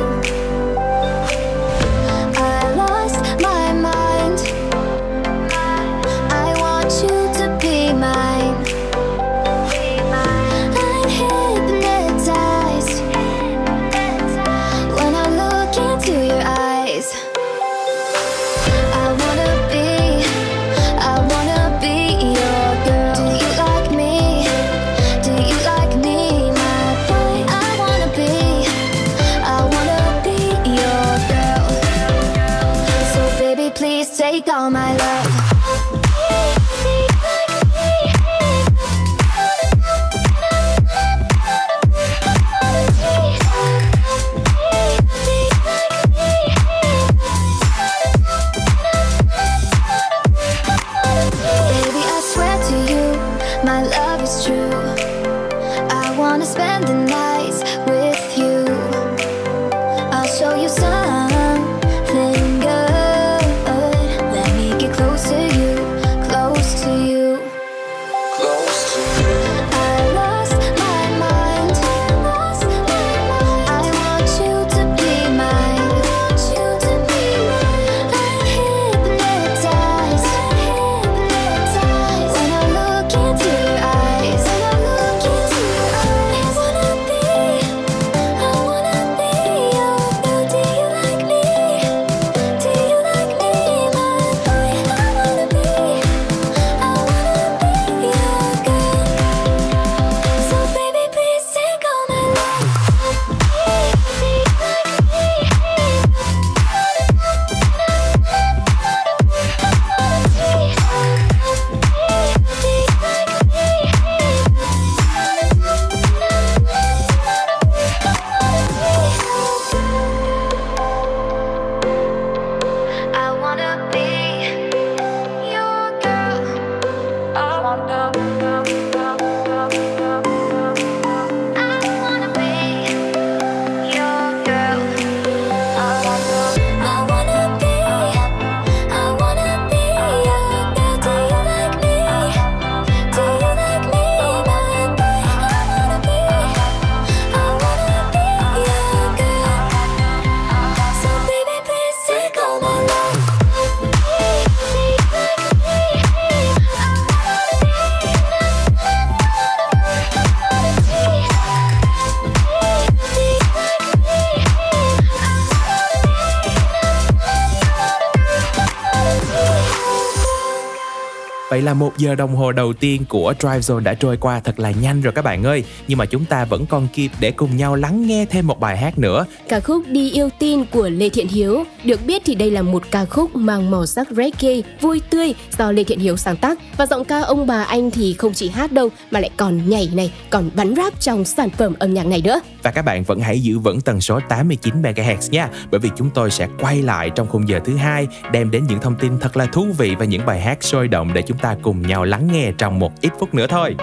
Là 171.72 171.76
một 171.76 171.98
giờ 171.98 172.16
đồng 172.16 172.36
hồ 172.36 172.52
đầu 172.52 172.74
tiên 172.74 173.06
của 173.10 173.34
Drive 173.40 173.60
Zone 173.60 173.80
đã 173.80 173.94
trôi 173.94 174.18
qua 174.18 174.40
thật 174.40 174.60
là 174.60 174.72
nhanh 174.72 175.02
rồi 175.02 175.14
các 175.14 175.22
bạn 175.22 175.44
ơi 175.44 175.64
Nhưng 175.88 175.98
mà 175.98 176.06
chúng 176.06 176.26
ta 176.26 176.46
vẫn 176.46 176.66
còn 176.66 176.88
kịp 176.94 177.12
để 177.20 177.32
cùng 177.32 177.58
nhau 177.58 177.76
lắng 177.76 178.08
nghe 178.08 178.26
thêm 178.26 178.48
một 178.48 178.60
bài 178.60 178.78
hát 178.78 178.98
nữa 178.98 179.26
Ca 179.50 179.60
khúc 179.60 179.84
Đi 179.88 180.12
yêu 180.12 180.30
tin 180.40 180.66
của 180.66 180.90
Lê 180.90 181.10
Thiện 181.10 181.28
Hiếu. 181.28 181.64
Được 181.84 182.06
biết 182.06 182.22
thì 182.26 182.36
đây 182.36 182.52
là 182.52 182.62
một 182.62 182.84
ca 182.92 183.06
khúc 183.06 183.36
mang 183.36 183.72
màu 183.72 183.86
sắc 183.86 184.08
reggae, 184.12 184.62
vui 184.82 185.02
tươi 185.10 185.34
do 185.58 185.72
Lê 185.72 185.84
Thiện 185.84 186.00
Hiếu 186.00 186.18
sáng 186.18 186.38
tác. 186.38 186.60
Và 186.78 186.86
giọng 186.86 187.06
ca 187.06 187.20
ông 187.20 187.48
bà 187.48 187.64
anh 187.64 187.92
thì 187.92 188.14
không 188.14 188.34
chỉ 188.34 188.50
hát 188.50 188.72
đâu 188.72 188.90
mà 189.12 189.20
lại 189.20 189.30
còn 189.38 189.70
nhảy 189.70 189.90
này, 189.94 190.14
còn 190.30 190.50
bắn 190.56 190.76
rap 190.76 191.00
trong 191.00 191.26
sản 191.26 191.50
phẩm 191.50 191.74
âm 191.80 191.94
nhạc 191.94 192.06
này 192.06 192.22
nữa. 192.22 192.40
Và 192.64 192.72
các 192.72 192.86
bạn 192.86 193.04
vẫn 193.04 193.20
hãy 193.20 193.40
giữ 193.40 193.60
vững 193.60 193.82
tần 193.82 194.02
số 194.02 194.20
89 194.30 194.82
MHz 194.82 195.32
nha. 195.32 195.50
Bởi 195.72 195.80
vì 195.80 195.90
chúng 195.98 196.10
tôi 196.10 196.32
sẽ 196.32 196.48
quay 196.60 196.82
lại 196.82 197.10
trong 197.16 197.28
khung 197.28 197.48
giờ 197.48 197.60
thứ 197.66 197.76
hai, 197.76 198.08
Đem 198.32 198.52
đến 198.52 198.66
những 198.68 198.80
thông 198.80 198.96
tin 198.96 199.20
thật 199.20 199.38
là 199.38 199.46
thú 199.46 199.68
vị 199.78 199.96
và 199.96 200.06
những 200.06 200.26
bài 200.26 200.42
hát 200.42 200.64
sôi 200.64 200.88
động 200.88 201.14
để 201.14 201.22
chúng 201.22 201.38
ta 201.38 201.56
cùng 201.62 201.82
nhau 201.82 202.06
lắng 202.06 202.28
nghe 202.32 202.52
trong 202.58 202.80
một 202.80 203.02
ít 203.02 203.12
phút 203.20 203.34
nữa 203.34 203.48
thôi. 203.48 203.76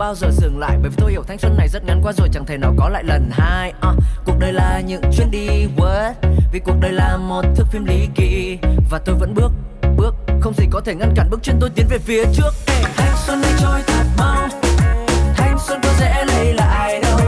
Bao 0.00 0.14
giờ 0.14 0.30
dừng 0.30 0.58
lại? 0.58 0.78
Bởi 0.82 0.90
vì 0.90 0.96
tôi 0.98 1.10
hiểu 1.10 1.22
thanh 1.28 1.38
xuân 1.38 1.56
này 1.56 1.68
rất 1.68 1.84
ngắn 1.84 2.00
quá 2.02 2.12
rồi 2.12 2.28
chẳng 2.32 2.44
thể 2.46 2.56
nào 2.56 2.74
có 2.78 2.88
lại 2.88 3.04
lần 3.04 3.30
hai. 3.32 3.72
Uh, 3.88 3.94
Cuộc 4.24 4.38
đời 4.38 4.52
là 4.52 4.80
những 4.80 5.02
chuyến 5.16 5.30
đi 5.30 5.66
what? 5.76 6.12
Vì 6.52 6.58
cuộc 6.58 6.74
đời 6.80 6.92
là 6.92 7.16
một 7.16 7.42
thước 7.56 7.64
phim 7.70 7.84
lý 7.84 8.08
kỳ 8.14 8.58
Và 8.90 8.98
tôi 8.98 9.14
vẫn 9.14 9.34
bước, 9.34 9.52
bước 9.96 10.14
Không 10.40 10.54
gì 10.54 10.66
có 10.70 10.80
thể 10.80 10.94
ngăn 10.94 11.12
cản 11.16 11.30
bước 11.30 11.40
chân 11.42 11.56
tôi 11.60 11.70
tiến 11.74 11.86
về 11.90 11.98
phía 11.98 12.24
trước. 12.32 12.50
Hey. 12.66 12.84
Thanh 12.96 13.16
xuân 13.26 13.42
đi 13.42 13.48
trôi 13.60 13.82
thật 13.86 14.04
mau. 14.18 14.48
Thanh 15.36 15.58
xuân 15.66 15.80
có 15.82 15.88
dễ 16.00 16.24
lấy 16.26 16.54
lại 16.54 17.00
đâu. 17.02 17.18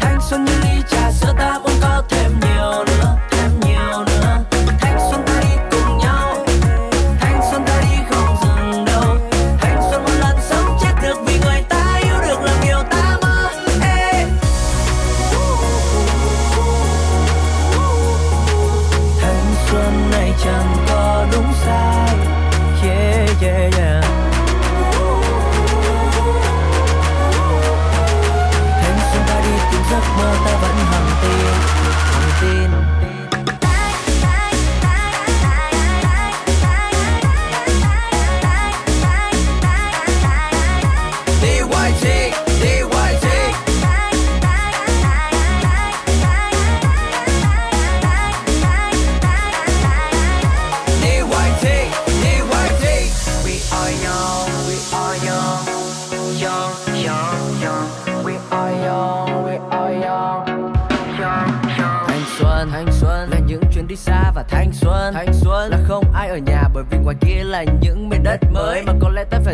Thanh 0.00 0.18
xuân 0.30 0.44
như 0.44 0.52
ly 0.62 0.82
trà 0.90 1.10
sữa 1.10 1.34
ta 1.38 1.60
uống. 1.64 1.73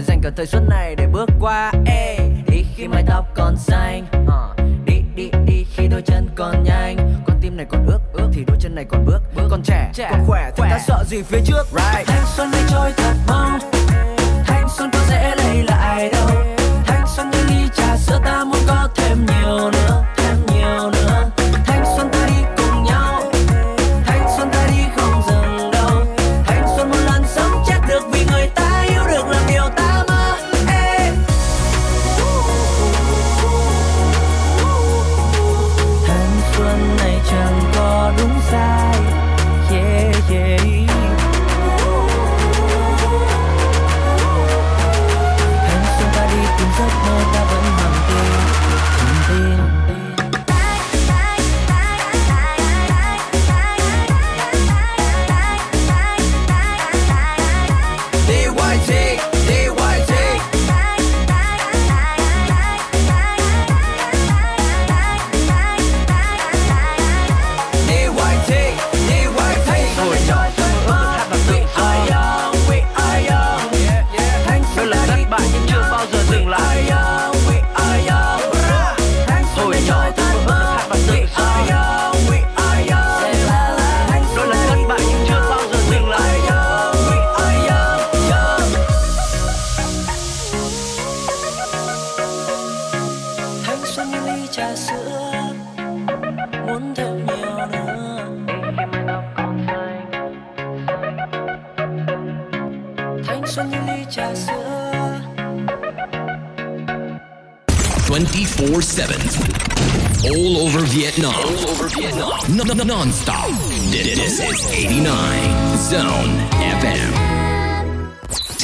Phải 0.01 0.07
dành 0.07 0.21
cả 0.23 0.31
thời 0.37 0.47
xuân 0.47 0.69
này 0.69 0.95
để 0.95 1.07
bước 1.07 1.29
qua. 1.41 1.73
Ê, 1.87 2.19
đi 2.47 2.65
khi 2.77 2.89
mái 2.89 3.05
tóc 3.09 3.27
còn 3.35 3.57
xanh. 3.57 4.07
Uh, 4.23 4.87
đi 4.87 5.03
đi 5.15 5.31
đi 5.47 5.67
khi 5.75 5.89
đôi 5.89 6.03
chân 6.03 6.29
còn 6.37 6.65
nhanh. 6.65 6.97
Con 7.27 7.37
tim 7.43 7.57
này 7.57 7.67
còn 7.71 7.87
ước 7.87 7.99
ước 8.13 8.29
thì 8.33 8.45
đôi 8.47 8.57
chân 8.61 8.75
này 8.75 8.85
còn 8.89 9.07
bước 9.07 9.21
bước. 9.35 9.49
Còn 9.51 9.63
trẻ, 9.63 9.91
trẻ 9.95 10.09
còn 10.11 10.27
khỏe 10.27 10.51
thì 10.57 10.63
ta 10.71 10.79
sợ 10.87 11.05
gì 11.07 11.23
phía 11.23 11.41
trước? 11.45 11.67
Right. 11.73 12.07
thanh 12.07 12.25
xuân 12.37 12.51
đi 12.53 12.59
trôi 12.71 12.93
thật 12.97 13.15
mau 13.29 13.59
thanh 14.47 14.69
xuân 14.69 14.91
có 14.93 14.99
dễ 15.11 15.35
lấy 15.37 15.63
lại 15.63 16.11
đâu. 16.13 16.29
Thanh 16.87 17.07
xuân 17.17 17.31
như 17.31 17.39
ly 17.49 17.69
trà 17.77 17.97
sữa 17.97 18.21
ta 18.25 18.45
muốn 18.45 18.61
có 18.67 18.89
thêm 18.97 19.27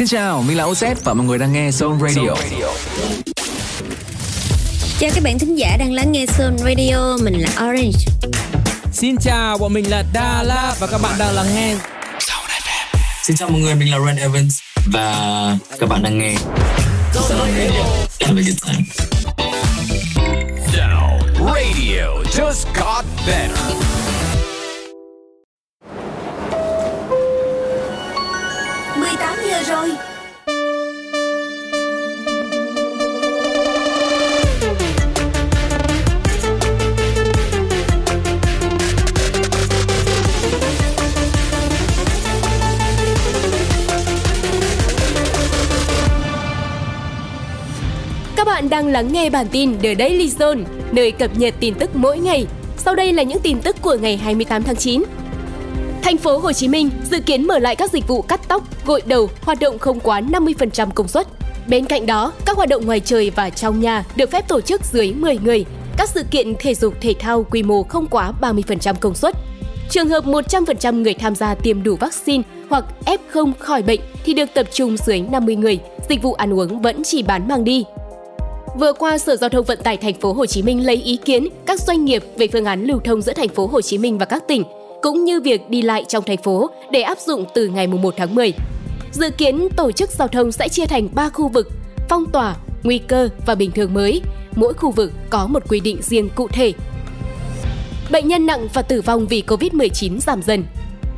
Xin 0.06 0.18
chào, 0.18 0.42
mình 0.42 0.56
là 0.56 0.64
OZ 0.64 0.94
và 1.04 1.14
mọi 1.14 1.26
người 1.26 1.38
đang 1.38 1.52
nghe 1.52 1.70
Zone 1.70 2.00
Radio. 2.00 2.34
Chào 4.98 5.10
các 5.14 5.22
bạn 5.24 5.38
thính 5.38 5.58
giả 5.58 5.76
đang 5.78 5.92
lắng 5.92 6.12
nghe 6.12 6.24
Zone 6.24 6.58
Radio, 6.58 7.16
mình 7.24 7.42
là 7.42 7.48
Orange. 7.48 7.98
Xin 8.92 9.16
chào, 9.16 9.58
bọn 9.58 9.72
mình 9.72 9.90
là 9.90 10.04
Lạt 10.42 10.74
và 10.78 10.86
các 10.86 11.00
bạn 11.02 11.18
đang 11.18 11.34
lắng 11.34 11.46
nghe 11.54 11.76
Xin 13.22 13.36
chào 13.36 13.48
mọi 13.48 13.60
người, 13.60 13.74
mình 13.74 13.90
là 13.90 13.98
Ren 14.06 14.16
Evans 14.16 14.58
và 14.86 15.58
các 15.80 15.88
bạn 15.88 16.02
đang 16.02 16.18
nghe 16.18 16.34
Zone 17.14 17.52
Radio. 17.58 17.84
Have 18.20 18.40
a 18.40 18.44
good 18.46 18.58
time. 18.66 18.84
Zone 20.72 21.54
Radio 21.54 22.22
just 22.24 22.66
got 22.74 23.04
better. 23.26 24.15
Rồi 29.66 29.90
Các 48.36 48.46
bạn 48.46 48.68
đang 48.68 48.86
lắng 48.86 49.12
nghe 49.12 49.30
bản 49.30 49.46
tin 49.52 49.78
The 49.78 49.94
Daily 49.94 50.28
Zone, 50.28 50.64
nơi 50.92 51.10
cập 51.10 51.38
nhật 51.38 51.54
tin 51.60 51.74
tức 51.74 51.90
mỗi 51.94 52.18
ngày. 52.18 52.46
Sau 52.76 52.94
đây 52.94 53.12
là 53.12 53.22
những 53.22 53.40
tin 53.40 53.60
tức 53.60 53.76
của 53.82 53.96
ngày 54.00 54.16
28 54.16 54.62
tháng 54.62 54.76
9. 54.76 55.02
Thành 56.06 56.18
phố 56.18 56.38
Hồ 56.38 56.52
Chí 56.52 56.68
Minh 56.68 56.90
dự 57.10 57.20
kiến 57.20 57.46
mở 57.46 57.58
lại 57.58 57.76
các 57.76 57.92
dịch 57.92 58.08
vụ 58.08 58.22
cắt 58.22 58.40
tóc, 58.48 58.62
gội 58.86 59.02
đầu 59.06 59.28
hoạt 59.42 59.60
động 59.60 59.78
không 59.78 60.00
quá 60.00 60.20
50% 60.20 60.90
công 60.90 61.08
suất. 61.08 61.26
Bên 61.68 61.84
cạnh 61.84 62.06
đó, 62.06 62.32
các 62.44 62.56
hoạt 62.56 62.68
động 62.68 62.86
ngoài 62.86 63.00
trời 63.00 63.30
và 63.30 63.50
trong 63.50 63.80
nhà 63.80 64.04
được 64.16 64.30
phép 64.30 64.48
tổ 64.48 64.60
chức 64.60 64.80
dưới 64.84 65.12
10 65.12 65.38
người. 65.38 65.64
Các 65.96 66.08
sự 66.08 66.22
kiện 66.30 66.54
thể 66.58 66.74
dục 66.74 66.94
thể 67.00 67.14
thao 67.18 67.46
quy 67.50 67.62
mô 67.62 67.82
không 67.82 68.06
quá 68.06 68.32
30% 68.40 68.94
công 69.00 69.14
suất. 69.14 69.34
Trường 69.90 70.08
hợp 70.08 70.24
100% 70.24 71.02
người 71.02 71.14
tham 71.14 71.34
gia 71.34 71.54
tiêm 71.54 71.82
đủ 71.82 71.96
vaccine 71.96 72.42
hoặc 72.70 72.84
F0 73.04 73.52
khỏi 73.58 73.82
bệnh 73.82 74.00
thì 74.24 74.34
được 74.34 74.48
tập 74.54 74.66
trung 74.72 74.96
dưới 75.06 75.20
50 75.20 75.56
người. 75.56 75.78
Dịch 76.08 76.22
vụ 76.22 76.32
ăn 76.32 76.52
uống 76.52 76.82
vẫn 76.82 77.02
chỉ 77.04 77.22
bán 77.22 77.48
mang 77.48 77.64
đi. 77.64 77.84
Vừa 78.78 78.92
qua, 78.92 79.18
Sở 79.18 79.36
Giao 79.36 79.50
thông 79.50 79.64
Vận 79.64 79.78
tải 79.82 79.96
Thành 79.96 80.20
phố 80.20 80.32
Hồ 80.32 80.46
Chí 80.46 80.62
Minh 80.62 80.86
lấy 80.86 80.96
ý 80.96 81.16
kiến 81.16 81.48
các 81.66 81.80
doanh 81.80 82.04
nghiệp 82.04 82.24
về 82.36 82.48
phương 82.52 82.64
án 82.64 82.84
lưu 82.84 83.00
thông 83.04 83.22
giữa 83.22 83.32
Thành 83.32 83.48
phố 83.48 83.66
Hồ 83.66 83.80
Chí 83.80 83.98
Minh 83.98 84.18
và 84.18 84.26
các 84.26 84.42
tỉnh, 84.48 84.64
cũng 85.06 85.24
như 85.24 85.40
việc 85.40 85.70
đi 85.70 85.82
lại 85.82 86.04
trong 86.08 86.24
thành 86.24 86.36
phố 86.36 86.70
để 86.90 87.02
áp 87.02 87.18
dụng 87.18 87.44
từ 87.54 87.68
ngày 87.68 87.86
1 87.86 88.14
tháng 88.16 88.34
10. 88.34 88.52
Dự 89.12 89.30
kiến 89.30 89.68
tổ 89.76 89.92
chức 89.92 90.10
giao 90.10 90.28
thông 90.28 90.52
sẽ 90.52 90.68
chia 90.68 90.86
thành 90.86 91.08
3 91.14 91.28
khu 91.28 91.48
vực: 91.48 91.68
phong 92.08 92.26
tỏa, 92.30 92.56
nguy 92.82 92.98
cơ 92.98 93.28
và 93.46 93.54
bình 93.54 93.70
thường 93.70 93.94
mới. 93.94 94.22
Mỗi 94.56 94.74
khu 94.74 94.90
vực 94.90 95.12
có 95.30 95.46
một 95.46 95.62
quy 95.68 95.80
định 95.80 96.02
riêng 96.02 96.28
cụ 96.34 96.48
thể. 96.48 96.72
Bệnh 98.10 98.28
nhân 98.28 98.46
nặng 98.46 98.68
và 98.74 98.82
tử 98.82 99.02
vong 99.02 99.26
vì 99.26 99.42
Covid-19 99.46 100.18
giảm 100.18 100.42
dần. 100.42 100.64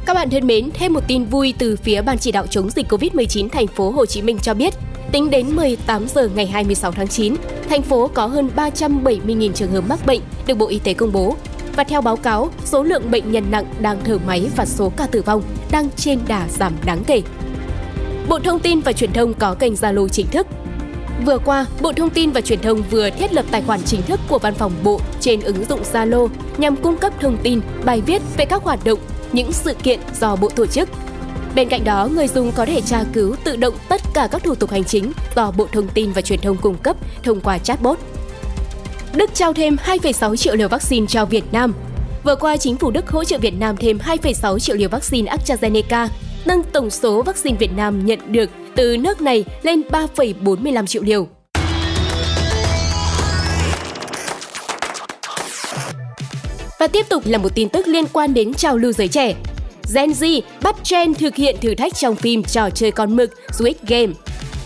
Các 0.06 0.14
bạn 0.14 0.30
thân 0.30 0.46
mến, 0.46 0.70
thêm 0.74 0.92
một 0.92 1.04
tin 1.08 1.24
vui 1.24 1.54
từ 1.58 1.76
phía 1.76 2.02
Ban 2.02 2.18
chỉ 2.18 2.32
đạo 2.32 2.46
chống 2.46 2.70
dịch 2.70 2.92
Covid-19 2.92 3.48
thành 3.48 3.66
phố 3.66 3.90
Hồ 3.90 4.06
Chí 4.06 4.22
Minh 4.22 4.38
cho 4.42 4.54
biết, 4.54 4.74
tính 5.12 5.30
đến 5.30 5.56
18 5.56 6.06
giờ 6.08 6.28
ngày 6.34 6.46
26 6.46 6.92
tháng 6.92 7.08
9, 7.08 7.34
thành 7.68 7.82
phố 7.82 8.10
có 8.14 8.26
hơn 8.26 8.50
370.000 8.56 9.52
trường 9.52 9.72
hợp 9.72 9.84
mắc 9.88 10.06
bệnh 10.06 10.20
được 10.46 10.54
Bộ 10.54 10.66
Y 10.66 10.78
tế 10.78 10.94
công 10.94 11.12
bố. 11.12 11.36
Và 11.78 11.84
theo 11.84 12.00
báo 12.00 12.16
cáo, 12.16 12.50
số 12.64 12.82
lượng 12.82 13.10
bệnh 13.10 13.32
nhân 13.32 13.44
nặng 13.50 13.64
đang 13.80 13.98
thở 14.04 14.18
máy 14.26 14.50
và 14.56 14.66
số 14.66 14.92
ca 14.96 15.06
tử 15.06 15.22
vong 15.22 15.42
đang 15.70 15.88
trên 15.96 16.18
đà 16.28 16.48
giảm 16.48 16.72
đáng 16.84 17.02
kể. 17.06 17.22
Bộ 18.28 18.38
Thông 18.38 18.60
tin 18.60 18.80
và 18.80 18.92
Truyền 18.92 19.12
thông 19.12 19.34
có 19.34 19.54
kênh 19.54 19.74
Zalo 19.74 20.08
chính 20.08 20.26
thức. 20.26 20.46
Vừa 21.26 21.38
qua, 21.38 21.66
Bộ 21.80 21.92
Thông 21.92 22.10
tin 22.10 22.30
và 22.30 22.40
Truyền 22.40 22.60
thông 22.60 22.82
vừa 22.90 23.10
thiết 23.10 23.32
lập 23.32 23.44
tài 23.50 23.62
khoản 23.62 23.80
chính 23.82 24.02
thức 24.02 24.20
của 24.28 24.38
Văn 24.38 24.54
phòng 24.54 24.72
Bộ 24.82 25.00
trên 25.20 25.40
ứng 25.40 25.64
dụng 25.68 25.82
Zalo 25.92 26.28
nhằm 26.58 26.76
cung 26.76 26.96
cấp 26.96 27.12
thông 27.20 27.36
tin, 27.42 27.60
bài 27.84 28.00
viết 28.00 28.22
về 28.36 28.44
các 28.44 28.62
hoạt 28.62 28.84
động, 28.84 28.98
những 29.32 29.52
sự 29.52 29.74
kiện 29.82 30.00
do 30.20 30.36
Bộ 30.36 30.48
tổ 30.48 30.66
chức. 30.66 30.88
Bên 31.54 31.68
cạnh 31.68 31.84
đó, 31.84 32.08
người 32.14 32.28
dùng 32.28 32.52
có 32.52 32.66
thể 32.66 32.80
tra 32.80 33.04
cứu 33.12 33.36
tự 33.44 33.56
động 33.56 33.74
tất 33.88 34.00
cả 34.14 34.28
các 34.30 34.44
thủ 34.44 34.54
tục 34.54 34.70
hành 34.70 34.84
chính 34.84 35.12
do 35.36 35.50
Bộ 35.50 35.66
Thông 35.72 35.88
tin 35.88 36.12
và 36.12 36.22
Truyền 36.22 36.40
thông 36.40 36.56
cung 36.56 36.76
cấp 36.76 36.96
thông 37.22 37.40
qua 37.40 37.58
chatbot. 37.58 37.98
Đức 39.14 39.34
trao 39.34 39.52
thêm 39.52 39.76
2,6 39.84 40.36
triệu 40.36 40.54
liều 40.54 40.68
vaccine 40.68 41.06
cho 41.06 41.24
Việt 41.24 41.44
Nam. 41.52 41.74
Vừa 42.24 42.36
qua, 42.36 42.56
chính 42.56 42.76
phủ 42.76 42.90
Đức 42.90 43.08
hỗ 43.08 43.24
trợ 43.24 43.38
Việt 43.38 43.54
Nam 43.58 43.76
thêm 43.76 43.98
2,6 43.98 44.58
triệu 44.58 44.76
liều 44.76 44.88
vaccine 44.88 45.32
AstraZeneca, 45.36 46.08
nâng 46.44 46.62
tổng 46.72 46.90
số 46.90 47.22
vaccine 47.22 47.56
Việt 47.56 47.72
Nam 47.76 48.06
nhận 48.06 48.18
được 48.32 48.50
từ 48.76 48.96
nước 48.96 49.20
này 49.20 49.44
lên 49.62 49.82
3,45 49.90 50.86
triệu 50.86 51.02
liều. 51.02 51.28
Và 56.78 56.86
tiếp 56.86 57.06
tục 57.08 57.22
là 57.26 57.38
một 57.38 57.54
tin 57.54 57.68
tức 57.68 57.88
liên 57.88 58.04
quan 58.12 58.34
đến 58.34 58.54
trào 58.54 58.76
lưu 58.76 58.92
giới 58.92 59.08
trẻ. 59.08 59.34
Gen 59.94 60.10
Z 60.10 60.40
bắt 60.62 60.76
trend 60.82 61.18
thực 61.18 61.34
hiện 61.34 61.56
thử 61.60 61.74
thách 61.74 61.94
trong 61.94 62.16
phim 62.16 62.42
trò 62.42 62.70
chơi 62.70 62.90
con 62.90 63.16
mực 63.16 63.30
Switch 63.58 63.74
Game. 63.86 64.12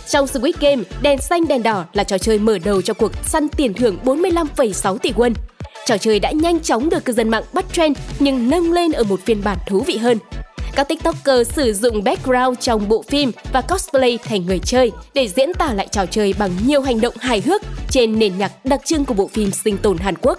Trong 0.08 0.26
Squid 0.26 0.54
Game, 0.60 0.82
đèn 1.02 1.18
xanh 1.18 1.48
đèn 1.48 1.62
đỏ 1.62 1.84
là 1.92 2.04
trò 2.04 2.18
chơi 2.18 2.38
mở 2.38 2.58
đầu 2.58 2.82
cho 2.82 2.94
cuộc 2.94 3.12
săn 3.24 3.48
tiền 3.48 3.74
thưởng 3.74 3.98
45,6 4.04 4.98
tỷ 4.98 5.12
won. 5.12 5.32
trò 5.86 5.98
chơi 5.98 6.20
đã 6.20 6.30
nhanh 6.30 6.60
chóng 6.60 6.88
được 6.88 7.04
cư 7.04 7.12
dân 7.12 7.28
mạng 7.28 7.44
bắt 7.52 7.64
trend 7.72 7.98
nhưng 8.18 8.50
nâng 8.50 8.72
lên 8.72 8.92
ở 8.92 9.04
một 9.04 9.20
phiên 9.24 9.44
bản 9.44 9.58
thú 9.66 9.80
vị 9.80 9.96
hơn. 9.96 10.18
Các 10.74 10.88
TikToker 10.88 11.48
sử 11.48 11.72
dụng 11.72 12.04
background 12.04 12.58
trong 12.60 12.88
bộ 12.88 13.02
phim 13.02 13.32
và 13.52 13.60
cosplay 13.60 14.18
thành 14.24 14.46
người 14.46 14.58
chơi 14.58 14.92
để 15.14 15.28
diễn 15.28 15.54
tả 15.54 15.74
lại 15.74 15.88
trò 15.90 16.06
chơi 16.06 16.34
bằng 16.38 16.50
nhiều 16.66 16.82
hành 16.82 17.00
động 17.00 17.14
hài 17.20 17.40
hước 17.40 17.62
trên 17.90 18.18
nền 18.18 18.38
nhạc 18.38 18.64
đặc 18.64 18.80
trưng 18.84 19.04
của 19.04 19.14
bộ 19.14 19.26
phim 19.32 19.50
sinh 19.50 19.78
tồn 19.78 19.98
Hàn 19.98 20.14
Quốc. 20.22 20.38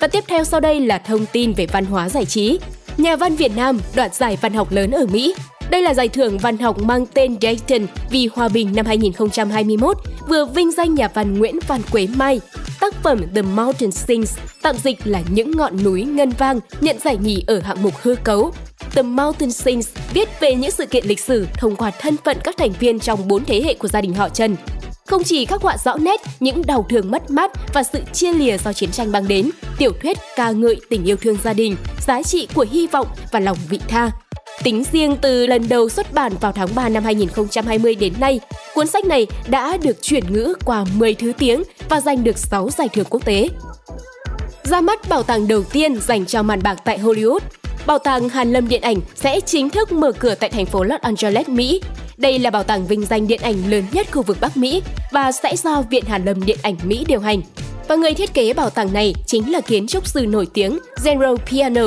Và 0.00 0.06
tiếp 0.06 0.24
theo 0.28 0.44
sau 0.44 0.60
đây 0.60 0.80
là 0.80 0.98
thông 0.98 1.26
tin 1.26 1.52
về 1.52 1.66
văn 1.66 1.84
hóa 1.84 2.08
giải 2.08 2.24
trí. 2.24 2.58
Nhà 2.96 3.16
văn 3.16 3.36
Việt 3.36 3.56
Nam 3.56 3.80
đoạt 3.94 4.14
giải 4.14 4.38
văn 4.40 4.52
học 4.52 4.72
lớn 4.72 4.90
ở 4.90 5.06
Mỹ. 5.12 5.34
Đây 5.70 5.82
là 5.82 5.94
giải 5.94 6.08
thưởng 6.08 6.38
văn 6.38 6.58
học 6.58 6.82
mang 6.82 7.06
tên 7.14 7.36
Dayton 7.42 7.86
vì 8.10 8.28
hòa 8.34 8.48
bình 8.48 8.72
năm 8.74 8.86
2021, 8.86 9.96
vừa 10.28 10.44
vinh 10.44 10.72
danh 10.72 10.94
nhà 10.94 11.08
văn 11.14 11.38
Nguyễn 11.38 11.58
Văn 11.68 11.80
Quế 11.90 12.08
Mai. 12.16 12.40
Tác 12.80 12.94
phẩm 13.02 13.20
The 13.34 13.42
Mountain 13.42 13.90
Sings, 13.90 14.38
tạm 14.62 14.76
dịch 14.76 14.98
là 15.04 15.22
Những 15.30 15.56
ngọn 15.56 15.82
núi 15.84 16.02
ngân 16.02 16.30
vang, 16.30 16.60
nhận 16.80 16.98
giải 16.98 17.16
nhì 17.16 17.44
ở 17.46 17.60
hạng 17.60 17.82
mục 17.82 17.94
hư 18.02 18.14
cấu. 18.14 18.52
The 18.94 19.02
Mountain 19.02 19.52
Sings 19.52 19.88
viết 20.14 20.28
về 20.40 20.54
những 20.54 20.70
sự 20.70 20.86
kiện 20.86 21.06
lịch 21.06 21.20
sử 21.20 21.46
thông 21.54 21.76
qua 21.76 21.90
thân 22.00 22.16
phận 22.24 22.36
các 22.44 22.56
thành 22.58 22.72
viên 22.80 23.00
trong 23.00 23.28
bốn 23.28 23.44
thế 23.44 23.62
hệ 23.62 23.74
của 23.74 23.88
gia 23.88 24.00
đình 24.00 24.14
họ 24.14 24.28
Trần. 24.28 24.56
Không 25.06 25.24
chỉ 25.24 25.44
khắc 25.44 25.62
họa 25.62 25.76
rõ 25.84 25.96
nét 25.96 26.20
những 26.40 26.66
đau 26.66 26.86
thương 26.90 27.10
mất 27.10 27.30
mát 27.30 27.50
và 27.74 27.82
sự 27.82 28.00
chia 28.12 28.32
lìa 28.32 28.58
do 28.58 28.72
chiến 28.72 28.90
tranh 28.90 29.12
mang 29.12 29.28
đến, 29.28 29.50
tiểu 29.78 29.92
thuyết 30.02 30.18
ca 30.36 30.50
ngợi 30.50 30.76
tình 30.90 31.04
yêu 31.04 31.16
thương 31.16 31.36
gia 31.44 31.52
đình, 31.52 31.76
giá 32.06 32.22
trị 32.22 32.48
của 32.54 32.66
hy 32.70 32.86
vọng 32.86 33.06
và 33.32 33.40
lòng 33.40 33.58
vị 33.68 33.78
tha. 33.88 34.10
Tính 34.62 34.84
riêng 34.92 35.16
từ 35.20 35.46
lần 35.46 35.68
đầu 35.68 35.88
xuất 35.88 36.14
bản 36.14 36.32
vào 36.40 36.52
tháng 36.52 36.68
3 36.74 36.88
năm 36.88 37.04
2020 37.04 37.94
đến 37.94 38.12
nay, 38.20 38.40
cuốn 38.74 38.86
sách 38.86 39.04
này 39.04 39.26
đã 39.48 39.76
được 39.76 40.02
chuyển 40.02 40.32
ngữ 40.32 40.54
qua 40.64 40.84
10 40.94 41.14
thứ 41.14 41.32
tiếng 41.38 41.62
và 41.88 42.00
giành 42.00 42.24
được 42.24 42.38
6 42.38 42.70
giải 42.70 42.88
thưởng 42.88 43.06
quốc 43.10 43.24
tế. 43.24 43.48
Ra 44.62 44.80
mắt 44.80 45.08
bảo 45.08 45.22
tàng 45.22 45.48
đầu 45.48 45.62
tiên 45.62 46.00
dành 46.00 46.26
cho 46.26 46.42
màn 46.42 46.60
bạc 46.62 46.78
tại 46.84 46.98
Hollywood, 46.98 47.40
Bảo 47.86 47.98
tàng 47.98 48.28
Hàn 48.28 48.52
Lâm 48.52 48.68
Điện 48.68 48.82
ảnh 48.82 48.96
sẽ 49.14 49.40
chính 49.40 49.70
thức 49.70 49.92
mở 49.92 50.12
cửa 50.12 50.34
tại 50.34 50.50
thành 50.50 50.66
phố 50.66 50.82
Los 50.82 51.00
Angeles, 51.00 51.48
Mỹ. 51.48 51.80
Đây 52.16 52.38
là 52.38 52.50
bảo 52.50 52.62
tàng 52.62 52.86
vinh 52.86 53.04
danh 53.04 53.26
điện 53.26 53.40
ảnh 53.42 53.70
lớn 53.70 53.84
nhất 53.92 54.06
khu 54.12 54.22
vực 54.22 54.36
Bắc 54.40 54.56
Mỹ 54.56 54.82
và 55.12 55.32
sẽ 55.32 55.56
do 55.56 55.82
Viện 55.90 56.04
Hàn 56.04 56.24
Lâm 56.24 56.44
Điện 56.44 56.58
ảnh 56.62 56.76
Mỹ 56.84 57.04
điều 57.08 57.20
hành. 57.20 57.40
Và 57.90 57.96
người 57.96 58.14
thiết 58.14 58.34
kế 58.34 58.52
bảo 58.52 58.70
tàng 58.70 58.92
này 58.92 59.14
chính 59.26 59.52
là 59.52 59.60
kiến 59.60 59.86
trúc 59.86 60.06
sư 60.06 60.26
nổi 60.26 60.46
tiếng 60.54 60.78
General 61.04 61.34
Piano 61.50 61.82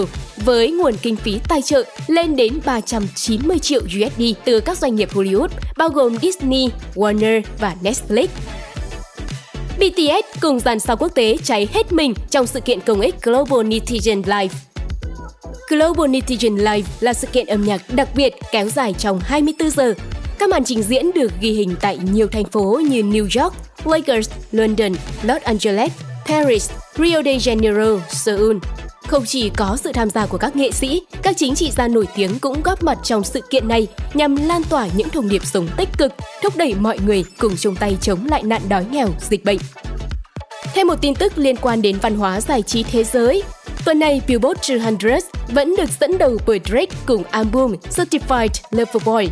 với 0.46 0.72
nguồn 0.72 0.94
kinh 1.02 1.16
phí 1.16 1.40
tài 1.50 1.62
trợ 1.62 1.84
lên 2.08 2.36
đến 2.36 2.60
390 2.66 3.60
triệu 3.60 3.82
USD 3.82 4.24
từ 4.46 4.60
các 4.60 4.78
doanh 4.78 4.96
nghiệp 4.96 5.10
Hollywood 5.14 5.48
bao 5.78 5.90
gồm 5.90 6.18
Disney, 6.22 6.70
Warner 6.96 7.42
và 7.60 7.76
Netflix. 7.84 8.28
BTS 9.78 10.42
cùng 10.42 10.60
dàn 10.60 10.80
sao 10.80 10.98
quốc 10.98 11.12
tế 11.16 11.38
cháy 11.44 11.68
hết 11.74 11.92
mình 11.92 12.14
trong 12.30 12.48
sự 12.48 12.60
kiện 12.60 12.80
công 12.80 13.02
ích 13.02 13.16
Global 13.24 13.60
Netizen 13.60 14.18
Live. 14.18 14.56
Global 15.70 16.10
Netizen 16.10 16.56
Live 16.56 16.90
là 17.00 17.14
sự 17.14 17.28
kiện 17.28 17.48
âm 17.48 17.64
nhạc 17.64 17.82
đặc 17.94 18.10
biệt 18.16 18.34
kéo 18.52 18.70
dài 18.70 18.94
trong 18.98 19.20
24 19.20 19.70
giờ. 19.70 19.94
Các 20.40 20.50
màn 20.50 20.64
trình 20.64 20.84
diễn 20.84 21.12
được 21.12 21.32
ghi 21.42 21.52
hình 21.52 21.76
tại 21.82 21.98
nhiều 22.12 22.28
thành 22.28 22.46
phố 22.46 22.82
như 22.90 23.02
New 23.02 23.44
York, 23.44 23.54
Lakers, 23.86 24.30
London, 24.52 24.94
Los 25.24 25.42
Angeles, 25.42 25.92
Paris, 26.26 26.72
Rio 26.96 27.22
de 27.26 27.38
Janeiro, 27.38 28.00
Seoul. 28.10 28.58
Không 29.08 29.26
chỉ 29.26 29.50
có 29.50 29.78
sự 29.84 29.92
tham 29.94 30.10
gia 30.10 30.26
của 30.26 30.38
các 30.38 30.56
nghệ 30.56 30.72
sĩ, 30.72 31.02
các 31.24 31.38
chính 31.38 31.56
trị 31.56 31.72
gia 31.72 31.88
nổi 31.88 32.08
tiếng 32.16 32.40
cũng 32.40 32.64
góp 32.64 32.84
mặt 32.84 32.98
trong 33.04 33.24
sự 33.24 33.42
kiện 33.50 33.68
này 33.68 33.88
nhằm 34.14 34.36
lan 34.36 34.64
tỏa 34.70 34.88
những 34.96 35.10
thông 35.10 35.30
điệp 35.30 35.46
sống 35.46 35.68
tích 35.78 35.90
cực, 35.98 36.14
thúc 36.44 36.58
đẩy 36.58 36.76
mọi 36.76 37.00
người 37.06 37.24
cùng 37.40 37.56
chung 37.58 37.76
tay 37.76 37.98
chống 38.02 38.26
lại 38.26 38.44
nạn 38.44 38.62
đói 38.70 38.86
nghèo, 38.92 39.10
dịch 39.30 39.44
bệnh. 39.44 39.60
Thêm 40.74 40.88
một 40.88 41.02
tin 41.02 41.16
tức 41.16 41.34
liên 41.36 41.56
quan 41.56 41.82
đến 41.82 41.98
văn 42.02 42.16
hóa 42.16 42.42
giải 42.42 42.62
trí 42.62 42.84
thế 42.84 43.04
giới. 43.04 43.44
Tuần 43.86 44.00
này, 44.00 44.22
Billboard 44.28 44.72
200 44.82 45.20
vẫn 45.48 45.76
được 45.78 45.90
dẫn 46.00 46.18
đầu 46.18 46.38
bởi 46.48 46.60
Drake 46.66 46.96
cùng 47.06 47.24
album 47.24 47.76
Certified 47.96 48.50
Lover 48.72 49.04
Boy. 49.06 49.28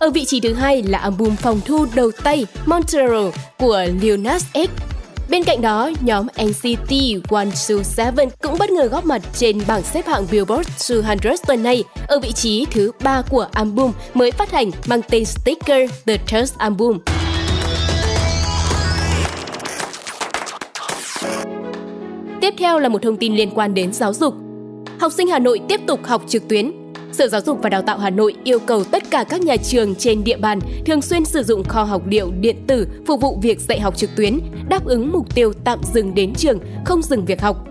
Ở 0.00 0.10
vị 0.10 0.24
trí 0.24 0.40
thứ 0.40 0.52
hai 0.52 0.82
là 0.82 0.98
album 0.98 1.36
phòng 1.36 1.60
thu 1.64 1.86
đầu 1.94 2.10
tay 2.24 2.46
Montero 2.66 3.30
của 3.58 3.84
Lil 4.00 4.16
Nas 4.16 4.44
X. 4.54 4.68
Bên 5.30 5.44
cạnh 5.44 5.60
đó, 5.60 5.90
nhóm 6.00 6.26
NCT 6.26 6.92
127 7.30 8.26
cũng 8.42 8.58
bất 8.58 8.70
ngờ 8.70 8.84
góp 8.86 9.06
mặt 9.06 9.22
trên 9.34 9.58
bảng 9.68 9.82
xếp 9.82 10.06
hạng 10.06 10.26
Billboard 10.30 10.92
200 11.04 11.34
tuần 11.46 11.62
này 11.62 11.84
ở 12.08 12.18
vị 12.20 12.32
trí 12.32 12.66
thứ 12.70 12.92
ba 13.02 13.22
của 13.30 13.46
album 13.52 13.92
mới 14.14 14.30
phát 14.30 14.50
hành 14.50 14.70
mang 14.86 15.00
tên 15.10 15.24
Sticker 15.24 15.90
The 16.06 16.16
Trust 16.26 16.58
Album. 16.58 16.98
Tiếp 22.40 22.54
theo 22.58 22.78
là 22.78 22.88
một 22.88 23.02
thông 23.02 23.16
tin 23.16 23.36
liên 23.36 23.50
quan 23.54 23.74
đến 23.74 23.92
giáo 23.92 24.12
dục. 24.12 24.34
Học 25.00 25.12
sinh 25.12 25.28
Hà 25.28 25.38
Nội 25.38 25.60
tiếp 25.68 25.80
tục 25.86 26.00
học 26.04 26.22
trực 26.28 26.48
tuyến. 26.48 26.79
Sở 27.20 27.28
Giáo 27.28 27.40
dục 27.40 27.58
và 27.62 27.68
Đào 27.68 27.82
tạo 27.82 27.98
Hà 27.98 28.10
Nội 28.10 28.34
yêu 28.44 28.58
cầu 28.58 28.84
tất 28.84 29.02
cả 29.10 29.24
các 29.28 29.40
nhà 29.40 29.56
trường 29.56 29.94
trên 29.94 30.24
địa 30.24 30.36
bàn 30.36 30.58
thường 30.86 31.02
xuyên 31.02 31.24
sử 31.24 31.42
dụng 31.42 31.64
kho 31.64 31.82
học 31.82 32.02
liệu 32.06 32.30
điện 32.40 32.56
tử 32.66 32.88
phục 33.06 33.20
vụ 33.20 33.38
việc 33.42 33.60
dạy 33.60 33.80
học 33.80 33.96
trực 33.96 34.10
tuyến, 34.16 34.40
đáp 34.68 34.84
ứng 34.84 35.12
mục 35.12 35.34
tiêu 35.34 35.52
tạm 35.64 35.78
dừng 35.94 36.14
đến 36.14 36.34
trường, 36.34 36.58
không 36.84 37.02
dừng 37.02 37.24
việc 37.24 37.40
học. 37.40 37.64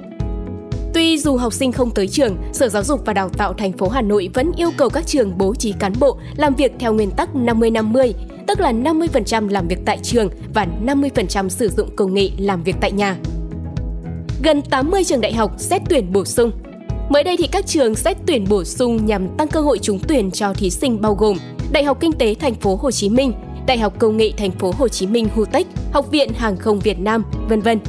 Tuy 0.94 1.18
dù 1.18 1.38
học 1.38 1.54
sinh 1.54 1.72
không 1.72 1.92
tới 1.92 2.08
trường, 2.08 2.38
Sở 2.54 2.70
Giáo 2.70 2.84
dục 2.84 3.02
và 3.06 3.14
Đào 3.14 3.30
tạo 3.30 3.54
thành 3.54 3.72
phố 3.72 3.90
Hà 3.90 4.02
Nội 4.02 4.30
vẫn 4.34 4.52
yêu 4.56 4.72
cầu 4.78 4.90
các 4.90 5.08
trường 5.08 5.38
bố 5.38 5.56
trí 5.56 5.74
cán 5.80 5.94
bộ 6.00 6.18
làm 6.38 6.56
việc 6.56 6.72
theo 6.80 6.94
nguyên 6.94 7.12
tắc 7.12 7.30
50-50, 7.34 8.14
tức 8.48 8.60
là 8.60 8.72
50% 8.72 9.50
làm 9.50 9.68
việc 9.68 9.80
tại 9.86 10.00
trường 10.04 10.30
và 10.54 10.68
50% 10.86 11.50
sử 11.50 11.70
dụng 11.70 11.96
công 11.96 12.14
nghệ 12.14 12.30
làm 12.38 12.64
việc 12.64 12.76
tại 12.82 12.92
nhà 12.92 13.18
gần 14.44 14.62
80 14.62 15.04
trường 15.04 15.22
đại 15.22 15.34
học 15.34 15.52
xét 15.58 15.82
tuyển 15.90 16.14
bổ 16.14 16.26
sung. 16.26 16.52
Mới 17.10 17.24
đây 17.24 17.38
thì 17.38 17.48
các 17.48 17.68
trường 17.68 17.96
xét 17.96 18.18
tuyển 18.26 18.46
bổ 18.50 18.64
sung 18.64 19.06
nhằm 19.06 19.28
tăng 19.38 19.48
cơ 19.48 19.62
hội 19.62 19.80
trúng 19.82 20.00
tuyển 20.08 20.32
cho 20.32 20.54
thí 20.54 20.70
sinh 20.70 21.02
bao 21.02 21.16
gồm 21.16 21.38
Đại 21.72 21.84
học 21.84 21.98
Kinh 22.00 22.12
tế 22.12 22.34
Thành 22.34 22.56
phố 22.56 22.76
Hồ 22.76 22.92
Chí 22.92 23.10
Minh, 23.10 23.34
Đại 23.68 23.78
học 23.78 23.94
Công 24.00 24.18
nghệ 24.18 24.32
Thành 24.38 24.52
phố 24.52 24.72
Hồ 24.78 24.88
Chí 24.88 25.08
Minh 25.08 25.28
HuTech, 25.36 25.68
Học 25.92 26.12
viện 26.12 26.30
Hàng 26.34 26.58
không 26.58 26.80
Việt 26.80 27.00
Nam, 27.00 27.24
vân 27.50 27.62
vân. 27.62 27.80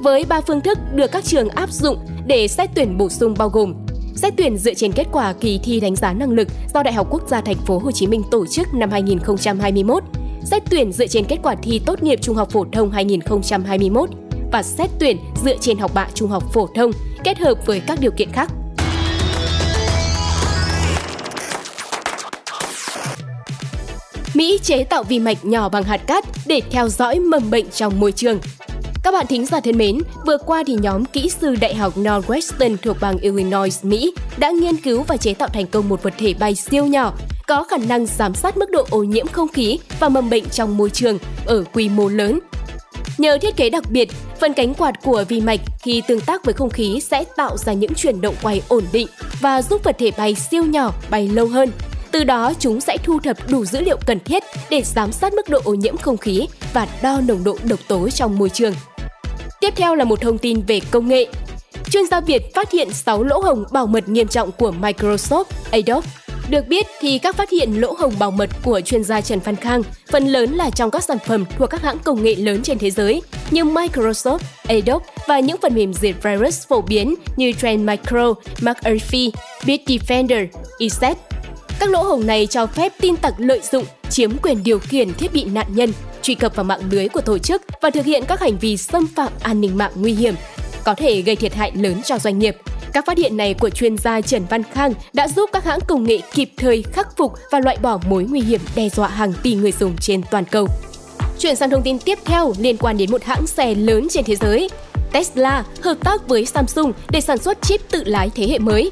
Với 0.00 0.24
ba 0.28 0.40
phương 0.40 0.60
thức 0.60 0.78
được 0.94 1.12
các 1.12 1.24
trường 1.24 1.48
áp 1.48 1.72
dụng 1.72 1.96
để 2.26 2.48
xét 2.48 2.70
tuyển 2.74 2.98
bổ 2.98 3.08
sung 3.08 3.34
bao 3.38 3.48
gồm 3.48 3.74
Xét 4.14 4.34
tuyển 4.36 4.56
dựa 4.56 4.74
trên 4.74 4.92
kết 4.92 5.06
quả 5.12 5.32
kỳ 5.32 5.60
thi 5.64 5.80
đánh 5.80 5.96
giá 5.96 6.12
năng 6.12 6.30
lực 6.30 6.48
do 6.74 6.82
Đại 6.82 6.94
học 6.94 7.06
Quốc 7.10 7.28
gia 7.28 7.40
Thành 7.40 7.56
phố 7.66 7.78
Hồ 7.78 7.92
Chí 7.92 8.06
Minh 8.06 8.22
tổ 8.30 8.46
chức 8.46 8.74
năm 8.74 8.90
2021, 8.90 10.02
xét 10.44 10.62
tuyển 10.70 10.92
dựa 10.92 11.06
trên 11.06 11.24
kết 11.24 11.38
quả 11.42 11.54
thi 11.62 11.80
tốt 11.86 12.02
nghiệp 12.02 12.18
trung 12.22 12.36
học 12.36 12.50
phổ 12.50 12.66
thông 12.72 12.90
2021 12.90 14.08
và 14.52 14.62
xét 14.62 14.90
tuyển 15.00 15.18
dựa 15.44 15.56
trên 15.60 15.78
học 15.78 15.90
bạ 15.94 16.08
trung 16.14 16.30
học 16.30 16.52
phổ 16.52 16.68
thông 16.74 16.90
kết 17.24 17.38
hợp 17.38 17.54
với 17.66 17.80
các 17.80 17.98
điều 18.00 18.10
kiện 18.10 18.32
khác. 18.32 18.50
Mỹ 24.34 24.58
chế 24.62 24.84
tạo 24.84 25.02
vi 25.02 25.18
mạch 25.18 25.44
nhỏ 25.44 25.68
bằng 25.68 25.84
hạt 25.84 25.96
cát 25.96 26.24
để 26.46 26.60
theo 26.70 26.88
dõi 26.88 27.18
mầm 27.18 27.50
bệnh 27.50 27.70
trong 27.70 28.00
môi 28.00 28.12
trường. 28.12 28.38
Các 29.02 29.14
bạn 29.14 29.26
thính 29.28 29.46
giả 29.46 29.60
thân 29.60 29.78
mến, 29.78 29.98
vừa 30.26 30.38
qua 30.38 30.62
thì 30.66 30.76
nhóm 30.82 31.04
kỹ 31.04 31.30
sư 31.40 31.54
Đại 31.60 31.74
học 31.74 31.98
Northwestern 31.98 32.76
thuộc 32.82 32.96
bang 33.00 33.18
Illinois, 33.18 33.84
Mỹ 33.84 34.14
đã 34.36 34.50
nghiên 34.50 34.76
cứu 34.76 35.02
và 35.02 35.16
chế 35.16 35.34
tạo 35.34 35.48
thành 35.48 35.66
công 35.66 35.88
một 35.88 36.02
vật 36.02 36.14
thể 36.18 36.34
bay 36.34 36.54
siêu 36.54 36.86
nhỏ 36.86 37.12
có 37.46 37.64
khả 37.64 37.76
năng 37.76 38.06
giám 38.06 38.34
sát 38.34 38.56
mức 38.56 38.70
độ 38.70 38.86
ô 38.90 39.02
nhiễm 39.02 39.26
không 39.28 39.48
khí 39.48 39.78
và 40.00 40.08
mầm 40.08 40.30
bệnh 40.30 40.48
trong 40.48 40.76
môi 40.76 40.90
trường 40.90 41.18
ở 41.46 41.64
quy 41.72 41.88
mô 41.88 42.08
lớn 42.08 42.38
Nhờ 43.18 43.38
thiết 43.38 43.56
kế 43.56 43.70
đặc 43.70 43.84
biệt, 43.90 44.08
phần 44.40 44.52
cánh 44.52 44.74
quạt 44.74 45.02
của 45.02 45.24
vi 45.28 45.40
mạch 45.40 45.60
khi 45.82 46.02
tương 46.08 46.20
tác 46.20 46.44
với 46.44 46.54
không 46.54 46.70
khí 46.70 47.00
sẽ 47.00 47.24
tạo 47.36 47.56
ra 47.56 47.72
những 47.72 47.94
chuyển 47.94 48.20
động 48.20 48.34
quay 48.42 48.62
ổn 48.68 48.84
định 48.92 49.08
và 49.40 49.62
giúp 49.62 49.84
vật 49.84 49.96
thể 49.98 50.10
bay 50.18 50.34
siêu 50.34 50.64
nhỏ 50.64 50.92
bay 51.10 51.28
lâu 51.28 51.46
hơn. 51.46 51.70
Từ 52.10 52.24
đó 52.24 52.52
chúng 52.58 52.80
sẽ 52.80 52.96
thu 53.02 53.20
thập 53.20 53.50
đủ 53.50 53.64
dữ 53.64 53.80
liệu 53.80 53.96
cần 54.06 54.20
thiết 54.20 54.42
để 54.70 54.82
giám 54.82 55.12
sát 55.12 55.32
mức 55.32 55.48
độ 55.48 55.60
ô 55.64 55.74
nhiễm 55.74 55.96
không 55.96 56.16
khí 56.16 56.48
và 56.72 56.88
đo 57.02 57.20
nồng 57.28 57.44
độ 57.44 57.56
độc 57.62 57.80
tố 57.88 58.08
trong 58.08 58.38
môi 58.38 58.48
trường. 58.48 58.74
Tiếp 59.60 59.74
theo 59.76 59.94
là 59.94 60.04
một 60.04 60.20
thông 60.20 60.38
tin 60.38 60.62
về 60.66 60.80
công 60.90 61.08
nghệ. 61.08 61.26
Chuyên 61.90 62.06
gia 62.06 62.20
Việt 62.20 62.42
phát 62.54 62.70
hiện 62.70 62.92
6 62.92 63.22
lỗ 63.22 63.40
hồng 63.40 63.64
bảo 63.72 63.86
mật 63.86 64.08
nghiêm 64.08 64.28
trọng 64.28 64.52
của 64.52 64.74
Microsoft, 64.80 65.44
Adobe 65.70 66.08
được 66.48 66.68
biết 66.68 66.86
thì 67.00 67.18
các 67.18 67.36
phát 67.36 67.50
hiện 67.50 67.80
lỗ 67.80 67.92
hồng 67.92 68.12
bảo 68.18 68.30
mật 68.30 68.50
của 68.64 68.80
chuyên 68.80 69.04
gia 69.04 69.20
Trần 69.20 69.38
Văn 69.38 69.56
Khang 69.56 69.82
phần 70.06 70.26
lớn 70.26 70.54
là 70.54 70.70
trong 70.70 70.90
các 70.90 71.04
sản 71.04 71.18
phẩm 71.26 71.44
thuộc 71.58 71.70
các 71.70 71.82
hãng 71.82 71.98
công 71.98 72.22
nghệ 72.22 72.34
lớn 72.34 72.62
trên 72.62 72.78
thế 72.78 72.90
giới 72.90 73.22
như 73.50 73.64
Microsoft, 73.64 74.38
Adobe 74.68 75.06
và 75.26 75.40
những 75.40 75.56
phần 75.62 75.74
mềm 75.74 75.94
diệt 75.94 76.14
virus 76.22 76.66
phổ 76.66 76.80
biến 76.80 77.14
như 77.36 77.52
Trend 77.52 77.88
Micro, 77.88 78.34
McAfee, 78.56 79.30
Bitdefender, 79.64 80.46
ESET. 80.78 81.16
Các 81.80 81.90
lỗ 81.90 82.02
hồng 82.02 82.26
này 82.26 82.46
cho 82.46 82.66
phép 82.66 82.92
tin 83.00 83.16
tặc 83.16 83.34
lợi 83.38 83.60
dụng, 83.72 83.84
chiếm 84.10 84.30
quyền 84.42 84.62
điều 84.62 84.78
khiển 84.78 85.14
thiết 85.14 85.32
bị 85.32 85.44
nạn 85.44 85.66
nhân, 85.68 85.92
truy 86.22 86.34
cập 86.34 86.56
vào 86.56 86.64
mạng 86.64 86.80
lưới 86.90 87.08
của 87.08 87.20
tổ 87.20 87.38
chức 87.38 87.62
và 87.80 87.90
thực 87.90 88.04
hiện 88.04 88.24
các 88.28 88.40
hành 88.40 88.58
vi 88.58 88.76
xâm 88.76 89.06
phạm 89.06 89.32
an 89.42 89.60
ninh 89.60 89.78
mạng 89.78 89.92
nguy 89.94 90.12
hiểm, 90.12 90.34
có 90.84 90.94
thể 90.94 91.22
gây 91.22 91.36
thiệt 91.36 91.54
hại 91.54 91.72
lớn 91.74 92.00
cho 92.04 92.18
doanh 92.18 92.38
nghiệp. 92.38 92.56
Các 92.92 93.06
phát 93.06 93.18
hiện 93.18 93.36
này 93.36 93.54
của 93.54 93.70
chuyên 93.70 93.98
gia 93.98 94.20
Trần 94.20 94.42
Văn 94.50 94.62
Khang 94.72 94.94
đã 95.12 95.28
giúp 95.28 95.50
các 95.52 95.64
hãng 95.64 95.80
công 95.88 96.04
nghệ 96.04 96.18
kịp 96.32 96.50
thời 96.56 96.82
khắc 96.82 97.16
phục 97.16 97.32
và 97.50 97.60
loại 97.60 97.76
bỏ 97.82 98.00
mối 98.08 98.26
nguy 98.30 98.40
hiểm 98.40 98.60
đe 98.74 98.88
dọa 98.88 99.08
hàng 99.08 99.32
tỷ 99.42 99.54
người 99.54 99.72
dùng 99.72 99.96
trên 100.00 100.22
toàn 100.30 100.44
cầu. 100.44 100.66
Chuyển 101.38 101.56
sang 101.56 101.70
thông 101.70 101.82
tin 101.82 101.98
tiếp 101.98 102.18
theo 102.24 102.52
liên 102.58 102.76
quan 102.76 102.96
đến 102.96 103.10
một 103.10 103.24
hãng 103.24 103.46
xe 103.46 103.74
lớn 103.74 104.06
trên 104.10 104.24
thế 104.24 104.36
giới. 104.36 104.70
Tesla 105.12 105.64
hợp 105.80 105.96
tác 106.04 106.28
với 106.28 106.46
Samsung 106.46 106.92
để 107.10 107.20
sản 107.20 107.38
xuất 107.38 107.62
chip 107.62 107.80
tự 107.90 108.04
lái 108.04 108.30
thế 108.34 108.46
hệ 108.48 108.58
mới. 108.58 108.90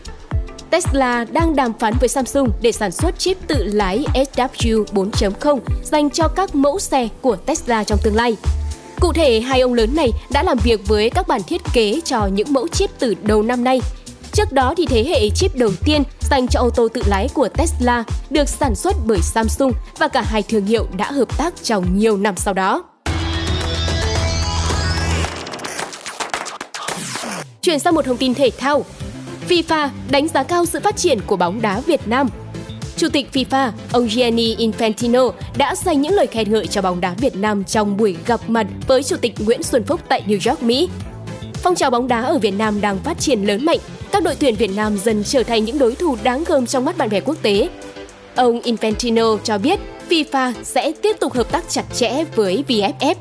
Tesla 0.71 1.25
đang 1.33 1.57
đàm 1.57 1.73
phán 1.79 1.95
với 2.01 2.09
Samsung 2.09 2.49
để 2.63 2.73
sản 2.73 2.91
xuất 2.91 3.19
chip 3.19 3.37
tự 3.47 3.65
lái 3.65 4.05
SW 4.15 4.85
4.0 4.85 5.59
dành 5.85 6.11
cho 6.11 6.29
các 6.29 6.55
mẫu 6.55 6.79
xe 6.79 7.09
của 7.21 7.37
Tesla 7.37 7.85
trong 7.85 7.99
tương 8.03 8.17
lai. 8.17 8.37
Cụ 9.01 9.13
thể, 9.13 9.41
hai 9.41 9.61
ông 9.61 9.75
lớn 9.75 9.95
này 9.97 10.11
đã 10.31 10.43
làm 10.43 10.59
việc 10.59 10.89
với 10.89 11.11
các 11.11 11.29
bản 11.29 11.43
thiết 11.43 11.61
kế 11.73 12.01
cho 12.05 12.27
những 12.27 12.53
mẫu 12.53 12.69
chip 12.69 12.91
từ 12.99 13.15
đầu 13.23 13.43
năm 13.43 13.65
nay. 13.65 13.81
Trước 14.33 14.53
đó 14.53 14.75
thì 14.77 14.87
thế 14.87 15.05
hệ 15.05 15.31
chip 15.31 15.57
đầu 15.57 15.71
tiên 15.85 16.03
dành 16.21 16.49
cho 16.49 16.61
ô 16.61 16.71
tô 16.71 16.89
tự 16.95 17.03
lái 17.07 17.29
của 17.35 17.49
Tesla 17.49 18.05
được 18.31 18.49
sản 18.49 18.75
xuất 18.75 18.97
bởi 19.07 19.19
Samsung 19.23 19.73
và 19.99 20.09
cả 20.09 20.23
hai 20.23 20.43
thương 20.43 20.67
hiệu 20.67 20.87
đã 20.97 21.13
hợp 21.13 21.39
tác 21.39 21.55
trong 21.63 21.99
nhiều 21.99 22.17
năm 22.17 22.37
sau 22.37 22.55
đó. 22.55 22.85
Chuyển 27.63 27.79
sang 27.79 27.95
một 27.95 28.05
thông 28.05 28.17
tin 28.17 28.35
thể 28.35 28.51
thao. 28.59 28.85
FIFA 29.49 29.89
đánh 30.11 30.29
giá 30.29 30.43
cao 30.43 30.67
sự 30.67 30.81
phát 30.81 30.97
triển 30.97 31.21
của 31.27 31.37
bóng 31.37 31.63
đá 31.63 31.81
Việt 31.81 32.01
Nam. 32.09 32.29
Chủ 33.01 33.09
tịch 33.09 33.27
FIFA, 33.33 33.71
ông 33.93 34.09
Gianni 34.11 34.57
Infantino 34.57 35.33
đã 35.57 35.75
dành 35.75 36.01
những 36.01 36.13
lời 36.13 36.27
khen 36.27 36.53
ngợi 36.53 36.67
cho 36.67 36.83
bóng 36.83 37.01
đá 37.01 37.15
Việt 37.15 37.37
Nam 37.37 37.65
trong 37.65 37.97
buổi 37.97 38.17
gặp 38.27 38.41
mặt 38.49 38.67
với 38.87 39.03
Chủ 39.03 39.17
tịch 39.17 39.35
Nguyễn 39.39 39.63
Xuân 39.63 39.85
Phúc 39.85 40.01
tại 40.09 40.23
New 40.27 40.51
York, 40.51 40.63
Mỹ. 40.63 40.89
Phong 41.55 41.75
trào 41.75 41.91
bóng 41.91 42.09
đá 42.09 42.23
ở 42.23 42.39
Việt 42.39 42.51
Nam 42.51 42.81
đang 42.81 42.99
phát 42.99 43.21
triển 43.21 43.43
lớn 43.43 43.65
mạnh, 43.65 43.79
các 44.13 44.23
đội 44.23 44.35
tuyển 44.35 44.55
Việt 44.55 44.71
Nam 44.77 44.99
dần 44.99 45.25
trở 45.25 45.43
thành 45.43 45.65
những 45.65 45.79
đối 45.79 45.95
thủ 45.95 46.17
đáng 46.23 46.45
gờm 46.45 46.67
trong 46.67 46.85
mắt 46.85 46.99
bạn 46.99 47.09
bè 47.09 47.21
quốc 47.21 47.37
tế. 47.43 47.69
Ông 48.35 48.61
Infantino 48.61 49.39
cho 49.39 49.59
biết 49.59 49.81
FIFA 50.09 50.53
sẽ 50.63 50.93
tiếp 51.03 51.17
tục 51.21 51.33
hợp 51.33 51.53
tác 51.53 51.65
chặt 51.69 51.85
chẽ 51.95 52.25
với 52.35 52.65
VFF. 52.69 53.15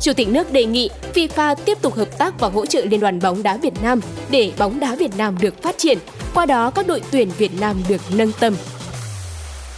Chủ 0.00 0.12
tịch 0.12 0.28
nước 0.28 0.52
đề 0.52 0.64
nghị 0.64 0.90
FIFA 1.14 1.54
tiếp 1.64 1.78
tục 1.82 1.94
hợp 1.94 2.18
tác 2.18 2.40
và 2.40 2.48
hỗ 2.48 2.66
trợ 2.66 2.84
Liên 2.84 3.00
đoàn 3.00 3.20
bóng 3.22 3.42
đá 3.42 3.56
Việt 3.56 3.82
Nam 3.82 4.00
để 4.30 4.52
bóng 4.58 4.80
đá 4.80 4.94
Việt 4.94 5.16
Nam 5.16 5.36
được 5.40 5.62
phát 5.62 5.78
triển, 5.78 5.98
qua 6.34 6.46
đó 6.46 6.70
các 6.70 6.86
đội 6.86 7.02
tuyển 7.10 7.30
Việt 7.38 7.60
Nam 7.60 7.76
được 7.88 8.00
nâng 8.16 8.32
tầm. 8.40 8.54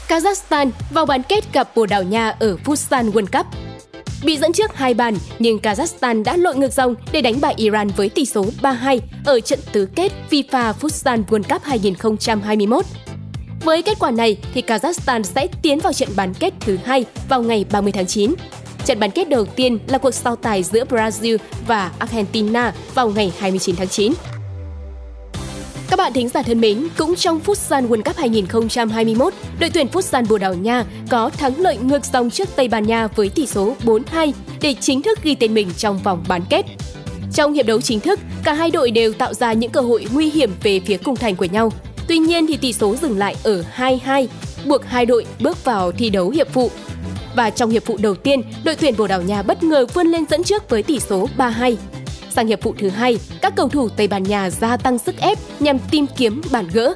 Kazakhstan 0.08 0.70
vào 0.90 1.06
bán 1.06 1.22
kết 1.22 1.52
gặp 1.52 1.76
Bồ 1.76 1.86
Đào 1.86 2.02
Nha 2.02 2.30
ở 2.40 2.56
Futsal 2.64 3.12
World 3.12 3.26
Cup. 3.38 3.46
Bị 4.24 4.36
dẫn 4.36 4.52
trước 4.52 4.74
hai 4.74 4.94
bàn, 4.94 5.14
nhưng 5.38 5.58
Kazakhstan 5.58 6.24
đã 6.24 6.36
lội 6.36 6.56
ngược 6.56 6.72
dòng 6.72 6.94
để 7.12 7.20
đánh 7.20 7.40
bại 7.40 7.54
Iran 7.56 7.88
với 7.88 8.08
tỷ 8.08 8.26
số 8.26 8.46
3-2 8.62 9.00
ở 9.24 9.40
trận 9.40 9.58
tứ 9.72 9.88
kết 9.96 10.12
FIFA 10.30 10.72
Futsal 10.80 11.24
World 11.24 11.42
Cup 11.42 11.62
2021. 11.62 12.84
Với 13.64 13.82
kết 13.82 13.98
quả 13.98 14.10
này 14.10 14.36
thì 14.54 14.62
Kazakhstan 14.62 15.22
sẽ 15.22 15.46
tiến 15.62 15.78
vào 15.78 15.92
trận 15.92 16.08
bán 16.16 16.34
kết 16.34 16.54
thứ 16.60 16.78
hai 16.84 17.04
vào 17.28 17.42
ngày 17.42 17.64
30 17.72 17.92
tháng 17.92 18.06
9. 18.06 18.34
Trận 18.84 19.00
bán 19.00 19.10
kết 19.10 19.28
đầu 19.28 19.44
tiên 19.44 19.78
là 19.86 19.98
cuộc 19.98 20.14
so 20.14 20.34
tài 20.34 20.62
giữa 20.62 20.84
Brazil 20.84 21.38
và 21.66 21.92
Argentina 21.98 22.72
vào 22.94 23.08
ngày 23.08 23.32
29 23.38 23.76
tháng 23.76 23.88
9. 23.88 24.12
Các 25.90 25.96
bạn 25.98 26.12
thính 26.12 26.28
giả 26.28 26.42
thân 26.42 26.60
mến, 26.60 26.88
cũng 26.98 27.16
trong 27.16 27.40
Futsal 27.46 27.88
World 27.88 28.02
Cup 28.02 28.16
2021, 28.16 29.34
đội 29.60 29.70
tuyển 29.70 29.86
Futsal 29.92 30.26
Bồ 30.28 30.38
Đào 30.38 30.54
Nha 30.54 30.84
có 31.10 31.30
thắng 31.30 31.60
lợi 31.60 31.76
ngược 31.76 32.04
dòng 32.04 32.30
trước 32.30 32.48
Tây 32.56 32.68
Ban 32.68 32.86
Nha 32.86 33.06
với 33.06 33.28
tỷ 33.28 33.46
số 33.46 33.76
4-2 33.84 34.32
để 34.62 34.74
chính 34.80 35.02
thức 35.02 35.18
ghi 35.22 35.34
tên 35.34 35.54
mình 35.54 35.70
trong 35.76 35.98
vòng 35.98 36.24
bán 36.28 36.42
kết. 36.50 36.66
Trong 37.34 37.52
hiệp 37.52 37.66
đấu 37.66 37.80
chính 37.80 38.00
thức, 38.00 38.20
cả 38.44 38.52
hai 38.52 38.70
đội 38.70 38.90
đều 38.90 39.12
tạo 39.12 39.34
ra 39.34 39.52
những 39.52 39.70
cơ 39.70 39.80
hội 39.80 40.06
nguy 40.12 40.30
hiểm 40.30 40.50
về 40.62 40.80
phía 40.80 40.96
cung 40.96 41.16
thành 41.16 41.36
của 41.36 41.44
nhau. 41.44 41.72
Tuy 42.08 42.18
nhiên 42.18 42.46
thì 42.46 42.56
tỷ 42.56 42.72
số 42.72 42.96
dừng 42.96 43.18
lại 43.18 43.36
ở 43.42 43.64
2-2, 43.76 44.26
buộc 44.66 44.84
hai 44.84 45.06
đội 45.06 45.26
bước 45.40 45.64
vào 45.64 45.92
thi 45.92 46.10
đấu 46.10 46.30
hiệp 46.30 46.48
phụ. 46.52 46.70
Và 47.36 47.50
trong 47.50 47.70
hiệp 47.70 47.84
phụ 47.84 47.96
đầu 48.00 48.14
tiên, 48.14 48.42
đội 48.64 48.74
tuyển 48.74 48.94
Bồ 48.96 49.06
Đào 49.06 49.22
Nha 49.22 49.42
bất 49.42 49.62
ngờ 49.62 49.86
vươn 49.94 50.06
lên 50.06 50.24
dẫn 50.30 50.44
trước 50.44 50.70
với 50.70 50.82
tỷ 50.82 51.00
số 51.00 51.28
3-2. 51.38 51.76
Sang 52.34 52.46
hiệp 52.46 52.62
phụ 52.62 52.74
thứ 52.78 52.88
hai, 52.88 53.18
các 53.40 53.52
cầu 53.56 53.68
thủ 53.68 53.88
Tây 53.88 54.08
Ban 54.08 54.22
Nha 54.22 54.50
gia 54.50 54.76
tăng 54.76 54.98
sức 54.98 55.14
ép 55.20 55.38
nhằm 55.60 55.78
tìm 55.90 56.06
kiếm 56.16 56.40
bàn 56.52 56.68
gỡ. 56.72 56.94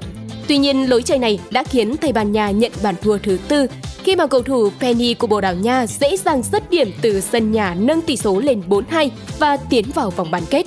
Tuy 0.49 0.59
nhiên, 0.59 0.91
lối 0.91 1.03
chơi 1.03 1.19
này 1.19 1.41
đã 1.51 1.65
khiến 1.65 1.97
Tây 1.97 2.13
Ban 2.13 2.33
Nha 2.33 2.51
nhận 2.51 2.73
bàn 2.83 2.95
thua 3.03 3.19
thứ 3.19 3.39
tư 3.49 3.67
khi 4.03 4.17
mà 4.17 4.27
cầu 4.27 4.43
thủ 4.43 4.71
Penny 4.81 5.15
của 5.15 5.27
Bồ 5.27 5.41
Đào 5.41 5.55
Nha 5.55 5.87
dễ 5.87 6.17
dàng 6.17 6.43
dứt 6.43 6.71
điểm 6.71 6.91
từ 7.03 7.21
sân 7.21 7.53
nhà 7.53 7.75
nâng 7.79 8.03
tỷ 8.03 8.17
số 8.17 8.41
lên 8.41 8.63
4-2 8.69 9.09
và 9.39 9.57
tiến 9.57 9.85
vào 9.95 10.11
vòng 10.11 10.31
bán 10.31 10.43
kết. 10.51 10.67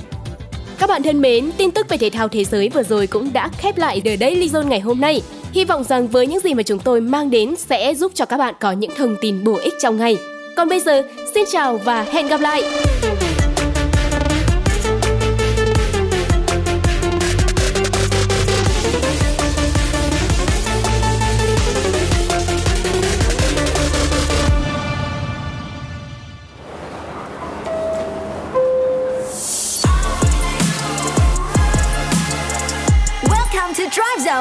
Các 0.79 0.89
bạn 0.89 1.03
thân 1.03 1.21
mến, 1.21 1.51
tin 1.57 1.71
tức 1.71 1.89
về 1.89 1.97
thể 1.97 2.09
thao 2.09 2.27
thế 2.27 2.43
giới 2.43 2.69
vừa 2.69 2.83
rồi 2.83 3.07
cũng 3.07 3.33
đã 3.33 3.49
khép 3.57 3.77
lại 3.77 4.01
The 4.01 4.17
Daily 4.17 4.47
Zone 4.47 4.67
ngày 4.67 4.79
hôm 4.79 5.01
nay. 5.01 5.21
Hy 5.51 5.65
vọng 5.65 5.83
rằng 5.83 6.07
với 6.07 6.27
những 6.27 6.39
gì 6.39 6.53
mà 6.53 6.63
chúng 6.63 6.79
tôi 6.79 7.01
mang 7.01 7.29
đến 7.29 7.55
sẽ 7.55 7.93
giúp 7.95 8.11
cho 8.15 8.25
các 8.25 8.37
bạn 8.37 8.53
có 8.59 8.71
những 8.71 8.91
thông 8.97 9.15
tin 9.21 9.43
bổ 9.43 9.55
ích 9.55 9.73
trong 9.81 9.97
ngày. 9.97 10.17
Còn 10.57 10.69
bây 10.69 10.79
giờ, 10.79 11.03
xin 11.33 11.45
chào 11.51 11.77
và 11.77 12.03
hẹn 12.03 12.27
gặp 12.27 12.41
lại! 12.41 12.63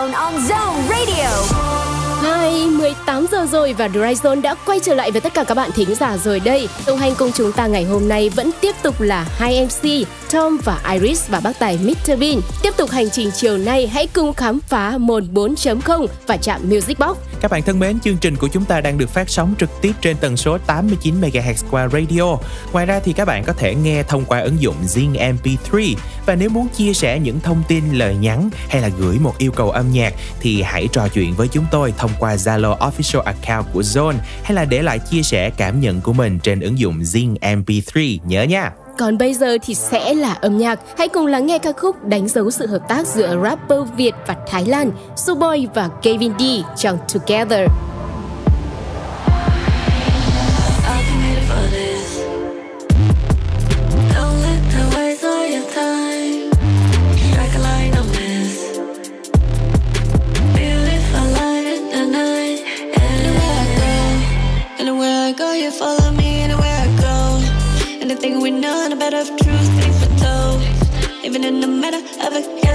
Zone 0.00 0.14
on 0.14 0.48
Zone 0.48 0.59
8 3.06 3.26
giờ 3.30 3.46
rồi 3.52 3.72
và 3.72 3.88
Dryzone 3.88 4.40
đã 4.40 4.54
quay 4.66 4.80
trở 4.82 4.94
lại 4.94 5.10
với 5.10 5.20
tất 5.20 5.34
cả 5.34 5.44
các 5.44 5.54
bạn 5.54 5.70
thính 5.72 5.94
giả 5.94 6.16
rồi 6.16 6.40
đây. 6.40 6.68
Đồng 6.86 6.98
hành 6.98 7.12
cùng 7.18 7.32
chúng 7.32 7.52
ta 7.52 7.66
ngày 7.66 7.84
hôm 7.84 8.08
nay 8.08 8.28
vẫn 8.28 8.50
tiếp 8.60 8.74
tục 8.82 9.00
là 9.00 9.26
hai 9.38 9.66
MC 9.66 10.06
Tom 10.32 10.58
và 10.64 10.80
Iris 10.92 11.28
và 11.28 11.40
bác 11.40 11.58
tài 11.58 11.78
Mr. 11.82 12.18
Bean. 12.20 12.40
Tiếp 12.62 12.74
tục 12.76 12.90
hành 12.90 13.10
trình 13.10 13.30
chiều 13.34 13.58
nay 13.58 13.86
hãy 13.86 14.06
cùng 14.06 14.34
khám 14.34 14.60
phá 14.68 14.98
mồn 14.98 15.28
4.0 15.34 16.06
và 16.26 16.36
trạm 16.36 16.60
Music 16.68 16.98
Box. 16.98 17.16
Các 17.40 17.50
bạn 17.50 17.62
thân 17.62 17.78
mến, 17.78 18.00
chương 18.00 18.16
trình 18.16 18.36
của 18.36 18.48
chúng 18.48 18.64
ta 18.64 18.80
đang 18.80 18.98
được 18.98 19.10
phát 19.10 19.30
sóng 19.30 19.54
trực 19.58 19.70
tiếp 19.80 19.92
trên 20.00 20.16
tần 20.16 20.36
số 20.36 20.58
89 20.58 21.20
MHz 21.20 21.64
qua 21.70 21.88
radio. 21.88 22.36
Ngoài 22.72 22.86
ra 22.86 23.00
thì 23.04 23.12
các 23.12 23.24
bạn 23.24 23.44
có 23.44 23.52
thể 23.52 23.74
nghe 23.74 24.02
thông 24.02 24.24
qua 24.24 24.40
ứng 24.40 24.60
dụng 24.60 24.74
Zing 24.86 25.12
MP3 25.12 25.94
và 26.26 26.34
nếu 26.34 26.50
muốn 26.50 26.68
chia 26.68 26.92
sẻ 26.92 27.18
những 27.18 27.40
thông 27.40 27.62
tin, 27.68 27.84
lời 27.92 28.16
nhắn 28.20 28.50
hay 28.68 28.82
là 28.82 28.90
gửi 28.98 29.18
một 29.18 29.38
yêu 29.38 29.52
cầu 29.52 29.70
âm 29.70 29.92
nhạc 29.92 30.14
thì 30.40 30.62
hãy 30.62 30.88
trò 30.92 31.08
chuyện 31.08 31.34
với 31.34 31.48
chúng 31.48 31.64
tôi 31.70 31.94
thông 31.98 32.10
qua 32.18 32.34
Zalo 32.34 32.76
official 32.90 33.20
account 33.20 33.66
của 33.72 33.80
Zone 33.80 34.16
hay 34.42 34.54
là 34.54 34.64
để 34.64 34.82
lại 34.82 34.98
chia 34.98 35.22
sẻ 35.22 35.50
cảm 35.50 35.80
nhận 35.80 36.00
của 36.00 36.12
mình 36.12 36.38
trên 36.42 36.60
ứng 36.60 36.78
dụng 36.78 37.00
Zing 37.00 37.36
MP3 37.40 38.18
nhớ 38.24 38.42
nha. 38.42 38.70
Còn 38.98 39.18
bây 39.18 39.34
giờ 39.34 39.58
thì 39.62 39.74
sẽ 39.74 40.14
là 40.14 40.32
âm 40.32 40.58
nhạc. 40.58 40.80
Hãy 40.98 41.08
cùng 41.08 41.26
lắng 41.26 41.46
nghe 41.46 41.58
ca 41.58 41.72
khúc 41.72 42.04
đánh 42.04 42.28
dấu 42.28 42.50
sự 42.50 42.66
hợp 42.66 42.88
tác 42.88 43.06
giữa 43.06 43.40
rapper 43.44 43.78
Việt 43.96 44.12
và 44.26 44.36
Thái 44.48 44.64
Lan, 44.64 44.90
Suboy 45.16 45.66
và 45.74 45.88
Kevin 46.02 46.32
D 46.38 46.42
trong 46.76 46.98
Together. 47.14 47.68
Anything 68.62 68.82
we 68.82 68.88
know, 68.88 68.88
no 68.88 68.96
better 68.96 69.18
of 69.18 69.28
truth, 69.38 69.68
things 69.80 70.08
we 70.08 70.16
told. 70.18 71.24
Even 71.24 71.44
in 71.44 71.60
the 71.60 71.66
middle 71.66 72.00
of 72.26 72.32
a 72.32 72.69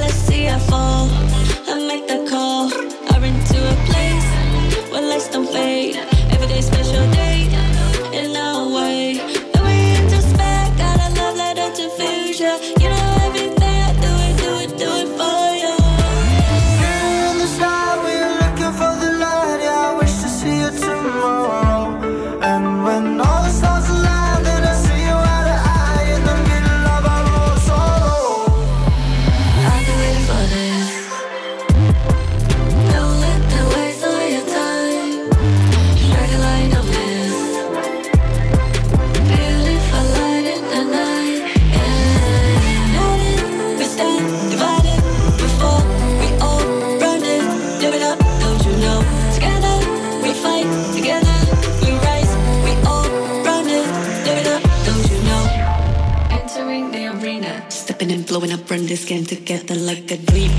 together 59.24 59.76
like 59.76 60.12
a 60.12 60.18
dream. 60.18 60.52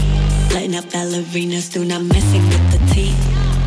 Lighting 0.54 0.76
up 0.76 0.84
ballerinas, 0.86 1.62
still 1.62 1.84
not 1.84 2.02
messing 2.02 2.42
with 2.48 2.70
the 2.70 2.94
team. 2.94 3.14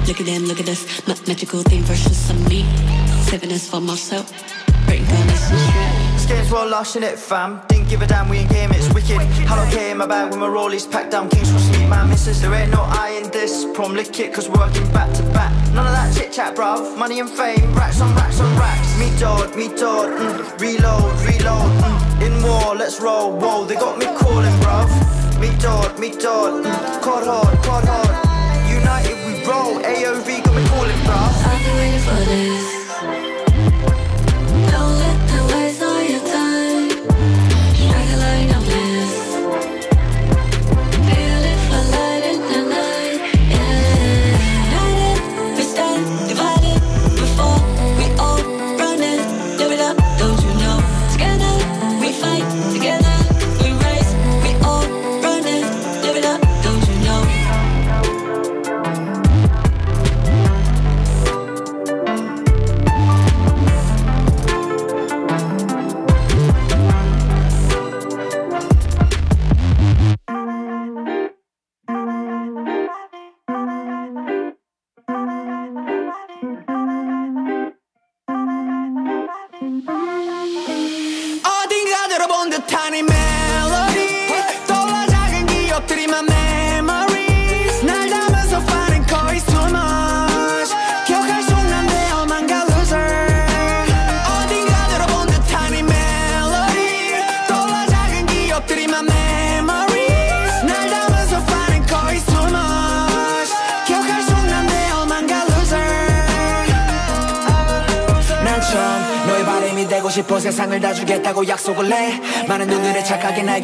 Look 0.07 0.19
at 0.19 0.25
them, 0.25 0.45
look 0.45 0.59
at 0.59 0.69
us, 0.69 1.05
ma- 1.07 1.13
magical 1.27 1.61
theme 1.61 1.83
versions 1.83 2.29
of 2.29 2.49
me. 2.49 2.65
Saving 3.29 3.51
us 3.51 3.69
for 3.69 3.79
myself, 3.79 4.31
breaking. 4.85 5.05
This 5.05 6.25
game's 6.25 6.51
well 6.51 6.67
lost 6.67 6.95
in 6.95 7.03
it, 7.03 7.19
fam. 7.19 7.61
Didn't 7.67 7.89
give 7.89 8.01
a 8.01 8.07
damn, 8.07 8.29
we 8.29 8.39
in 8.39 8.47
game, 8.47 8.71
it's 8.71 8.91
wicked. 8.93 9.21
Hello, 9.45 9.67
okay 9.67 9.91
in 9.91 9.97
my 9.97 10.07
bag 10.07 10.31
with 10.31 10.39
my 10.39 10.47
rollies 10.47 10.89
packed 10.89 11.11
down. 11.11 11.29
Kings 11.29 11.51
for 11.51 11.59
sleep, 11.59 11.87
my 11.87 12.03
missus. 12.07 12.41
There 12.41 12.53
ain't 12.53 12.71
no 12.71 12.81
eye 12.81 13.21
in 13.21 13.29
this. 13.29 13.65
Prom 13.75 13.93
lick 13.93 14.19
it, 14.19 14.33
cause 14.33 14.49
we're 14.49 14.57
working 14.57 14.89
back 14.91 15.13
to 15.13 15.18
back. 15.18 15.18
None 15.79 15.87
of 15.87 15.93
that 15.93 16.13
chit 16.13 16.33
chat, 16.33 16.57
bruv. 16.57 16.97
Money 16.97 17.21
and 17.21 17.29
fame, 17.29 17.73
racks 17.73 18.01
on 18.01 18.13
racks 18.13 18.41
on 18.41 18.53
racks. 18.57 18.99
Me 18.99 19.07
dog, 19.17 19.55
me 19.55 19.69
dog, 19.69 20.09
mm. 20.11 20.59
reload, 20.59 21.09
reload. 21.23 21.71
Mm. 21.79 22.25
In 22.25 22.43
war, 22.43 22.75
let's 22.75 22.99
roll. 22.99 23.31
Whoa, 23.31 23.63
they 23.63 23.75
got 23.75 23.97
me 23.97 24.05
calling, 24.19 24.51
bruv. 24.59 24.89
Me 25.39 25.55
dog, 25.57 25.97
me 25.97 26.09
dog, 26.11 26.65
mm. 26.65 27.01
quad 27.01 27.23
hard, 27.23 27.57
quad 27.59 27.85
hard. 27.87 28.11
United 28.69 29.15
we 29.25 29.39
roll. 29.47 29.79
AOV 29.79 30.43
got 30.43 30.53
me 30.53 30.67
calling, 30.67 31.01
bruv. 31.07 31.47
I've 31.47 31.63
been 31.63 31.75
waiting 31.77 32.01
for 32.01 32.25
this. 32.29 32.78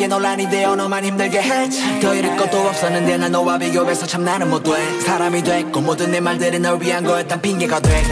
게 0.05 0.07
논란이 0.07 0.49
되어 0.49 0.75
너만 0.75 1.03
힘들게 1.03 1.41
했지 1.41 1.99
더 1.99 2.13
잃을 2.13 2.37
것도 2.37 2.59
없었는데 2.67 3.17
난 3.17 3.31
너와 3.31 3.57
비교해서 3.57 4.05
참 4.05 4.23
나는 4.23 4.49
못 4.49 4.61
돼. 4.61 4.99
사람이 5.01 5.43
됐고 5.43 5.81
모든 5.81 6.11
내 6.11 6.19
말들이 6.19 6.59
널 6.59 6.79
위한 6.79 7.03
거였단 7.03 7.41
핑계가 7.41 7.79
돼. 7.79 8.03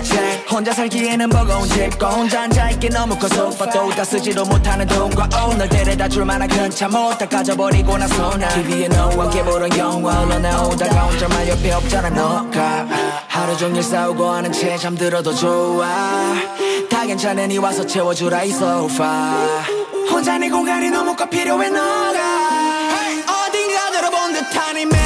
이제 0.00 0.44
혼자 0.50 0.72
살기에는 0.72 1.28
버거운 1.28 1.68
집과 1.68 2.10
혼자 2.10 2.42
앉아있기 2.42 2.88
너무 2.88 3.16
커서 3.18 3.50
소파도 3.50 3.90
다 3.90 4.02
쓰지도 4.02 4.44
못하는 4.46 4.86
돈과 4.86 5.28
오늘 5.46 5.68
데려다 5.68 6.08
줄 6.08 6.24
만한 6.24 6.48
근참못 6.48 7.18
다 7.18 7.28
가져버리고 7.28 7.98
나서 7.98 8.36
나 8.38 8.48
TV에 8.48 8.88
너와 8.88 9.24
함께 9.24 9.42
보던 9.44 9.76
영화 9.76 10.12
흘러나오다가 10.22 11.02
혼자만 11.02 11.48
옆에 11.48 11.72
없잖아 11.72 12.08
너가. 12.10 12.86
하루 13.28 13.56
종일 13.58 13.82
싸우고 13.82 14.26
하는 14.26 14.50
채 14.52 14.76
잠들어도 14.78 15.34
좋아. 15.34 15.86
다 16.88 17.04
괜찮으니 17.04 17.58
와서 17.58 17.86
채워주라 17.86 18.44
이 18.44 18.50
소파 18.52 19.81
혼자 20.22 20.38
내 20.38 20.48
공간이 20.48 20.88
너무 20.88 21.16
꼭 21.16 21.28
필요해 21.28 21.68
너가. 21.70 22.20
어딘가 23.26 23.90
들어본 23.90 24.32
듯한 24.34 24.78
이멜 24.78 25.01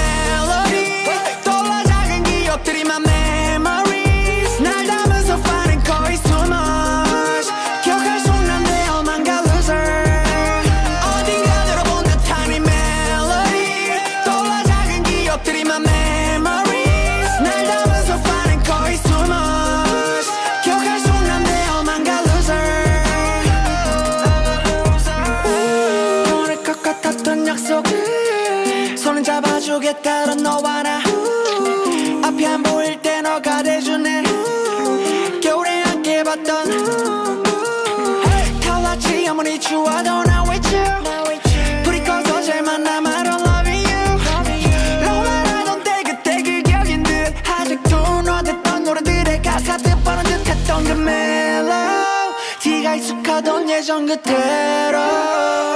예전 53.86 54.04
그대로. 54.04 54.98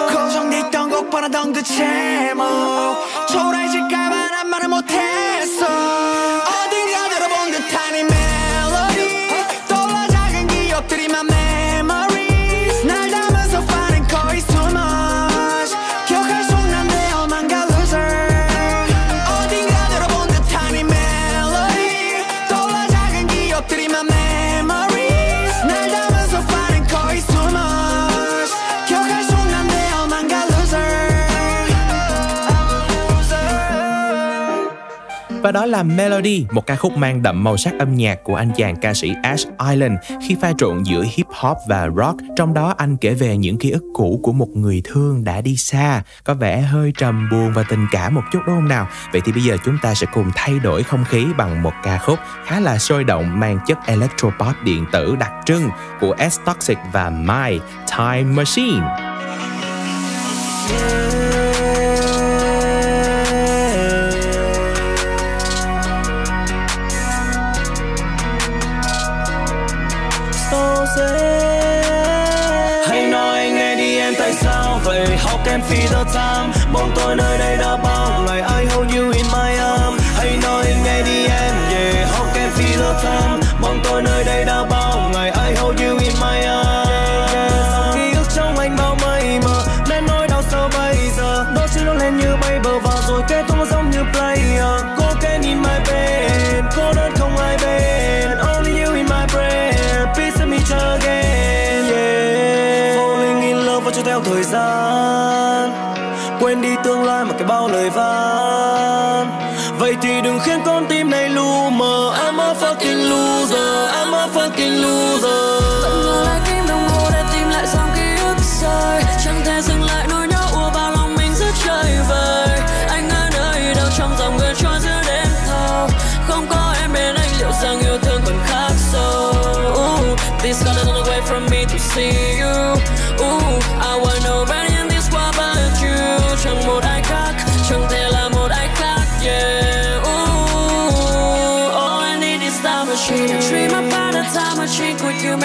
고정됐던 0.09 0.91
곡 0.91 1.11
뻔하던 1.11 1.53
그 1.53 1.63
제목. 1.63 2.43
초라해질까봐 3.29 4.31
난 4.31 4.49
말을 4.51 4.67
못했어 4.67 5.65
Và 35.51 35.61
đó 35.61 35.67
là 35.67 35.83
Melody, 35.83 36.47
một 36.51 36.67
ca 36.67 36.77
khúc 36.77 36.97
mang 36.97 37.23
đậm 37.23 37.45
màu 37.45 37.57
sắc 37.57 37.75
âm 37.79 37.95
nhạc 37.95 38.19
của 38.25 38.35
anh 38.35 38.51
chàng 38.57 38.77
ca 38.77 38.95
sĩ 38.95 39.13
Ash 39.23 39.49
Island 39.71 39.95
khi 40.23 40.37
pha 40.41 40.53
trộn 40.59 40.83
giữa 40.83 41.05
hip 41.15 41.27
hop 41.29 41.57
và 41.69 41.89
rock. 41.97 42.17
Trong 42.37 42.55
đó 42.55 42.75
anh 42.79 42.97
kể 42.97 43.15
về 43.15 43.37
những 43.37 43.59
ký 43.59 43.71
ức 43.71 43.83
cũ 43.95 44.21
của 44.23 44.33
một 44.33 44.49
người 44.49 44.83
thương 44.85 45.25
đã 45.25 45.41
đi 45.41 45.57
xa, 45.57 46.03
có 46.25 46.35
vẻ 46.35 46.61
hơi 46.61 46.93
trầm 46.99 47.29
buồn 47.31 47.53
và 47.53 47.63
tình 47.69 47.87
cảm 47.93 48.15
một 48.15 48.23
chút 48.33 48.39
đúng 48.47 48.57
không 48.57 48.69
nào? 48.69 48.89
Vậy 49.13 49.23
thì 49.25 49.33
bây 49.33 49.43
giờ 49.43 49.57
chúng 49.65 49.79
ta 49.83 49.95
sẽ 49.95 50.07
cùng 50.15 50.31
thay 50.35 50.59
đổi 50.59 50.83
không 50.83 51.05
khí 51.05 51.27
bằng 51.39 51.63
một 51.63 51.73
ca 51.83 51.99
khúc 51.99 52.19
khá 52.45 52.61
là 52.61 52.79
sôi 52.79 53.05
động 53.05 53.41
mang 53.41 53.59
chất 53.67 53.79
electropop 53.87 54.55
điện 54.65 54.85
tử 54.93 55.17
đặc 55.21 55.33
trưng 55.47 55.69
của 56.01 56.17
S 56.31 56.39
Toxic 56.47 56.79
và 56.93 57.11
My 57.11 57.59
Time 57.97 58.23
Machine. 58.23 59.10
Phi 75.71 75.77
can 75.77 75.89
feel 75.89 76.05
the 76.05 76.13
time. 76.13 76.73
Mong 76.73 76.91
tôi 76.97 77.17
nơi 77.17 77.30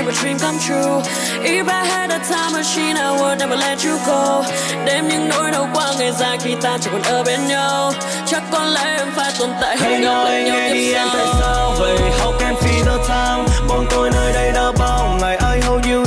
make 0.06 0.14
my 0.14 0.22
dream 0.22 0.38
come 0.40 0.60
true 0.60 1.02
If 1.44 1.68
I 1.68 1.86
had 1.86 2.12
a 2.12 2.20
time 2.20 2.54
machine 2.54 2.98
I 2.98 3.12
would 3.20 3.40
never 3.40 3.56
let 3.56 3.84
you 3.84 3.98
go. 4.08 4.44
Đêm 4.86 5.08
những 5.08 5.30
nỗi 5.30 5.52
đau 5.52 5.70
qua 5.74 5.94
ngày 6.00 6.12
dài 6.12 6.38
khi 6.44 6.56
ta 6.62 6.78
chẳng 6.82 6.94
còn 6.94 7.02
ở 7.04 7.24
bên 7.24 7.48
nhau. 7.48 7.94
Chắc 8.26 8.44
có 8.52 8.64
lẽ 8.66 8.96
em 8.98 9.08
phải 9.16 9.32
tồn 9.40 9.50
tại 9.62 9.78
hơn 9.78 10.02
nhau 10.02 10.24
nói 10.24 10.32
bên 10.32 10.46
nhau 10.46 10.58
sau. 10.94 11.10
tại 11.14 11.28
sao 11.40 11.76
vậy? 11.80 11.98
How 12.20 12.32
can 12.40 12.56
feel 12.56 12.84
the 12.86 12.98
time? 13.08 13.68
Bọn 13.68 13.86
tôi 13.90 14.10
nơi 14.14 14.34
đây 14.34 14.52
đã 14.52 14.72
bao 14.80 15.18
ngày 15.22 15.38
I 15.38 15.62
hold 15.68 15.86
you 15.86 16.05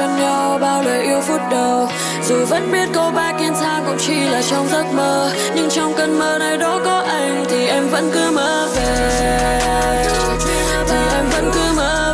chân 0.00 0.16
nhau 0.16 0.58
bao 0.58 0.82
lời 0.82 1.02
yêu 1.02 1.20
phút 1.20 1.40
đầu. 1.50 1.88
Dù 2.28 2.44
vẫn 2.44 2.72
biết 2.72 2.88
go 2.94 3.10
back 3.10 3.38
in 3.38 3.52
time 3.54 3.82
cũng 3.86 3.96
chỉ 3.98 4.20
là 4.20 4.42
trong 4.42 4.68
giấc 4.68 4.84
mơ. 4.92 5.30
Nhưng 5.54 5.70
trong 5.70 5.94
cơn 5.96 6.18
mơ 6.18 6.38
này 6.40 6.56
đó 6.56 6.80
có 6.84 7.04
anh 7.08 7.44
thì 7.50 7.66
em 7.66 7.88
vẫn 7.88 8.10
cứ 8.14 8.30
mơ 8.30 8.68
về. 8.76 9.60
Thì 10.46 10.54
em 10.72 10.84
vẫn 11.30 11.50
cứ 11.54 11.60
mơ 11.76 11.76
về 11.76 11.76
mơ 11.76 12.09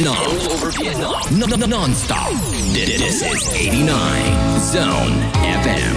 Vietnam. 0.00 0.16
All 0.16 0.52
over 0.52 0.70
Vietnam. 0.78 1.12
No, 1.38 1.46
no, 1.46 1.56
no, 1.56 1.66
non-stop. 1.66 2.32
This 2.72 3.00
is 3.02 3.20
89 3.20 3.86
Zone 4.72 5.12
FM. 5.60 5.94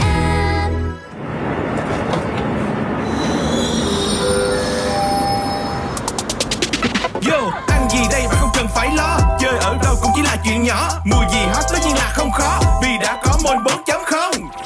Yo, 7.21 7.51
ăn 7.67 7.89
gì 7.89 7.99
đây 8.11 8.27
mà 8.27 8.33
không 8.33 8.49
cần 8.53 8.67
phải 8.75 8.89
lo 8.95 9.19
Chơi 9.39 9.57
ở 9.59 9.77
đâu 9.83 9.95
cũng 10.01 10.11
chỉ 10.15 10.21
là 10.21 10.37
chuyện 10.45 10.63
nhỏ 10.63 10.89
Mùa 11.05 11.23
gì 11.31 11.39
hot 11.53 11.65
tất 11.73 11.79
nhiên 11.85 11.95
là 11.95 12.11
không 12.15 12.31
khó 12.31 12.59
Vì 12.81 12.89
đã 13.01 13.21
có 13.23 13.37
môn 13.43 13.57
4.0 13.57 14.63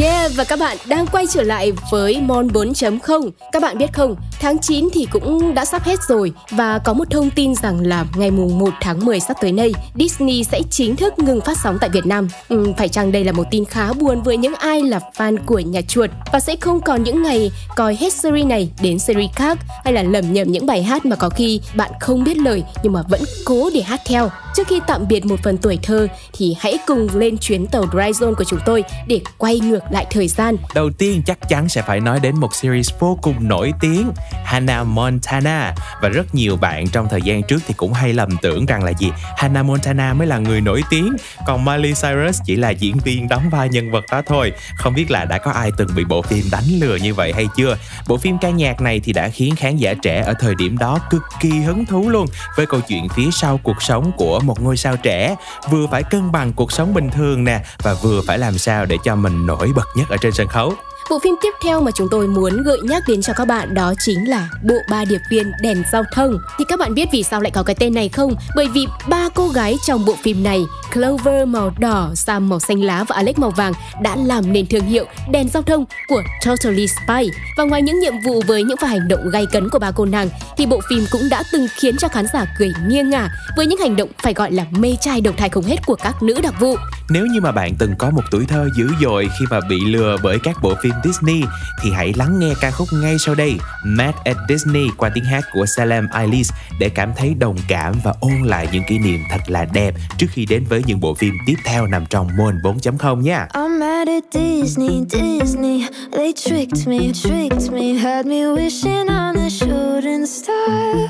Yeah, 0.00 0.30
và 0.36 0.44
các 0.44 0.58
bạn 0.58 0.76
đang 0.86 1.06
quay 1.06 1.26
trở 1.26 1.42
lại 1.42 1.72
với 1.90 2.20
Mon 2.20 2.48
4.0. 2.48 3.30
Các 3.52 3.62
bạn 3.62 3.78
biết 3.78 3.92
không, 3.92 4.16
tháng 4.40 4.58
9 4.58 4.88
thì 4.92 5.06
cũng 5.10 5.54
đã 5.54 5.64
sắp 5.64 5.82
hết 5.82 6.00
rồi 6.08 6.32
và 6.50 6.78
có 6.78 6.92
một 6.92 7.10
thông 7.10 7.30
tin 7.30 7.54
rằng 7.54 7.80
là 7.80 8.06
ngày 8.16 8.30
mùng 8.30 8.58
1 8.58 8.68
tháng 8.80 9.04
10 9.04 9.20
sắp 9.20 9.36
tới 9.40 9.52
đây, 9.52 9.72
Disney 9.94 10.44
sẽ 10.44 10.62
chính 10.70 10.96
thức 10.96 11.18
ngừng 11.18 11.40
phát 11.40 11.58
sóng 11.58 11.78
tại 11.80 11.90
Việt 11.90 12.06
Nam. 12.06 12.28
Ừ, 12.48 12.72
phải 12.78 12.88
chăng 12.88 13.12
đây 13.12 13.24
là 13.24 13.32
một 13.32 13.44
tin 13.50 13.64
khá 13.64 13.92
buồn 13.92 14.22
với 14.22 14.36
những 14.36 14.54
ai 14.54 14.82
là 14.82 15.00
fan 15.16 15.36
của 15.46 15.58
nhà 15.58 15.80
chuột 15.88 16.10
và 16.32 16.40
sẽ 16.40 16.56
không 16.60 16.80
còn 16.80 17.02
những 17.02 17.22
ngày 17.22 17.50
coi 17.76 17.96
hết 18.00 18.12
series 18.12 18.46
này 18.46 18.70
đến 18.82 18.98
series 18.98 19.30
khác 19.34 19.58
hay 19.84 19.94
là 19.94 20.02
lầm 20.02 20.32
nhầm 20.32 20.52
những 20.52 20.66
bài 20.66 20.82
hát 20.82 21.06
mà 21.06 21.16
có 21.16 21.28
khi 21.28 21.60
bạn 21.74 21.90
không 22.00 22.24
biết 22.24 22.36
lời 22.36 22.62
nhưng 22.82 22.92
mà 22.92 23.02
vẫn 23.08 23.20
cố 23.44 23.70
để 23.74 23.80
hát 23.80 24.00
theo. 24.06 24.30
Trước 24.56 24.66
khi 24.66 24.80
tạm 24.86 25.08
biệt 25.08 25.26
một 25.26 25.36
phần 25.42 25.58
tuổi 25.58 25.78
thơ 25.82 26.08
thì 26.32 26.56
hãy 26.60 26.78
cùng 26.86 27.08
lên 27.14 27.38
chuyến 27.38 27.66
tàu 27.66 27.82
Dry 27.92 27.98
Zone 27.98 28.34
của 28.34 28.44
chúng 28.44 28.60
tôi 28.66 28.84
để 29.06 29.20
quay 29.38 29.60
ngược 29.60 29.82
lại 29.90 30.06
thời 30.10 30.28
gian. 30.28 30.56
Đầu 30.74 30.90
tiên 30.98 31.22
chắc 31.26 31.48
chắn 31.48 31.68
sẽ 31.68 31.82
phải 31.82 32.00
nói 32.00 32.20
đến 32.20 32.36
một 32.36 32.54
series 32.54 32.90
vô 32.98 33.18
cùng 33.22 33.48
nổi 33.48 33.72
tiếng 33.80 34.10
Hannah 34.44 34.86
Montana. 34.86 35.74
Và 36.02 36.08
rất 36.08 36.34
nhiều 36.34 36.56
bạn 36.56 36.88
trong 36.88 37.08
thời 37.10 37.22
gian 37.22 37.42
trước 37.42 37.58
thì 37.66 37.74
cũng 37.76 37.92
hay 37.92 38.12
lầm 38.12 38.36
tưởng 38.42 38.66
rằng 38.66 38.84
là 38.84 38.92
gì? 38.98 39.12
Hannah 39.36 39.64
Montana 39.64 40.14
mới 40.14 40.26
là 40.26 40.38
người 40.38 40.60
nổi 40.60 40.82
tiếng. 40.90 41.16
Còn 41.46 41.64
Miley 41.64 41.94
Cyrus 42.02 42.40
chỉ 42.44 42.56
là 42.56 42.70
diễn 42.70 42.98
viên 42.98 43.28
đóng 43.28 43.50
vai 43.50 43.68
nhân 43.68 43.90
vật 43.90 44.04
đó 44.10 44.22
thôi. 44.26 44.52
Không 44.76 44.94
biết 44.94 45.10
là 45.10 45.24
đã 45.24 45.38
có 45.38 45.50
ai 45.50 45.70
từng 45.78 45.88
bị 45.94 46.04
bộ 46.04 46.22
phim 46.22 46.44
đánh 46.50 46.64
lừa 46.80 46.96
như 46.96 47.14
vậy 47.14 47.32
hay 47.32 47.46
chưa? 47.56 47.76
Bộ 48.08 48.16
phim 48.16 48.38
ca 48.38 48.50
nhạc 48.50 48.80
này 48.80 49.00
thì 49.04 49.12
đã 49.12 49.28
khiến 49.28 49.56
khán 49.56 49.76
giả 49.76 49.94
trẻ 50.02 50.22
ở 50.26 50.34
thời 50.38 50.54
điểm 50.54 50.78
đó 50.78 50.98
cực 51.10 51.22
kỳ 51.40 51.50
hứng 51.50 51.86
thú 51.86 52.08
luôn 52.08 52.26
với 52.56 52.66
câu 52.66 52.80
chuyện 52.80 53.08
phía 53.08 53.28
sau 53.32 53.60
cuộc 53.62 53.82
sống 53.82 54.12
của 54.16 54.40
một 54.40 54.60
ngôi 54.60 54.76
sao 54.76 54.96
trẻ. 54.96 55.36
Vừa 55.70 55.86
phải 55.86 56.02
cân 56.02 56.32
bằng 56.32 56.52
cuộc 56.52 56.72
sống 56.72 56.94
bình 56.94 57.10
thường 57.10 57.44
nè, 57.44 57.60
và 57.82 57.94
vừa 57.94 58.20
phải 58.26 58.38
làm 58.38 58.58
sao 58.58 58.86
để 58.86 58.96
cho 59.04 59.16
mình 59.16 59.46
nổi 59.46 59.72
bật 59.76 59.86
nhất 59.96 60.08
ở 60.08 60.16
trên 60.16 60.32
sân 60.32 60.48
khấu. 60.48 60.74
Bộ 61.10 61.18
phim 61.18 61.34
tiếp 61.42 61.54
theo 61.64 61.80
mà 61.80 61.90
chúng 61.90 62.08
tôi 62.10 62.26
muốn 62.26 62.62
gợi 62.62 62.78
nhắc 62.82 63.02
đến 63.08 63.22
cho 63.22 63.32
các 63.32 63.44
bạn 63.44 63.74
đó 63.74 63.94
chính 63.98 64.30
là 64.30 64.48
Bộ 64.62 64.74
ba 64.90 65.04
điệp 65.04 65.20
viên 65.30 65.52
đèn 65.62 65.82
giao 65.92 66.04
thông. 66.12 66.38
Thì 66.58 66.64
các 66.68 66.78
bạn 66.78 66.94
biết 66.94 67.08
vì 67.12 67.22
sao 67.22 67.40
lại 67.40 67.50
có 67.50 67.62
cái 67.62 67.76
tên 67.78 67.94
này 67.94 68.08
không? 68.08 68.34
Bởi 68.56 68.68
vì 68.74 68.86
ba 69.08 69.28
cô 69.34 69.48
gái 69.48 69.76
trong 69.86 70.04
bộ 70.04 70.14
phim 70.22 70.42
này, 70.42 70.64
Clover 70.92 71.48
màu 71.48 71.70
đỏ, 71.78 72.10
Sam 72.14 72.48
màu 72.48 72.60
xanh 72.60 72.82
lá 72.82 73.04
và 73.08 73.16
Alex 73.16 73.36
màu 73.36 73.50
vàng 73.50 73.72
đã 74.02 74.16
làm 74.16 74.52
nên 74.52 74.66
thương 74.66 74.86
hiệu 74.86 75.04
đèn 75.30 75.48
giao 75.48 75.62
thông 75.62 75.84
của 76.08 76.22
Totally 76.44 76.86
Spy. 76.86 77.30
Và 77.56 77.64
ngoài 77.64 77.82
những 77.82 78.00
nhiệm 78.00 78.14
vụ 78.24 78.42
với 78.46 78.62
những 78.62 78.76
pha 78.76 78.86
hành 78.88 79.08
động 79.08 79.30
gay 79.30 79.46
cấn 79.46 79.68
của 79.68 79.78
ba 79.78 79.90
cô 79.90 80.04
nàng, 80.04 80.28
thì 80.56 80.66
bộ 80.66 80.80
phim 80.88 81.04
cũng 81.10 81.28
đã 81.30 81.42
từng 81.52 81.66
khiến 81.76 81.96
cho 81.96 82.08
khán 82.08 82.26
giả 82.32 82.46
cười 82.58 82.72
nghiêng 82.88 83.10
ngả 83.10 83.28
với 83.56 83.66
những 83.66 83.80
hành 83.80 83.96
động 83.96 84.08
phải 84.22 84.34
gọi 84.34 84.52
là 84.52 84.64
mê 84.70 84.96
trai 85.00 85.20
độc 85.20 85.34
thai 85.36 85.48
không 85.48 85.64
hết 85.64 85.86
của 85.86 85.96
các 85.96 86.22
nữ 86.22 86.40
đặc 86.42 86.54
vụ. 86.60 86.76
Nếu 87.10 87.26
như 87.26 87.40
mà 87.40 87.52
bạn 87.52 87.72
từng 87.78 87.94
có 87.98 88.10
một 88.10 88.22
tuổi 88.30 88.44
thơ 88.48 88.68
dữ 88.76 88.88
dội 89.02 89.28
khi 89.38 89.44
mà 89.50 89.60
bị 89.68 89.80
lừa 89.84 90.16
bởi 90.22 90.38
các 90.42 90.56
bộ 90.62 90.74
phim 90.82 90.92
Disney 91.04 91.42
thì 91.82 91.90
hãy 91.92 92.12
lắng 92.16 92.38
nghe 92.38 92.54
ca 92.60 92.70
khúc 92.70 92.88
ngay 92.92 93.16
sau 93.18 93.34
đây 93.34 93.58
Mad 93.84 94.14
at 94.24 94.36
Disney 94.48 94.88
qua 94.96 95.10
tiếng 95.14 95.24
hát 95.24 95.44
của 95.52 95.66
Salem 95.66 96.08
Eilish 96.14 96.54
để 96.78 96.88
cảm 96.88 97.12
thấy 97.16 97.34
đồng 97.34 97.56
cảm 97.68 97.94
và 98.04 98.14
ôn 98.20 98.42
lại 98.44 98.68
những 98.72 98.84
kỷ 98.88 98.98
niệm 98.98 99.20
thật 99.30 99.40
là 99.46 99.64
đẹp 99.72 99.94
trước 100.18 100.26
khi 100.30 100.46
đến 100.46 100.64
với 100.68 100.82
những 100.86 101.00
bộ 101.00 101.14
phim 101.14 101.34
tiếp 101.46 101.56
theo 101.64 101.86
nằm 101.86 102.06
trong 102.06 102.28
Moon 102.36 102.60
4.0 102.62 103.20
nha. 103.20 103.46
I'm 103.54 103.78
mad 103.78 104.08
at 104.08 104.24
Disney, 104.32 105.04
Disney. 105.08 105.86
They 106.12 106.32
tricked 106.32 106.86
me, 106.86 107.12
tricked 107.12 107.72
me, 107.72 107.94
had 107.94 108.26
me 108.26 108.44
wishing 108.44 109.08
on 109.08 109.36
a 109.36 109.50
shooting 109.50 110.26
star. 110.26 111.08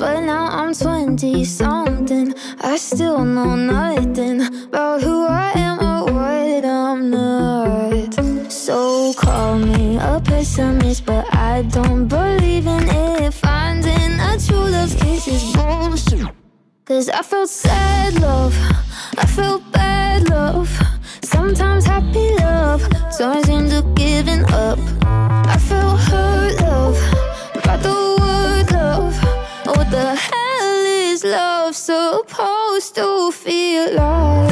But 0.00 0.20
now 0.20 0.48
I'm 0.50 0.74
20 0.74 1.44
something. 1.44 2.32
I 2.62 2.78
still 2.78 3.24
know 3.24 3.56
nothing 3.56 4.40
about 4.72 5.02
who 5.02 5.26
I 5.26 5.52
am 5.56 5.78
or 5.78 6.12
what 6.12 6.64
I'm 6.64 7.10
not. 7.10 8.09
So 8.70 9.12
call 9.14 9.58
me 9.58 9.96
a 9.96 10.20
pessimist, 10.24 11.04
but 11.04 11.24
I 11.34 11.62
don't 11.62 12.06
believe 12.06 12.68
in 12.68 12.88
it. 12.88 13.34
Finding 13.34 14.12
a 14.20 14.38
true 14.38 14.68
love 14.76 14.96
case 14.96 15.26
is 15.26 15.42
bullshit. 15.56 16.24
Cause 16.84 17.08
I 17.08 17.22
felt 17.22 17.48
sad 17.48 18.20
love, 18.20 18.54
I 19.18 19.26
felt 19.26 19.62
bad 19.72 20.28
love. 20.30 20.70
Sometimes 21.20 21.84
happy 21.84 22.32
love 22.36 22.88
turns 23.18 23.48
into 23.48 23.82
giving 23.96 24.44
up. 24.52 24.78
I 25.02 25.56
feel 25.58 25.96
hurt, 26.08 26.60
love, 26.60 26.98
by 27.64 27.76
the 27.76 27.98
word 28.20 28.70
love. 28.70 29.16
What 29.66 29.90
the 29.90 30.14
hell 30.14 30.84
is 31.10 31.24
love 31.24 31.74
supposed 31.74 32.94
to 32.94 33.32
feel 33.32 33.94
like? 33.96 34.49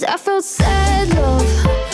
Cause 0.00 0.08
I 0.08 0.16
felt 0.16 0.44
sad 0.44 1.14
love, 1.14 1.89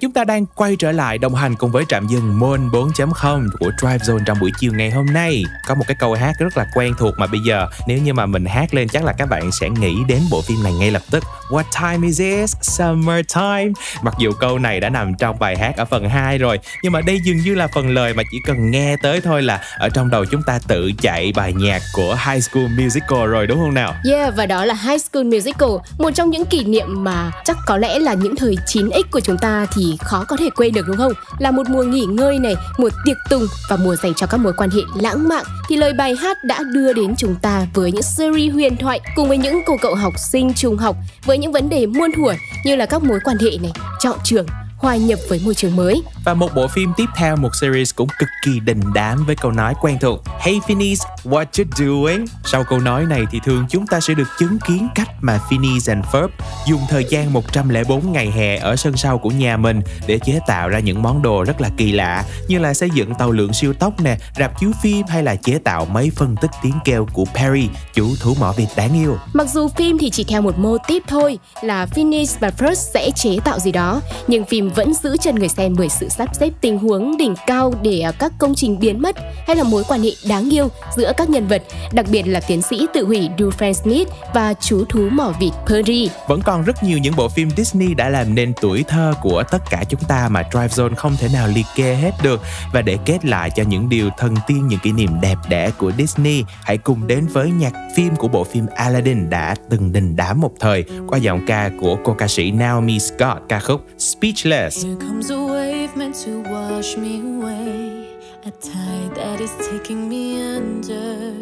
chúng 0.00 0.12
ta 0.12 0.24
đang 0.24 0.46
quay 0.46 0.76
trở 0.76 0.92
lại 0.92 1.18
đồng 1.18 1.34
hành 1.34 1.54
cùng 1.54 1.70
với 1.70 1.84
trạm 1.88 2.06
dừng 2.06 2.38
Moon 2.38 2.68
4.0 2.70 3.48
của 3.60 3.70
Drive 3.78 3.98
Zone 3.98 4.24
trong 4.24 4.38
buổi 4.40 4.50
chiều 4.60 4.72
ngày 4.74 4.90
hôm 4.90 5.06
nay. 5.06 5.44
Có 5.66 5.74
một 5.74 5.84
cái 5.88 5.96
câu 6.00 6.14
hát 6.14 6.34
rất 6.38 6.56
là 6.56 6.66
quen 6.74 6.94
thuộc 6.98 7.14
mà 7.18 7.26
bây 7.26 7.40
giờ 7.40 7.66
nếu 7.86 7.98
như 7.98 8.12
mà 8.12 8.26
mình 8.26 8.44
hát 8.44 8.74
lên 8.74 8.88
chắc 8.88 9.04
là 9.04 9.12
các 9.12 9.28
bạn 9.28 9.52
sẽ 9.52 9.68
nghĩ 9.68 9.94
đến 10.08 10.22
bộ 10.30 10.42
phim 10.42 10.62
này 10.62 10.72
ngay 10.72 10.90
lập 10.90 11.02
tức. 11.10 11.24
What 11.50 11.62
time 11.80 12.06
is 12.06 12.20
it? 12.20 12.50
Summer 12.62 13.26
time. 13.34 13.72
Mặc 14.02 14.14
dù 14.18 14.32
câu 14.32 14.58
này 14.58 14.80
đã 14.80 14.88
nằm 14.88 15.14
trong 15.14 15.38
bài 15.38 15.56
hát 15.56 15.76
ở 15.76 15.84
phần 15.84 16.08
2 16.08 16.38
rồi, 16.38 16.58
nhưng 16.82 16.92
mà 16.92 17.00
đây 17.00 17.20
dường 17.24 17.36
như 17.36 17.54
là 17.54 17.68
phần 17.74 17.88
lời 17.88 18.14
mà 18.14 18.22
chỉ 18.30 18.38
cần 18.46 18.70
nghe 18.70 18.96
tới 19.02 19.20
thôi 19.20 19.42
là 19.42 19.60
ở 19.78 19.88
trong 19.88 20.10
đầu 20.10 20.24
chúng 20.24 20.42
ta 20.42 20.58
tự 20.68 20.92
chạy 21.02 21.32
bài 21.36 21.52
nhạc 21.52 21.82
của 21.92 22.16
High 22.26 22.42
School 22.42 22.66
Musical 22.66 23.26
rồi 23.26 23.46
đúng 23.46 23.58
không 23.58 23.74
nào? 23.74 23.94
Yeah, 24.10 24.34
và 24.36 24.46
đó 24.46 24.64
là 24.64 24.74
High 24.74 25.00
School 25.00 25.24
Musical, 25.24 25.68
một 25.98 26.10
trong 26.14 26.30
những 26.30 26.46
kỷ 26.46 26.64
niệm 26.64 27.04
mà 27.04 27.30
chắc 27.44 27.56
có 27.66 27.76
lẽ 27.76 27.98
là 27.98 28.14
những 28.14 28.36
thời 28.36 28.56
9X 28.66 29.02
của 29.10 29.20
chúng 29.20 29.38
ta 29.38 29.66
thì 29.74 29.87
khó 30.00 30.24
có 30.28 30.36
thể 30.36 30.50
quên 30.56 30.74
được 30.74 30.86
đúng 30.86 30.96
không? 30.96 31.12
Là 31.38 31.50
một 31.50 31.68
mùa 31.68 31.82
nghỉ 31.82 32.04
ngơi 32.04 32.38
này, 32.38 32.54
mùa 32.78 32.90
tiệc 33.04 33.16
tùng 33.30 33.46
và 33.70 33.76
mùa 33.76 33.96
dành 33.96 34.14
cho 34.14 34.26
các 34.26 34.36
mối 34.36 34.52
quan 34.56 34.70
hệ 34.70 34.80
lãng 35.00 35.28
mạn 35.28 35.44
thì 35.68 35.76
lời 35.76 35.92
bài 35.92 36.16
hát 36.16 36.44
đã 36.44 36.62
đưa 36.74 36.92
đến 36.92 37.14
chúng 37.16 37.34
ta 37.42 37.66
với 37.74 37.92
những 37.92 38.02
series 38.02 38.52
huyền 38.52 38.76
thoại 38.76 39.00
cùng 39.16 39.28
với 39.28 39.38
những 39.38 39.60
cô 39.66 39.76
cậu 39.82 39.94
học 39.94 40.12
sinh 40.32 40.52
trung 40.54 40.76
học 40.76 40.96
với 41.24 41.38
những 41.38 41.52
vấn 41.52 41.68
đề 41.68 41.86
muôn 41.86 42.10
thuở 42.16 42.32
như 42.64 42.76
là 42.76 42.86
các 42.86 43.02
mối 43.02 43.18
quan 43.24 43.36
hệ 43.38 43.50
này, 43.62 43.72
chọn 44.00 44.18
trường, 44.24 44.46
hòa 44.78 44.96
nhập 44.96 45.18
với 45.28 45.40
môi 45.44 45.54
trường 45.54 45.76
mới. 45.76 46.02
Và 46.24 46.34
một 46.34 46.54
bộ 46.54 46.66
phim 46.68 46.92
tiếp 46.96 47.06
theo, 47.16 47.36
một 47.36 47.50
series 47.60 47.94
cũng 47.94 48.08
cực 48.18 48.28
kỳ 48.44 48.60
đình 48.60 48.80
đám 48.94 49.24
với 49.26 49.36
câu 49.36 49.52
nói 49.52 49.74
quen 49.80 49.98
thuộc 50.00 50.22
Hey 50.40 50.60
Phineas, 50.66 51.02
what 51.24 51.44
you 51.58 51.64
doing? 51.76 52.26
Sau 52.44 52.64
câu 52.64 52.78
nói 52.78 53.04
này 53.04 53.24
thì 53.30 53.40
thường 53.44 53.66
chúng 53.70 53.86
ta 53.86 54.00
sẽ 54.00 54.14
được 54.14 54.28
chứng 54.38 54.58
kiến 54.66 54.88
cách 54.94 55.08
mà 55.20 55.40
Phineas 55.50 55.88
and 55.88 56.04
Ferb 56.04 56.28
dùng 56.66 56.80
thời 56.88 57.04
gian 57.08 57.32
104 57.32 58.12
ngày 58.12 58.30
hè 58.30 58.56
ở 58.56 58.76
sân 58.76 58.96
sau 58.96 59.18
của 59.18 59.30
nhà 59.30 59.56
mình 59.56 59.80
để 60.06 60.18
chế 60.18 60.40
tạo 60.46 60.68
ra 60.68 60.78
những 60.78 61.02
món 61.02 61.22
đồ 61.22 61.44
rất 61.44 61.60
là 61.60 61.70
kỳ 61.76 61.92
lạ 61.92 62.24
như 62.48 62.58
là 62.58 62.74
xây 62.74 62.90
dựng 62.94 63.14
tàu 63.14 63.30
lượn 63.30 63.52
siêu 63.52 63.72
tốc 63.72 64.00
nè, 64.00 64.16
rạp 64.38 64.60
chiếu 64.60 64.70
phim 64.82 65.06
hay 65.06 65.22
là 65.22 65.36
chế 65.36 65.58
tạo 65.58 65.84
mấy 65.84 66.10
phân 66.16 66.36
tích 66.40 66.50
tiếng 66.62 66.74
kêu 66.84 67.06
của 67.12 67.24
Perry, 67.34 67.68
chú 67.94 68.08
thú 68.20 68.34
mỏ 68.40 68.52
vịt 68.52 68.68
đáng 68.76 68.94
yêu. 68.94 69.18
Mặc 69.32 69.48
dù 69.52 69.68
phim 69.68 69.98
thì 69.98 70.10
chỉ 70.10 70.24
theo 70.24 70.42
một 70.42 70.58
mô 70.58 70.76
típ 70.88 71.02
thôi 71.08 71.38
là 71.62 71.86
Phineas 71.86 72.38
và 72.40 72.50
Ferb 72.58 72.74
sẽ 72.74 73.10
chế 73.16 73.38
tạo 73.44 73.58
gì 73.58 73.72
đó, 73.72 74.00
nhưng 74.26 74.44
phim 74.44 74.67
vẫn 74.70 74.94
giữ 74.94 75.16
chân 75.20 75.34
người 75.34 75.48
xem 75.48 75.74
bởi 75.78 75.88
sự 75.88 76.08
sắp 76.08 76.28
xếp 76.32 76.50
tình 76.60 76.78
huống 76.78 77.16
đỉnh 77.16 77.34
cao 77.46 77.74
để 77.82 78.00
à, 78.00 78.12
các 78.12 78.32
công 78.38 78.54
trình 78.54 78.78
biến 78.78 79.02
mất 79.02 79.16
hay 79.46 79.56
là 79.56 79.62
mối 79.62 79.84
quan 79.88 80.02
hệ 80.02 80.10
đáng 80.28 80.54
yêu 80.54 80.68
giữa 80.96 81.12
các 81.16 81.30
nhân 81.30 81.46
vật, 81.46 81.62
đặc 81.92 82.06
biệt 82.10 82.22
là 82.22 82.40
tiến 82.40 82.62
sĩ 82.62 82.86
tự 82.94 83.06
hủy 83.06 83.28
Dufresne 83.38 83.72
Smith 83.72 84.08
và 84.34 84.54
chú 84.60 84.84
thú 84.84 85.08
mỏ 85.12 85.32
vịt 85.40 85.52
Perry. 85.66 86.10
Vẫn 86.28 86.40
còn 86.42 86.62
rất 86.62 86.82
nhiều 86.82 86.98
những 86.98 87.16
bộ 87.16 87.28
phim 87.28 87.50
Disney 87.56 87.94
đã 87.94 88.08
làm 88.08 88.34
nên 88.34 88.52
tuổi 88.60 88.84
thơ 88.88 89.14
của 89.22 89.42
tất 89.50 89.58
cả 89.70 89.84
chúng 89.88 90.00
ta 90.08 90.28
mà 90.28 90.42
Drive 90.52 90.66
Zone 90.66 90.94
không 90.94 91.16
thể 91.16 91.28
nào 91.32 91.48
liệt 91.48 91.66
kê 91.76 91.94
hết 91.94 92.10
được. 92.22 92.40
Và 92.72 92.82
để 92.82 92.98
kết 93.04 93.24
lại 93.24 93.50
cho 93.50 93.62
những 93.62 93.88
điều 93.88 94.10
thần 94.18 94.34
tiên, 94.46 94.68
những 94.68 94.78
kỷ 94.78 94.92
niệm 94.92 95.20
đẹp 95.20 95.36
đẽ 95.48 95.70
của 95.78 95.92
Disney, 95.98 96.44
hãy 96.62 96.78
cùng 96.78 97.06
đến 97.06 97.26
với 97.26 97.50
nhạc 97.50 97.72
phim 97.96 98.16
của 98.16 98.28
bộ 98.28 98.44
phim 98.44 98.66
Aladdin 98.74 99.30
đã 99.30 99.54
từng 99.70 99.92
đình 99.92 100.16
đám 100.16 100.40
một 100.40 100.52
thời 100.60 100.84
qua 101.08 101.18
giọng 101.18 101.40
ca 101.46 101.70
của 101.80 101.96
cô 102.04 102.14
ca 102.18 102.28
sĩ 102.28 102.50
Naomi 102.50 102.98
Scott 102.98 103.38
ca 103.48 103.60
khúc 103.60 103.84
Speechless. 103.98 104.57
Here 104.58 104.96
comes 104.96 105.30
a 105.30 105.40
wave 105.40 105.94
meant 105.94 106.16
to 106.24 106.40
wash 106.40 106.96
me 106.96 107.20
away. 107.20 108.18
A 108.44 108.50
tide 108.50 109.14
that 109.14 109.40
is 109.40 109.52
taking 109.68 110.08
me 110.08 110.42
under. 110.42 111.32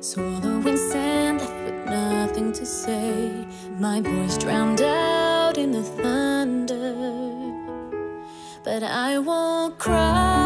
Swallowing 0.00 0.76
sand 0.76 1.38
left 1.38 1.54
with 1.64 1.86
nothing 1.86 2.52
to 2.52 2.66
say. 2.66 3.46
My 3.78 4.00
voice 4.00 4.36
drowned 4.38 4.82
out 4.82 5.56
in 5.56 5.70
the 5.70 5.84
thunder. 5.84 6.94
But 8.64 8.82
I 8.82 9.20
won't 9.20 9.78
cry 9.78 10.45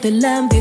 con 0.00 0.12
el 0.12 0.55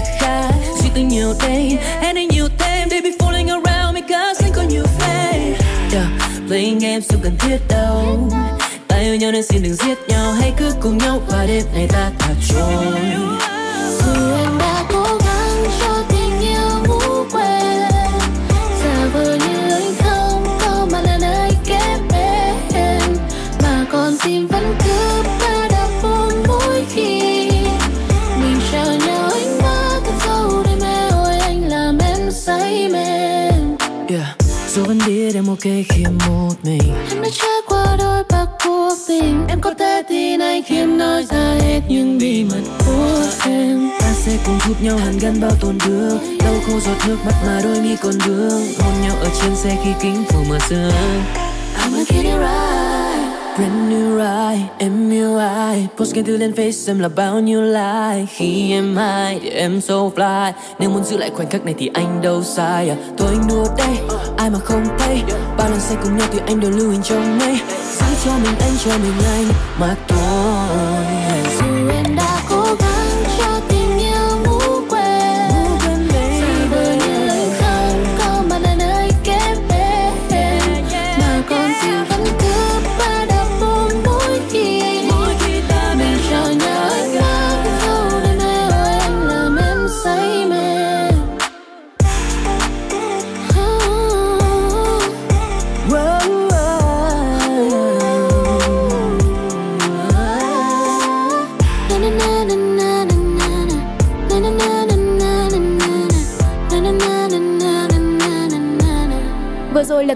face 56.56 56.91
em 56.91 56.99
là 56.99 57.10
bao 57.10 57.40
nhiêu 57.40 57.61
like. 57.61 58.26
Khi 58.30 58.72
em 58.72 58.95
hay 58.95 59.40
thì 59.44 59.49
em 59.49 59.82
so 59.82 59.95
fly. 59.95 60.52
Nếu 60.80 60.90
muốn 60.90 61.03
giữ 61.03 61.18
lại 61.18 61.32
khoảnh 61.34 61.49
khắc 61.49 61.65
này 61.65 61.76
thì 61.77 61.90
anh 61.94 62.22
đâu 62.22 62.44
sai 62.44 62.90
à. 62.90 62.95
Thôi 63.18 63.27
anh 63.32 63.48
đùa 63.49 63.65
đây, 63.77 63.98
ai 64.38 64.49
mà 64.49 64.60
không 64.60 64.84
thấy 64.99 65.22
Bao 65.57 65.69
lần 65.69 65.80
say 65.80 65.98
cùng 66.03 66.18
nhau 66.18 66.27
thì 66.32 66.40
anh 66.48 66.60
đều 66.60 66.72
lưu 66.72 66.91
hình 66.91 67.02
trong 67.03 67.38
mây. 67.40 67.56
Giữ 67.91 68.06
cho 68.26 68.32
mình 68.44 68.56
anh 68.60 68.73
cho 68.86 68.91
mình 68.91 69.14
anh. 69.26 69.45
Mà 69.80 69.95
thôi 70.07 70.55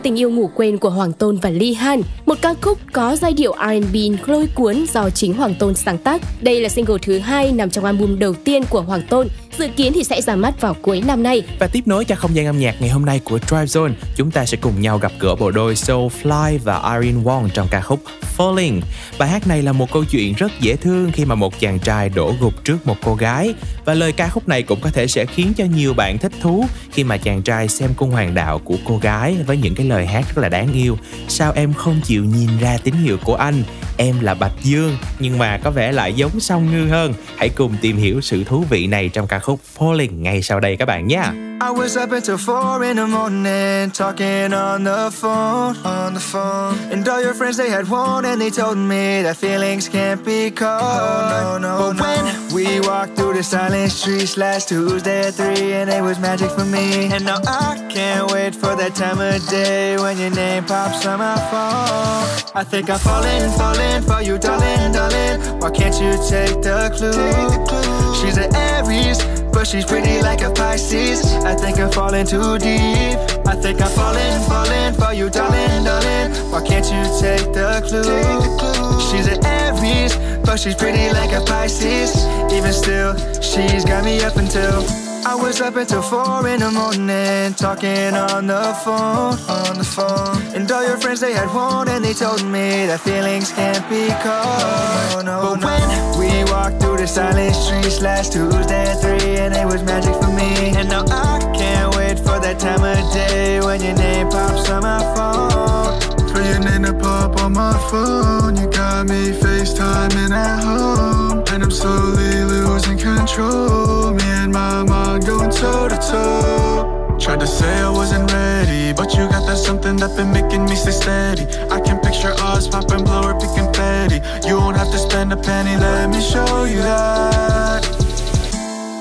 tình 0.03 0.19
yêu 0.19 0.30
ngủ 0.30 0.49
quên 0.55 0.77
của 0.77 0.89
Hoàng 0.89 1.13
Tôn 1.13 1.38
và 1.38 1.49
Lee 1.49 1.73
Han, 1.73 2.01
một 2.26 2.38
ca 2.41 2.53
khúc 2.61 2.77
có 2.93 3.15
giai 3.15 3.34
điệu 3.34 3.55
R&B 3.59 3.95
lôi 4.26 4.47
cuốn 4.55 4.85
do 4.93 5.09
chính 5.09 5.34
Hoàng 5.34 5.55
Tôn 5.59 5.76
sáng 5.76 5.97
tác. 5.97 6.21
Đây 6.41 6.61
là 6.61 6.69
single 6.69 6.97
thứ 7.01 7.19
hai 7.19 7.51
nằm 7.51 7.69
trong 7.69 7.85
album 7.85 8.19
đầu 8.19 8.34
tiên 8.34 8.63
của 8.69 8.81
Hoàng 8.81 9.01
Tôn, 9.09 9.27
dự 9.57 9.67
kiến 9.76 9.91
thì 9.95 10.03
sẽ 10.03 10.21
ra 10.21 10.35
mắt 10.35 10.61
vào 10.61 10.76
cuối 10.81 11.03
năm 11.07 11.23
nay. 11.23 11.43
Và 11.59 11.67
tiếp 11.67 11.81
nối 11.85 12.05
cho 12.05 12.15
không 12.15 12.35
gian 12.35 12.45
âm 12.45 12.59
nhạc 12.59 12.76
ngày 12.80 12.89
hôm 12.89 13.05
nay 13.05 13.21
của 13.23 13.39
Drive 13.47 13.65
Zone, 13.65 13.91
chúng 14.15 14.31
ta 14.31 14.45
sẽ 14.45 14.57
cùng 14.61 14.81
nhau 14.81 14.97
gặp 14.97 15.11
gỡ 15.19 15.35
bộ 15.35 15.51
đôi 15.51 15.73
Soulfly 15.73 16.59
và 16.63 16.99
Irene 16.99 17.23
Wong 17.23 17.49
trong 17.53 17.67
ca 17.71 17.81
khúc 17.81 17.99
Falling. 18.39 18.81
Bài 19.17 19.29
hát 19.29 19.47
này 19.47 19.61
là 19.61 19.71
một 19.71 19.91
câu 19.91 20.05
chuyện 20.05 20.33
rất 20.33 20.51
dễ 20.61 20.75
thương 20.75 21.11
khi 21.11 21.25
mà 21.25 21.35
một 21.35 21.59
chàng 21.59 21.79
trai 21.79 22.09
đổ 22.09 22.35
gục 22.39 22.63
trước 22.63 22.87
một 22.87 22.95
cô 23.03 23.15
gái 23.15 23.53
và 23.85 23.93
lời 23.93 24.11
ca 24.11 24.27
khúc 24.27 24.47
này 24.47 24.63
cũng 24.63 24.79
có 24.81 24.89
thể 24.89 25.07
sẽ 25.07 25.25
khiến 25.25 25.53
cho 25.57 25.65
nhiều 25.65 25.93
bạn 25.93 26.17
thích 26.17 26.31
thú 26.41 26.65
khi 26.91 27.03
mà 27.03 27.17
chàng 27.17 27.41
trai 27.41 27.67
xem 27.67 27.89
cung 27.97 28.11
hoàng 28.11 28.33
đạo 28.33 28.59
của 28.59 28.75
cô 28.85 28.97
gái 28.97 29.37
với 29.47 29.57
những 29.57 29.75
cái 29.75 29.85
lời 29.85 30.05
hát 30.05 30.25
rất 30.35 30.41
là 30.41 30.49
đáng 30.49 30.73
yêu. 30.73 30.97
Sao 31.27 31.51
em 31.55 31.73
không 31.73 32.01
chịu 32.03 32.25
nhìn 32.25 32.49
ra 32.59 32.77
tín 32.83 32.93
hiệu 32.93 33.17
của 33.23 33.35
anh? 33.35 33.63
Em 33.97 34.19
là 34.19 34.33
Bạch 34.33 34.63
Dương, 34.63 34.97
nhưng 35.19 35.37
mà 35.37 35.57
có 35.57 35.71
vẻ 35.71 35.91
lại 35.91 36.13
giống 36.13 36.39
song 36.39 36.71
ngư 36.71 36.87
hơn. 36.87 37.13
Hãy 37.37 37.49
cùng 37.49 37.73
tìm 37.81 37.97
hiểu 37.97 38.21
sự 38.21 38.43
thú 38.43 38.65
vị 38.69 38.87
này 38.87 39.09
trong 39.09 39.27
ca 39.27 39.39
khúc 39.39 39.59
Falling 39.77 40.21
ngay 40.21 40.41
sau 40.41 40.59
đây 40.59 40.77
các 40.77 40.85
bạn 40.85 41.07
nhé. 41.07 41.48
I 41.61 41.72
was 41.72 41.98
up 41.98 42.11
until 42.14 42.38
four 42.38 42.84
in 42.86 42.95
the 42.95 43.06
morning, 43.06 43.91
talking 43.91 44.53
on 44.53 44.86
the 44.86 45.11
phone, 45.11 45.76
on 45.86 46.14
the 46.14 46.19
phone. 46.19 46.77
And 46.90 47.06
all 47.07 47.22
your 47.22 47.34
friends 47.34 47.57
they 47.57 47.69
had 47.69 47.90
won, 47.90 48.23
and 48.23 48.40
they 48.40 48.49
told 48.49 48.77
me 48.77 49.23
that 49.23 49.36
feelings 49.36 49.90
can't 49.90 50.23
be 50.23 50.52
caught. 50.52 50.81
Oh, 50.81 51.57
no, 51.57 51.68
no, 51.68 51.94
but 51.94 51.98
no. 51.98 52.03
when 52.03 52.53
we 52.53 52.80
walked 52.80 53.18
through 53.18 53.34
the 53.34 53.44
silent 53.44 53.91
streets 53.91 54.38
last 54.38 54.69
Tuesday 54.69 55.27
at 55.27 55.34
three, 55.34 55.73
and 55.73 55.90
it 55.90 56.02
was 56.02 56.18
magic 56.19 56.49
for 56.52 56.64
me. 56.64 57.11
And 57.11 57.26
now 57.26 57.40
I 57.45 57.86
can't 57.90 58.31
wait 58.31 58.56
for 58.56 58.77
that 58.77 58.95
time 58.95 59.19
of 59.19 59.45
day 59.49 59.98
when 59.98 60.18
your 60.18 60.31
name 60.31 60.64
pops 60.64 61.06
on 61.06 61.19
my 61.19 61.36
phone. 61.52 62.56
I 62.56 62.64
think 62.64 62.90
I'm 62.90 62.99
falling, 62.99 63.52
falling 63.57 64.02
for 64.03 64.22
you, 64.22 64.38
darling, 64.38 64.94
darling. 64.94 65.60
Why 65.60 65.72
can't 65.72 65.95
you 65.95 66.11
take 66.30 66.61
the 66.61 66.90
clue? 66.95 68.15
She's 68.15 68.38
an 68.38 68.56
Aries. 68.56 69.38
But 69.51 69.67
she's 69.67 69.85
pretty 69.85 70.21
like 70.21 70.41
a 70.41 70.51
Pisces. 70.51 71.26
I 71.43 71.55
think 71.55 71.80
I'm 71.80 71.91
falling 71.91 72.26
too 72.26 72.57
deep. 72.57 73.17
I 73.45 73.55
think 73.55 73.81
I'm 73.81 73.91
falling, 73.91 74.41
falling 74.47 74.93
for 74.93 75.13
you, 75.13 75.30
darling, 75.30 75.84
darling. 75.84 76.31
Why 76.51 76.61
can't 76.65 76.85
you 76.85 77.03
take 77.19 77.51
the 77.53 77.81
clue? 77.88 78.99
She's 79.09 79.27
an 79.27 79.43
Aries, 79.45 80.15
but 80.45 80.57
she's 80.59 80.76
pretty 80.76 81.11
like 81.13 81.31
a 81.31 81.41
Pisces. 81.45 82.15
Even 82.53 82.73
still, 82.73 83.15
she's 83.41 83.84
got 83.85 84.05
me 84.05 84.21
up 84.21 84.38
until 84.38 85.09
I 85.25 85.35
was 85.35 85.59
up 85.61 85.75
until 85.75 86.01
four 86.01 86.47
in 86.47 86.59
the 86.59 86.71
morning, 86.71 87.53
talking 87.53 88.13
on 88.15 88.47
the 88.47 88.73
phone, 88.83 89.37
on 89.49 89.77
the 89.77 89.83
phone. 89.83 90.41
And 90.55 90.71
all 90.71 90.83
your 90.85 90.97
friends 90.97 91.19
they 91.19 91.33
had 91.33 91.53
won, 91.53 91.87
and 91.89 92.03
they 92.03 92.13
told 92.13 92.43
me 92.43 92.87
that 92.87 93.01
feelings 93.01 93.51
can't 93.51 93.87
be 93.89 94.07
caught. 94.23 95.23
No, 95.25 95.57
but 95.59 95.63
when 95.63 96.19
we 96.19 96.43
walked 96.51 96.81
through 96.81 96.97
the 96.97 97.07
silent 97.07 97.55
streets 97.55 98.01
last 98.01 98.33
Tuesday 98.33 98.85
at 98.87 99.01
three, 99.01 99.37
and 99.37 99.53
it 99.55 99.65
was 99.65 99.83
magic 99.83 100.15
for 100.15 100.31
me. 100.31 100.73
And 100.77 100.89
now 100.89 101.03
I 101.07 101.39
can't 101.53 101.95
wait 101.95 102.17
for 102.17 102.39
that 102.39 102.57
time 102.59 102.83
of 102.83 103.13
day 103.13 103.59
when 103.59 103.81
your 103.81 103.95
name 103.95 104.29
pops 104.29 104.69
on 104.69 104.83
my 104.83 104.99
phone. 105.15 105.99
For 106.29 106.41
your 106.41 106.59
name 106.59 106.83
to 106.83 106.93
pop 106.93 107.39
on 107.41 107.53
my 107.53 107.73
phone, 107.91 108.55
you 108.55 108.69
got 108.69 109.07
me 109.07 109.31
FaceTiming 109.31 110.31
at 110.31 110.63
home, 110.63 111.18
and 111.60 111.65
I'm 111.65 111.72
slowly 111.72 112.45
losing 112.45 112.98
control. 112.98 114.14
Me 114.14 114.23
and 114.23 114.53
my 114.53 114.84
mind 114.84 115.26
going 115.26 115.52
toe 115.52 115.90
to 115.90 115.98
toe. 115.98 117.18
Tried 117.19 117.41
to 117.41 117.48
say 117.48 117.81
I 117.81 117.90
wasn't 117.90 118.31
ready, 118.31 118.94
but 118.94 119.14
you 119.14 119.27
got 119.27 119.45
that 119.45 119.57
something 119.57 119.98
that 119.98 120.15
been 120.15 120.31
making 120.31 120.64
me 120.64 120.76
stay 120.76 120.91
steady. 120.91 121.45
I 121.69 121.81
can 121.81 121.99
picture 121.99 122.34
us 122.52 122.65
popping 122.69 123.03
blow 123.03 123.23
or 123.23 123.34
picking 123.34 123.65
confetti. 123.65 124.22
You 124.48 124.56
won't 124.56 124.77
have 124.77 124.90
to 124.91 124.98
spend 124.98 125.34
a 125.34 125.38
penny, 125.38 125.76
let 125.76 126.10
me 126.10 126.22
show 126.22 126.64
you 126.64 126.77
that. 126.77 127.84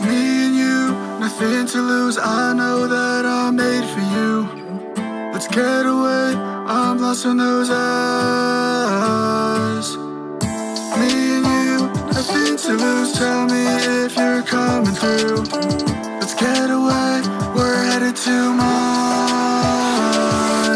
Me 0.03 0.47
and 0.47 0.57
you, 0.63 0.97
nothing 1.21 1.65
to 1.67 1.79
lose. 1.81 2.19
I 2.19 2.53
know 2.55 2.89
that 2.89 3.25
I'm 3.25 3.55
made 3.55 3.87
for 3.95 4.03
you. 4.17 4.49
Let's 5.33 5.47
get 5.47 5.87
away. 5.87 6.35
I'm 6.67 6.99
lost 6.99 7.25
in 7.25 7.37
those 7.37 7.71
eyes. 7.71 7.89
Me 10.99 11.09
and 11.37 11.47
you, 11.47 11.68
nothing 12.29 12.57
to 12.57 12.73
lose. 12.75 13.13
Tell 13.13 13.47
me 13.47 13.67
if 14.05 14.17
you're 14.17 14.43
coming 14.43 14.95
through. 14.95 15.43
Let's 16.21 16.35
get 16.35 16.71
away. 16.71 17.23
We're 17.55 17.83
headed 17.85 18.17
to 18.17 18.53
mine, 18.55 18.75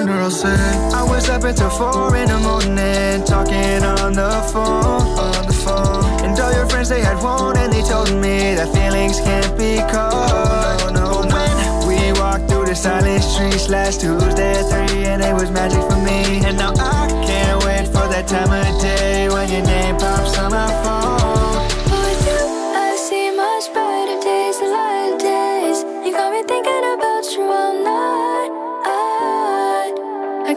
or 0.08 0.20
I'll 0.22 0.30
say 0.30 0.56
I 0.94 1.02
was 1.08 1.28
up 1.28 1.44
until 1.44 1.70
four 1.70 2.16
in 2.16 2.28
the 2.28 2.38
morning, 2.38 3.24
talking 3.24 3.82
on 3.84 4.12
the 4.14 4.30
phone, 4.52 5.18
on 5.18 5.46
the 5.46 5.52
phone. 5.52 6.04
And 6.24 6.38
all 6.40 6.52
your 6.52 6.66
friends 6.68 6.88
they 6.88 7.00
had 7.02 7.22
won, 7.22 7.56
and 7.56 7.72
they 7.72 7.82
told 7.82 8.10
me 8.12 8.54
that 8.54 8.72
feelings 8.74 9.20
can't 9.20 9.56
be 9.58 9.78
caught. 9.92 10.92
No, 10.92 11.22
no. 11.22 11.38
When 11.86 11.88
we 11.88 12.12
walked 12.18 12.48
through 12.50 12.66
the 12.66 12.74
silent 12.74 13.22
streets 13.22 13.68
last 13.68 14.00
Tuesday 14.00 14.54
at 14.60 14.66
three, 14.70 15.04
and 15.04 15.22
it 15.22 15.34
was 15.34 15.50
magic 15.50 15.82
for 15.90 15.98
me. 15.98 16.40
And 16.46 16.56
now 16.56 16.72
I 16.76 17.08
can't 17.26 17.64
wait 17.64 17.86
for 17.86 18.08
that 18.08 18.26
time 18.26 18.52
of 18.52 18.80
day 18.80 19.28
when 19.28 19.48
your 19.50 19.62
name 19.62 19.96
pops 19.96 20.38
on 20.38 20.50
my 20.52 20.68
phone. 20.82 20.91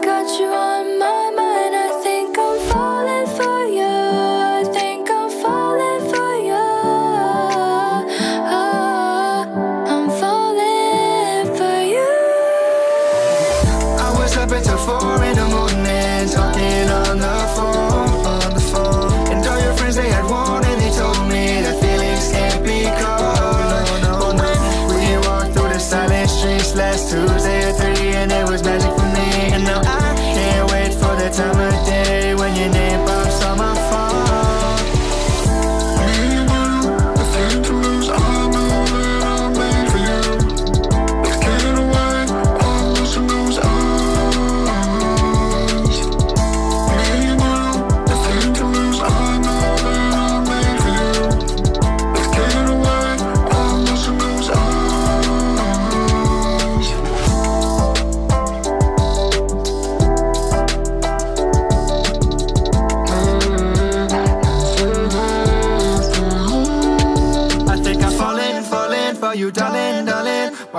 Got 0.06 0.38
you 0.38 0.46
on 0.46 0.75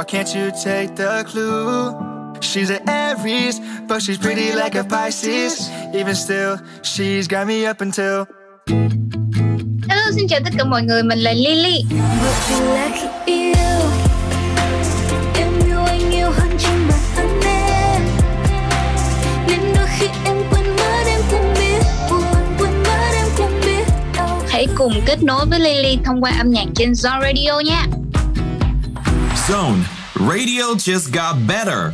can't 0.07 0.33
you 0.33 0.51
take 0.51 0.95
the 0.95 1.23
clue? 1.27 1.91
She's 2.39 2.69
an 2.69 2.87
Aries, 2.87 3.59
but 3.87 4.01
she's 4.01 4.17
pretty 4.17 4.53
like 4.53 4.75
a 4.75 4.83
Pisces. 4.83 5.69
Even 5.93 6.15
still, 6.15 6.57
she's 6.81 7.27
got 7.27 7.45
me 7.45 7.65
up 7.65 7.81
until. 7.81 8.25
Hello, 9.89 10.11
xin 10.15 10.27
chào 10.27 10.39
tất 10.43 10.53
cả 10.57 10.63
mọi 10.63 10.81
người, 10.83 11.03
mình 11.03 11.19
là 11.19 11.33
Lily. 11.33 11.85
Bởi 12.21 12.33
vì 12.49 12.65
là 12.65 12.89
khi 12.93 13.33
yêu 13.33 13.79
Em 15.35 15.53
yêu 15.65 15.79
anh 15.85 16.11
yêu 16.11 16.31
hơn 16.31 16.49
chính 16.59 16.87
bản 16.89 16.99
thân 17.15 17.41
em 17.43 18.01
Nên 19.47 19.59
đôi 19.75 19.87
khi 19.97 20.07
em 20.25 20.37
quên 20.51 20.75
mất 20.75 21.03
em 21.07 21.21
cũng 21.31 21.53
biết 21.53 21.81
Buồn 22.09 22.23
quên 22.59 22.83
mất 22.83 23.11
em 23.13 23.27
cũng 23.37 23.61
biết 23.65 23.83
đau 24.17 24.41
Hãy 24.49 24.67
cùng 24.75 25.01
kết 25.05 25.23
nối 25.23 25.45
với 25.45 25.59
Lily 25.59 25.97
thông 26.05 26.23
qua 26.23 26.31
âm 26.37 26.49
nhạc 26.49 26.65
trên 26.75 26.91
Zone 26.91 27.21
Radio 27.21 27.59
nha. 27.59 27.85
Zone. 29.47 29.96
Radio 30.19 30.73
just 30.73 31.13
got 31.13 31.35
better. 31.47 31.93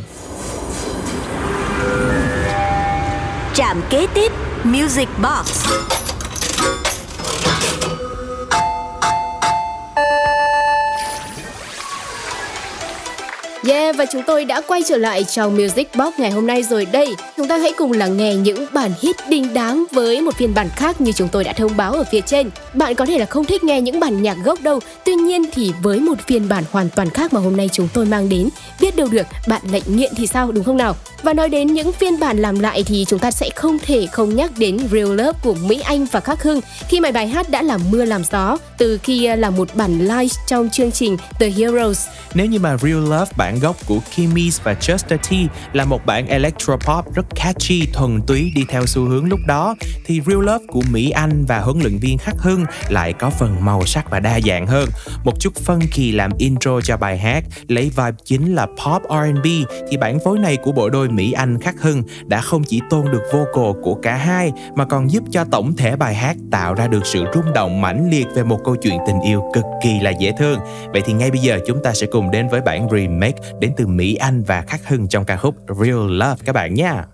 Trạm 3.54 3.82
kế 3.90 4.06
tiếp 4.14 4.32
Music 4.64 5.08
Box 5.22 5.66
Yeah, 13.68 13.96
và 13.96 14.04
chúng 14.12 14.22
tôi 14.26 14.44
đã 14.44 14.60
quay 14.66 14.82
trở 14.86 14.96
lại 14.96 15.24
trong 15.24 15.56
Music 15.56 15.94
Box 15.94 16.14
ngày 16.18 16.30
hôm 16.30 16.46
nay 16.46 16.62
rồi 16.62 16.84
đây. 16.84 17.14
Chúng 17.36 17.48
ta 17.48 17.56
hãy 17.56 17.72
cùng 17.76 17.92
lắng 17.92 18.16
nghe 18.16 18.34
những 18.34 18.66
bản 18.72 18.90
hit 19.00 19.16
đình 19.28 19.54
đám 19.54 19.86
với 19.92 20.20
một 20.20 20.34
phiên 20.34 20.54
bản 20.54 20.68
khác 20.76 21.00
như 21.00 21.12
chúng 21.12 21.28
tôi 21.28 21.44
đã 21.44 21.52
thông 21.52 21.76
báo 21.76 21.92
ở 21.92 22.04
phía 22.10 22.20
trên. 22.20 22.50
Bạn 22.74 22.94
có 22.94 23.06
thể 23.06 23.18
là 23.18 23.26
không 23.26 23.44
thích 23.44 23.64
nghe 23.64 23.80
những 23.80 24.00
bản 24.00 24.22
nhạc 24.22 24.36
gốc 24.44 24.60
đâu, 24.60 24.80
tuy 25.04 25.14
nhiên 25.14 25.42
thì 25.52 25.72
với 25.82 26.00
một 26.00 26.14
phiên 26.26 26.48
bản 26.48 26.64
hoàn 26.70 26.88
toàn 26.90 27.10
khác 27.10 27.32
mà 27.32 27.40
hôm 27.40 27.56
nay 27.56 27.68
chúng 27.72 27.88
tôi 27.94 28.04
mang 28.04 28.28
đến, 28.28 28.48
biết 28.80 28.96
đâu 28.96 29.08
được 29.08 29.26
bạn 29.46 29.62
lại 29.72 29.82
nghiện 29.86 30.12
thì 30.16 30.26
sao 30.26 30.52
đúng 30.52 30.64
không 30.64 30.76
nào? 30.76 30.96
Và 31.22 31.34
nói 31.34 31.48
đến 31.48 31.66
những 31.66 31.92
phiên 31.92 32.20
bản 32.20 32.38
làm 32.38 32.60
lại 32.60 32.82
thì 32.86 33.04
chúng 33.08 33.18
ta 33.18 33.30
sẽ 33.30 33.50
không 33.50 33.78
thể 33.78 34.06
không 34.06 34.36
nhắc 34.36 34.50
đến 34.56 34.78
Real 34.92 35.14
Love 35.14 35.32
của 35.42 35.54
Mỹ 35.54 35.80
Anh 35.84 36.06
và 36.12 36.20
Khắc 36.20 36.42
Hưng 36.42 36.60
khi 36.88 37.00
mà 37.00 37.10
bài 37.10 37.28
hát 37.28 37.50
đã 37.50 37.62
làm 37.62 37.80
mưa 37.90 38.04
làm 38.04 38.22
gió 38.32 38.58
từ 38.78 38.98
khi 39.02 39.24
à, 39.24 39.36
là 39.36 39.50
một 39.50 39.68
bản 39.74 39.98
live 40.00 40.34
trong 40.46 40.70
chương 40.70 40.92
trình 40.92 41.16
The 41.40 41.48
Heroes. 41.48 42.06
Nếu 42.34 42.46
như 42.46 42.58
mà 42.58 42.76
Real 42.76 43.02
Love 43.02 43.32
bản 43.36 43.60
gốc 43.60 43.76
của 43.86 43.98
Kimmy's 44.16 44.58
và 44.64 44.74
Chester 44.74 45.20
T 45.20 45.32
là 45.72 45.84
một 45.84 46.06
bản 46.06 46.26
electropop 46.26 47.14
rất 47.14 47.23
catchy, 47.34 47.86
thuần 47.92 48.20
túy 48.26 48.52
đi 48.54 48.64
theo 48.68 48.86
xu 48.86 49.04
hướng 49.04 49.28
lúc 49.28 49.40
đó, 49.46 49.74
thì 50.06 50.20
Real 50.26 50.44
Love 50.44 50.64
của 50.68 50.82
Mỹ 50.90 51.10
Anh 51.10 51.44
và 51.44 51.58
huấn 51.58 51.78
luyện 51.78 51.98
viên 51.98 52.18
Khắc 52.18 52.34
Hưng 52.38 52.64
lại 52.88 53.12
có 53.12 53.30
phần 53.30 53.64
màu 53.64 53.86
sắc 53.86 54.10
và 54.10 54.20
đa 54.20 54.40
dạng 54.40 54.66
hơn. 54.66 54.88
Một 55.24 55.40
chút 55.40 55.54
phân 55.54 55.80
kỳ 55.92 56.12
làm 56.12 56.30
intro 56.38 56.80
cho 56.80 56.96
bài 56.96 57.18
hát, 57.18 57.44
lấy 57.68 57.84
vibe 57.84 58.18
chính 58.24 58.54
là 58.54 58.66
pop 58.66 59.02
R&B 59.08 59.46
thì 59.90 59.96
bản 59.96 60.18
phối 60.24 60.38
này 60.38 60.56
của 60.56 60.72
bộ 60.72 60.90
đôi 60.90 61.08
Mỹ 61.08 61.32
Anh 61.32 61.60
Khắc 61.60 61.80
Hưng 61.80 62.02
đã 62.26 62.40
không 62.40 62.64
chỉ 62.64 62.80
tôn 62.90 63.04
được 63.12 63.22
vocal 63.32 63.82
của 63.82 63.94
cả 63.94 64.16
hai 64.16 64.52
mà 64.74 64.84
còn 64.84 65.10
giúp 65.10 65.24
cho 65.30 65.44
tổng 65.44 65.76
thể 65.76 65.96
bài 65.96 66.14
hát 66.14 66.36
tạo 66.50 66.74
ra 66.74 66.86
được 66.86 67.06
sự 67.06 67.24
rung 67.34 67.52
động 67.54 67.80
mãnh 67.80 68.10
liệt 68.10 68.26
về 68.34 68.42
một 68.42 68.60
câu 68.64 68.76
chuyện 68.76 68.98
tình 69.06 69.20
yêu 69.20 69.42
cực 69.54 69.64
kỳ 69.82 70.00
là 70.00 70.10
dễ 70.10 70.32
thương. 70.38 70.58
Vậy 70.92 71.02
thì 71.04 71.12
ngay 71.12 71.30
bây 71.30 71.40
giờ 71.40 71.58
chúng 71.66 71.82
ta 71.82 71.92
sẽ 71.94 72.06
cùng 72.06 72.30
đến 72.30 72.48
với 72.48 72.60
bản 72.60 72.88
remake 72.92 73.42
đến 73.60 73.72
từ 73.76 73.86
Mỹ 73.86 74.14
Anh 74.14 74.42
và 74.42 74.62
Khắc 74.62 74.88
Hưng 74.88 75.08
trong 75.08 75.24
ca 75.24 75.36
khúc 75.36 75.54
Real 75.80 76.10
Love 76.10 76.36
các 76.44 76.52
bạn 76.52 76.74
nha. 76.74 77.04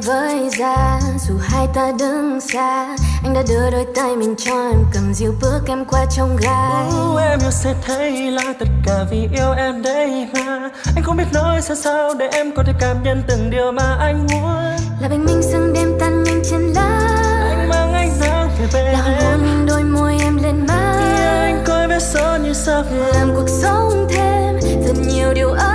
Em 0.00 0.06
với 0.06 0.50
ra 0.58 1.00
dù 1.28 1.34
hai 1.40 1.66
ta 1.74 1.92
đứng 1.98 2.40
xa 2.40 2.96
anh 3.24 3.34
đã 3.34 3.42
đưa 3.48 3.70
đôi 3.70 3.86
tay 3.94 4.16
mình 4.16 4.34
cho 4.38 4.52
em 4.52 4.84
cầm 4.92 5.14
dịu 5.14 5.34
bước 5.40 5.60
em 5.66 5.84
qua 5.84 6.04
trong 6.16 6.36
gai. 6.40 6.86
Ooh, 6.86 7.20
em 7.20 7.40
yêu 7.42 7.50
sẽ 7.50 7.74
thấy 7.86 8.30
là 8.30 8.54
tất 8.58 8.68
cả 8.86 9.04
vì 9.10 9.28
yêu 9.32 9.52
em 9.56 9.82
đây 9.82 10.28
mà. 10.34 10.70
Anh 10.96 11.04
không 11.04 11.16
biết 11.16 11.24
nói 11.32 11.60
sao 11.62 11.76
sao 11.76 12.14
để 12.18 12.28
em 12.32 12.52
có 12.56 12.62
thể 12.66 12.72
cảm 12.80 13.02
nhận 13.02 13.22
từng 13.28 13.50
điều 13.50 13.72
mà 13.72 13.96
anh 14.00 14.26
muốn. 14.32 14.76
Là 15.00 15.08
bình 15.08 15.24
minh 15.24 15.42
sương 15.42 15.72
đêm 15.72 15.98
tan 16.00 16.22
nhanh 16.22 16.42
trên 16.50 16.60
lá 16.60 17.08
anh 17.50 17.68
mang 17.68 17.92
ánh 17.92 18.12
nắng 18.20 18.48
về 18.60 18.66
bên 18.72 18.92
là 18.92 19.02
hôn 19.02 19.44
lên 19.44 19.66
đôi 19.66 19.84
môi 19.84 20.16
em 20.20 20.38
lên 20.42 20.66
má. 20.66 20.96
Anh 21.42 21.64
coi 21.66 21.88
vết 21.88 22.02
son 22.02 22.42
như 22.42 22.52
sao 22.52 22.84
làm 23.14 23.34
cuộc 23.34 23.48
sống 23.48 24.06
thêm 24.10 24.60
thật 24.86 24.94
nhiều 25.06 25.34
điều 25.34 25.50
ấm 25.50 25.69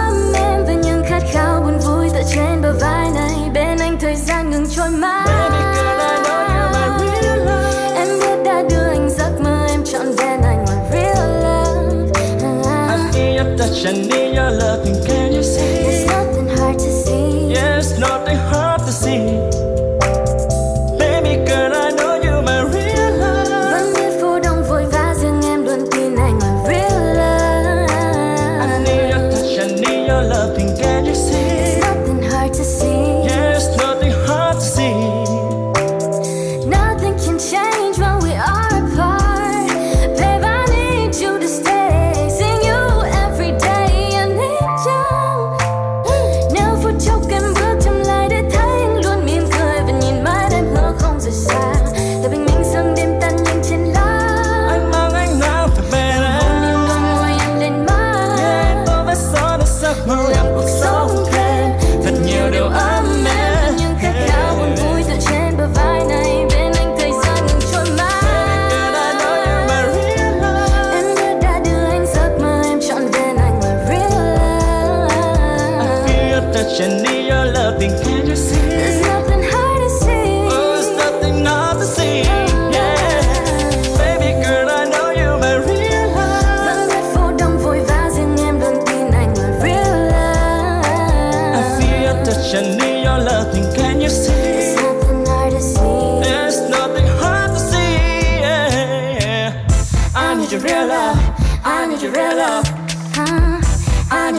feel 13.85 13.97
your 13.97 14.07
touch 14.07 14.24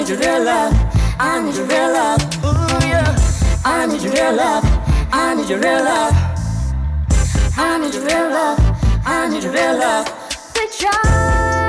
need 0.07 0.23
your 0.23 0.35
real 0.35 0.45
love 0.45 0.73
I 1.19 1.43
need 1.43 1.57
your 1.57 1.67
real 1.67 1.93
love 1.93 2.21
Ooh 2.45 2.87
yeah. 2.87 3.17
I 3.65 3.87
need 3.87 4.03
your 4.03 4.13
real 4.13 4.35
love 4.35 4.65
I 5.13 5.35
need 5.35 5.49
your 5.49 5.59
real 5.59 5.83
love 5.83 6.15
I 7.57 7.79
need 7.79 7.93
your 7.93 8.05
real 8.05 8.31
love 8.31 8.59
I 9.05 9.29
need 9.29 9.43
your 9.43 9.53
real 9.53 9.79
love 9.79 10.07
They 10.55 11.66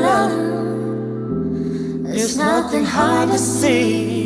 love. 0.00 0.32
There's 2.12 2.38
nothing 2.38 2.84
hard 2.84 3.30
to 3.32 3.36
see. 3.36 4.24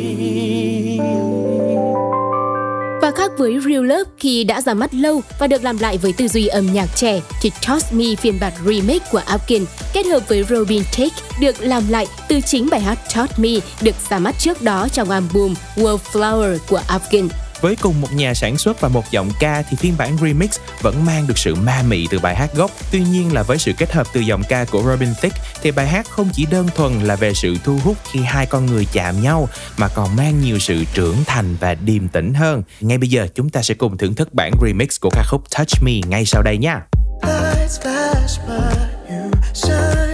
Và 3.01 3.11
khác 3.11 3.31
với 3.37 3.59
Real 3.65 3.85
Love 3.85 4.09
khi 4.17 4.43
đã 4.43 4.61
ra 4.61 4.73
mắt 4.73 4.93
lâu 4.93 5.21
và 5.39 5.47
được 5.47 5.63
làm 5.63 5.77
lại 5.77 5.97
với 5.97 6.13
tư 6.13 6.27
duy 6.27 6.47
âm 6.47 6.73
nhạc 6.73 6.87
trẻ, 6.95 7.21
thì 7.41 7.51
Toss 7.67 7.93
Me 7.93 8.05
phiên 8.15 8.39
bản 8.39 8.53
remake 8.65 9.05
của 9.11 9.21
Apkin 9.25 9.65
kết 9.93 10.05
hợp 10.05 10.29
với 10.29 10.43
Robin 10.43 10.83
Take 10.97 11.15
được 11.41 11.55
làm 11.59 11.83
lại 11.89 12.07
từ 12.27 12.41
chính 12.41 12.69
bài 12.69 12.79
hát 12.79 12.99
Toss 13.15 13.39
Me 13.39 13.49
được 13.81 13.95
ra 14.09 14.19
mắt 14.19 14.35
trước 14.39 14.61
đó 14.61 14.87
trong 14.93 15.09
album 15.09 15.53
Wallflower 15.75 16.57
của 16.69 16.81
Apkin 16.87 17.27
với 17.61 17.75
cùng 17.75 18.01
một 18.01 18.13
nhà 18.13 18.33
sản 18.33 18.57
xuất 18.57 18.81
và 18.81 18.89
một 18.89 19.03
giọng 19.11 19.31
ca 19.39 19.61
thì 19.69 19.77
phiên 19.77 19.93
bản 19.97 20.17
remix 20.21 20.59
vẫn 20.81 21.05
mang 21.05 21.27
được 21.27 21.37
sự 21.37 21.55
ma 21.55 21.83
mị 21.87 22.07
từ 22.11 22.19
bài 22.19 22.35
hát 22.35 22.49
gốc. 22.55 22.71
Tuy 22.91 22.99
nhiên 22.99 23.33
là 23.33 23.43
với 23.43 23.57
sự 23.57 23.73
kết 23.77 23.91
hợp 23.91 24.07
từ 24.13 24.19
giọng 24.19 24.43
ca 24.49 24.65
của 24.65 24.83
Robin 24.83 25.09
Thicke 25.21 25.39
thì 25.61 25.71
bài 25.71 25.87
hát 25.87 26.07
không 26.09 26.29
chỉ 26.33 26.45
đơn 26.51 26.67
thuần 26.75 26.99
là 26.99 27.15
về 27.15 27.33
sự 27.33 27.57
thu 27.63 27.79
hút 27.83 27.97
khi 28.11 28.19
hai 28.19 28.45
con 28.45 28.65
người 28.65 28.87
chạm 28.93 29.21
nhau 29.21 29.49
mà 29.77 29.87
còn 29.87 30.15
mang 30.15 30.41
nhiều 30.41 30.59
sự 30.59 30.83
trưởng 30.93 31.17
thành 31.25 31.55
và 31.59 31.75
điềm 31.75 32.07
tĩnh 32.07 32.33
hơn. 32.33 32.63
Ngay 32.81 32.97
bây 32.97 33.09
giờ 33.09 33.27
chúng 33.35 33.49
ta 33.49 33.61
sẽ 33.61 33.73
cùng 33.73 33.97
thưởng 33.97 34.15
thức 34.15 34.33
bản 34.33 34.51
remix 34.65 34.99
của 35.01 35.09
ca 35.09 35.23
khúc 35.27 35.43
Touch 35.57 35.83
Me 35.83 35.93
ngay 36.07 36.25
sau 36.25 36.41
đây 36.41 36.57
nha. 36.57 36.81
Lights 37.23 37.79
flash 37.79 38.47
by 38.47 38.77
you, 39.09 39.31
shine 39.53 40.08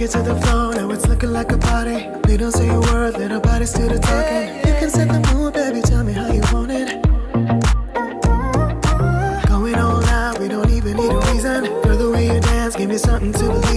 Take 0.00 0.08
it 0.08 0.12
to 0.12 0.22
the 0.22 0.40
floor, 0.40 0.74
now 0.74 0.90
it's 0.92 1.06
looking 1.08 1.30
like 1.30 1.52
a 1.52 1.58
party. 1.58 2.08
We 2.26 2.38
don't 2.38 2.52
say 2.52 2.70
a 2.70 2.80
word, 2.80 3.18
let 3.18 3.32
our 3.32 3.38
bodies 3.38 3.74
do 3.74 3.86
the 3.86 3.98
talking. 3.98 4.56
You 4.66 4.78
can 4.80 4.88
set 4.88 5.08
the 5.08 5.20
mood, 5.34 5.52
baby. 5.52 5.82
Tell 5.82 6.02
me 6.02 6.14
how 6.14 6.32
you 6.32 6.40
want 6.54 6.70
it. 6.70 7.02
Going 9.46 9.74
all 9.74 10.02
out, 10.06 10.38
we 10.38 10.48
don't 10.48 10.70
even 10.70 10.96
need 10.96 11.12
a 11.12 11.20
reason. 11.32 11.64
Girl, 11.82 11.98
the 11.98 12.10
way 12.10 12.32
you 12.32 12.40
dance, 12.40 12.76
give 12.76 12.88
me 12.88 12.96
something 12.96 13.34
to 13.34 13.44
believe 13.44 13.69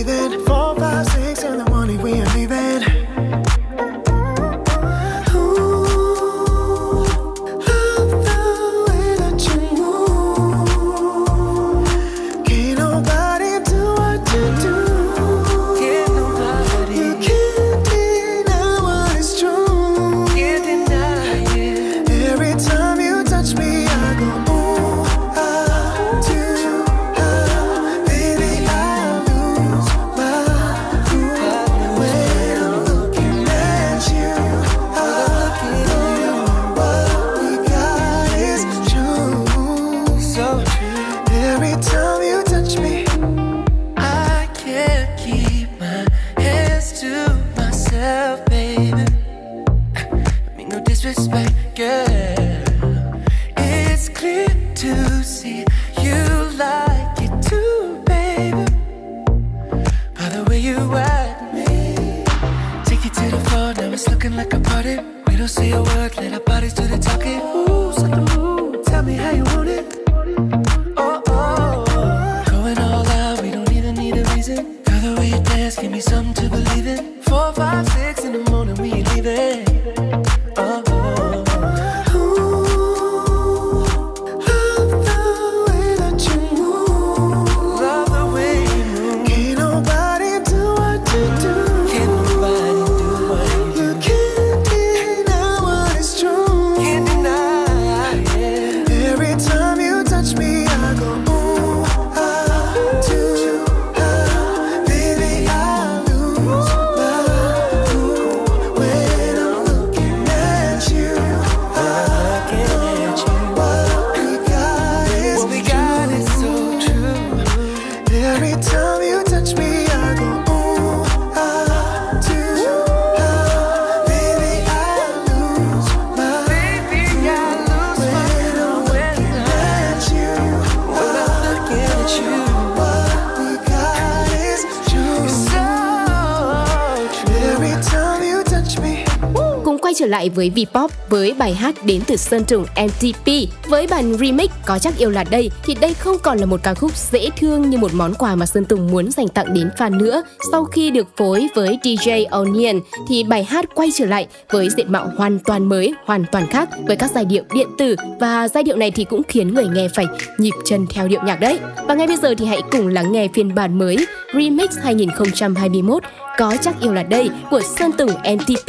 lại 140.13 140.29
với 140.29 140.51
V-pop 140.55 140.87
với 141.09 141.33
bài 141.33 141.53
hát 141.53 141.75
đến 141.85 142.01
từ 142.07 142.15
Sơn 142.15 142.43
Tùng 142.47 142.65
MTP. 142.85 143.27
Với 143.67 143.87
bản 143.87 144.13
remix 144.13 144.49
có 144.65 144.79
chắc 144.79 144.97
yêu 144.97 145.09
là 145.09 145.23
đây 145.23 145.51
thì 145.65 145.75
đây 145.81 145.93
không 145.93 146.17
còn 146.23 146.37
là 146.37 146.45
một 146.45 146.59
ca 146.63 146.73
khúc 146.73 146.91
dễ 147.11 147.29
thương 147.39 147.69
như 147.69 147.77
một 147.77 147.93
món 147.93 148.13
quà 148.13 148.35
mà 148.35 148.45
Sơn 148.45 148.65
Tùng 148.65 148.91
muốn 148.91 149.11
dành 149.11 149.27
tặng 149.27 149.53
đến 149.53 149.69
fan 149.77 149.97
nữa. 149.97 150.23
Sau 150.51 150.65
khi 150.65 150.91
được 150.91 151.07
phối 151.17 151.47
với 151.55 151.79
DJ 151.83 152.25
Onion 152.29 152.79
thì 153.07 153.23
bài 153.23 153.43
hát 153.43 153.65
quay 153.75 153.89
trở 153.95 154.05
lại 154.05 154.27
với 154.51 154.69
diện 154.77 154.91
mạo 154.91 155.11
hoàn 155.17 155.39
toàn 155.39 155.69
mới, 155.69 155.93
hoàn 156.05 156.25
toàn 156.31 156.47
khác 156.47 156.69
với 156.87 156.95
các 156.95 157.11
giai 157.15 157.25
điệu 157.25 157.43
điện 157.53 157.67
tử 157.77 157.95
và 158.19 158.47
giai 158.47 158.63
điệu 158.63 158.75
này 158.75 158.91
thì 158.91 159.03
cũng 159.03 159.21
khiến 159.27 159.53
người 159.53 159.67
nghe 159.67 159.87
phải 159.95 160.05
nhịp 160.37 160.53
chân 160.65 160.85
theo 160.89 161.07
điệu 161.07 161.21
nhạc 161.25 161.39
đấy. 161.39 161.59
Và 161.87 161.93
ngay 161.93 162.07
bây 162.07 162.17
giờ 162.17 162.35
thì 162.37 162.45
hãy 162.45 162.61
cùng 162.71 162.87
lắng 162.87 163.11
nghe 163.11 163.27
phiên 163.33 163.55
bản 163.55 163.79
mới 163.79 163.97
Remix 164.33 164.77
2021 164.81 166.03
có 166.37 166.55
chắc 166.61 166.81
yêu 166.81 166.93
là 166.93 167.03
đây 167.03 167.29
của 167.51 167.61
Sơn 167.77 167.91
Tùng 167.91 168.09
MTP. 168.09 168.67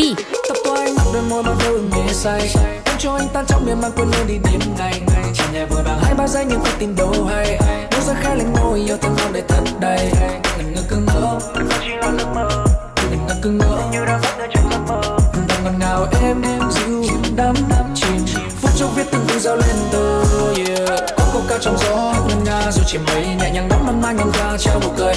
Đôi 1.14 1.22
môi 1.22 1.42
mang 1.42 1.56
theo 1.58 1.72
mê 1.72 2.12
say 2.12 2.50
Em 2.84 2.96
cho 2.98 3.14
anh 3.14 3.28
tan 3.32 3.44
trong 3.48 3.66
miên 3.66 3.80
mang 3.80 3.90
quên 3.96 4.08
luôn 4.08 4.26
đi 4.26 4.34
đêm 4.44 4.60
ngày. 4.78 5.02
Chẳng 5.34 5.52
nhẹ 5.52 5.66
vội 5.66 5.82
vàng 5.82 5.98
hai 6.02 6.14
ba 6.14 6.28
giây 6.28 6.44
nhưng 6.48 6.60
phải 6.60 6.72
tìm 6.78 6.96
đâu 6.96 7.12
hay. 7.28 7.58
Nếu 7.90 8.00
ra 8.00 8.14
khai 8.22 8.36
lên 8.36 8.46
môi, 8.52 8.80
yêu 8.80 8.96
thương 8.96 9.14
không 9.18 9.32
để 9.32 9.42
thật 9.48 9.64
đầy. 9.80 10.12
Đừng 10.58 10.74
ngơ 10.74 10.80
cứ 10.88 10.96
ngỡ. 10.96 11.38
Chỉ 11.82 11.88
là 11.90 12.12
giấc 12.18 12.34
mơ 12.34 12.64
Ngần 13.10 13.26
ngơ 13.26 13.34
cưng 13.42 13.58
ngỡ. 13.58 13.78
Như 13.92 14.04
đang 14.04 14.20
mất 14.20 14.46
trong 14.54 14.70
giấc 14.70 14.78
mơ 14.88 15.18
Và 15.48 15.58
ngọt 15.64 15.72
ngào 15.78 16.06
em 16.22 16.42
em 16.42 16.70
dịu 16.70 17.02
đắm 17.36 17.54
đắm 17.70 17.94
chìm. 17.94 18.24
Phút 18.60 18.70
chốc 18.76 18.90
viết 18.96 19.04
từng 19.12 19.24
câu 19.28 19.38
giao 19.38 19.56
lên 19.56 19.76
tờ, 19.92 20.22
yeah. 20.56 21.00
Có 21.16 21.24
câu 21.32 21.42
ca 21.48 21.58
trong 21.60 21.76
gió 21.78 22.14
ngân 22.28 22.44
nga, 22.44 22.70
dù 22.72 22.82
chỉ 22.86 22.98
mây 22.98 23.26
nhẹ 23.40 23.50
nhàng 23.50 23.68
đắm 23.68 23.86
mắt 23.86 23.92
mai 24.02 24.14
ngang 24.14 24.30
ra 24.32 24.58
treo 24.58 24.80
bầu 24.80 24.92
cười. 24.96 25.14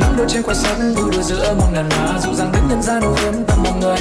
Nắm 0.00 0.16
đôi 0.16 0.26
trên 0.28 0.42
quai 0.42 0.56
sắt 0.56 0.76
vui 0.96 1.10
đùa 1.12 1.22
giữa 1.22 1.54
một 1.58 1.66
ngàn 1.72 1.88
má 1.88 2.18
dịu 2.22 2.34
dàng 2.34 2.52
đến 2.52 2.62
nhân 2.68 2.82
gian 2.82 3.02
âu 3.02 3.14
yếm 3.24 3.44
tâm 3.46 3.58
mong 3.64 3.80
người 3.80 3.96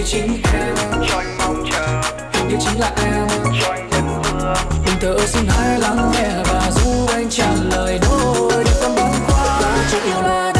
như 0.00 0.06
chính 0.06 0.42
em. 0.52 0.74
Cho 1.08 1.18
anh 1.18 1.38
mong 1.38 1.64
chờ. 1.70 2.00
Hình 2.32 2.48
như 2.48 2.56
chính 2.60 2.80
là 2.80 2.92
em. 2.96 3.28
Cho 3.60 3.72
anh 3.72 3.88
thêm 3.90 4.04
mưa. 4.06 4.54
Tình 4.86 4.94
thơ 5.00 5.26
xin 5.26 5.46
hãy 5.48 5.80
lắng 5.80 6.12
nghe 6.12 6.28
và 6.44 6.70
dù 6.70 7.06
anh 7.06 7.30
trả 7.30 7.46
lời 7.70 7.98
đôi 8.02 8.64
điều 8.64 8.74
tâm 8.80 8.92
băn 8.96 9.12
khoăn 9.26 9.62
có 9.62 9.82
chút 9.90 9.98
yêu 10.04 10.22
là 10.22 10.52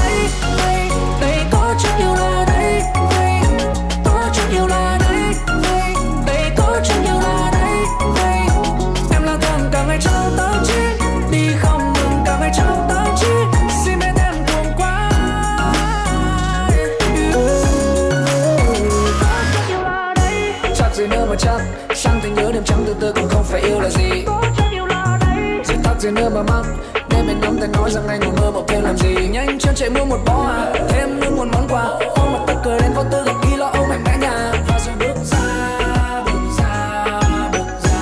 rằng 27.91 28.09
anh 28.09 28.21
ngủ 28.21 28.31
mơ 28.41 28.51
mộng 28.51 28.65
thêm 28.69 28.83
làm 28.83 28.97
gì. 28.99 29.15
Nhanh 29.31 29.59
chân 29.59 29.75
chạy 29.75 29.91
mua 29.91 30.05
một 30.05 30.19
bó 30.27 30.47
à 30.49 30.73
Thêm 30.89 31.21
nữa 31.21 31.31
một 31.31 31.47
món 31.53 31.69
quà. 31.69 31.83
Ôm 32.17 32.33
mặt 32.33 32.39
tật 32.47 32.55
cười 32.65 32.81
đến 32.81 32.93
vô 32.95 33.05
tư 33.13 33.23
gặp 33.27 33.35
ghi 33.43 33.57
lo 33.57 33.67
ôm 33.67 33.91
anh 33.91 34.05
mẹ 34.05 34.17
nhà. 34.21 34.53
Và 34.69 34.79
rồi 34.87 34.95
bước 34.99 35.15
ra 35.25 36.23
Bước 36.25 36.41
ra 36.59 37.05
Bước 37.53 37.67
ra. 37.85 38.01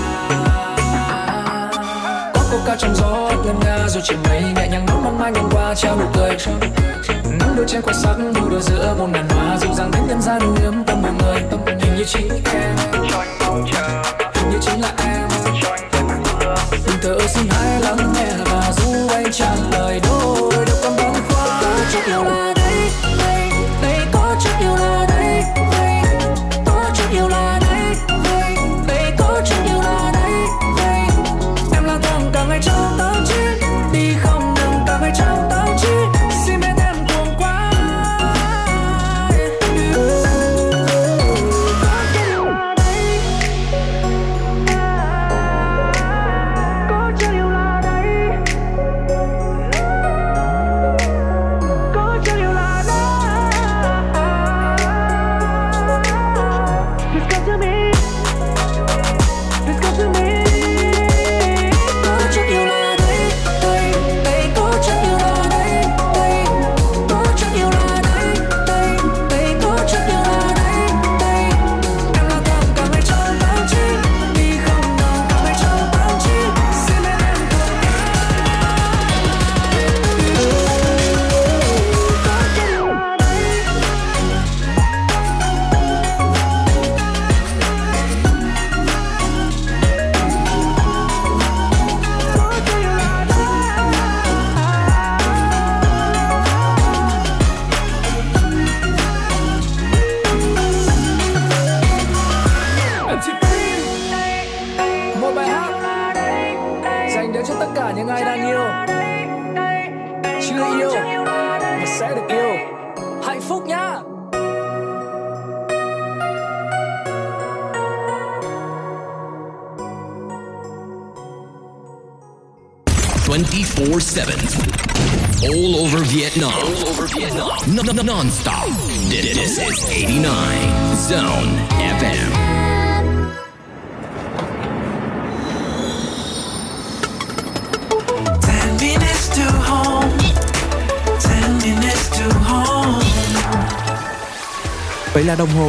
Có 2.35 2.41
câu 2.51 2.61
ca 2.67 2.77
trong 2.77 2.95
gió 2.95 3.31
ngân 3.45 3.61
nga 3.65 3.89
rồi 3.89 4.03
chỉ 4.07 4.15
mây 4.29 4.43
nhẹ 4.57 4.69
nhàng 4.69 4.87
nốt 4.87 5.01
mong 5.05 5.19
mai 5.19 5.33
ngang 5.33 5.49
qua 5.53 5.75
trao 5.75 5.97
nụ 5.97 6.05
cười. 6.15 6.37
Nắng 7.41 7.57
đôi 7.57 7.67
trên 7.69 7.83
quai 7.83 7.95
sắc 7.95 8.15
vui 8.35 8.51
đùa 8.51 8.61
giữa 8.61 8.95
một 8.99 9.07
ngàn 9.13 9.29
hoa. 9.29 9.57
Dịu 9.61 9.75
dàng 9.75 9.91
đến 9.91 10.03
nhân 10.09 10.23
gian 10.23 10.41
yếm 10.63 10.85
tâm 10.87 11.03
mọi 11.03 11.13
người. 11.23 11.43
Tâm 11.51 11.61
hình 11.67 11.97
như 11.97 12.05
chính 12.05 12.29
em. 12.53 12.77
Cho 13.11 13.19
anh 13.19 13.39
mong 13.41 13.65
chờ 13.73 14.03
hình 14.35 14.51
như 14.51 14.59
chính 14.61 14.81
là 14.81 14.93
em. 14.99 15.29
Đừng 16.87 16.97
thở 17.03 17.19
xin 17.29 17.47
hãy 17.51 17.81
lắng 17.81 18.13
nghe 18.15 18.48
và 19.29 19.33
trả 19.33 19.55
lời 19.71 20.01
đôi 20.03 20.18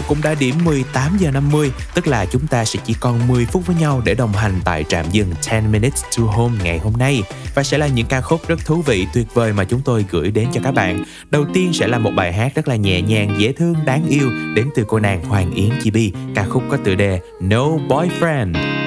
cũng 0.10 0.22
đã 0.24 0.36
điểm 0.40 0.56
18 0.64 1.18
giờ 1.18 1.32
50, 1.32 1.72
tức 1.96 2.08
là 2.08 2.26
chúng 2.26 2.48
ta 2.48 2.66
sẽ 2.66 2.80
chỉ 2.86 2.96
còn 3.00 3.28
10 3.28 3.46
phút 3.46 3.66
với 3.66 3.76
nhau 3.76 4.02
để 4.06 4.16
đồng 4.16 4.34
hành 4.34 4.62
tại 4.66 4.84
trạm 4.84 5.06
dừng 5.12 5.34
10 5.52 5.62
Minutes 5.62 6.04
to 6.18 6.24
Home 6.24 6.64
ngày 6.64 6.78
hôm 6.78 6.94
nay 6.94 7.24
và 7.56 7.64
sẽ 7.64 7.78
là 7.78 7.88
những 7.88 8.08
ca 8.08 8.22
khúc 8.22 8.48
rất 8.48 8.66
thú 8.66 8.82
vị 8.82 9.08
tuyệt 9.14 9.28
vời 9.34 9.54
mà 9.54 9.64
chúng 9.64 9.82
tôi 9.82 10.06
gửi 10.10 10.32
đến 10.32 10.48
cho 10.54 10.62
các 10.64 10.72
bạn. 10.72 11.04
Đầu 11.30 11.46
tiên 11.54 11.74
sẽ 11.74 11.88
là 11.88 12.00
một 12.00 12.12
bài 12.16 12.34
hát 12.34 12.56
rất 12.56 12.68
là 12.68 12.76
nhẹ 12.76 13.02
nhàng, 13.02 13.36
dễ 13.38 13.52
thương, 13.52 13.76
đáng 13.86 14.08
yêu 14.10 14.30
đến 14.56 14.70
từ 14.76 14.86
cô 14.88 15.00
nàng 15.00 15.24
Hoàng 15.24 15.52
Yến 15.52 15.70
Chibi, 15.84 16.14
ca 16.36 16.46
khúc 16.50 16.64
có 16.70 16.78
tựa 16.78 16.96
đề 16.96 17.20
No 17.42 17.68
Boyfriend. 17.68 18.79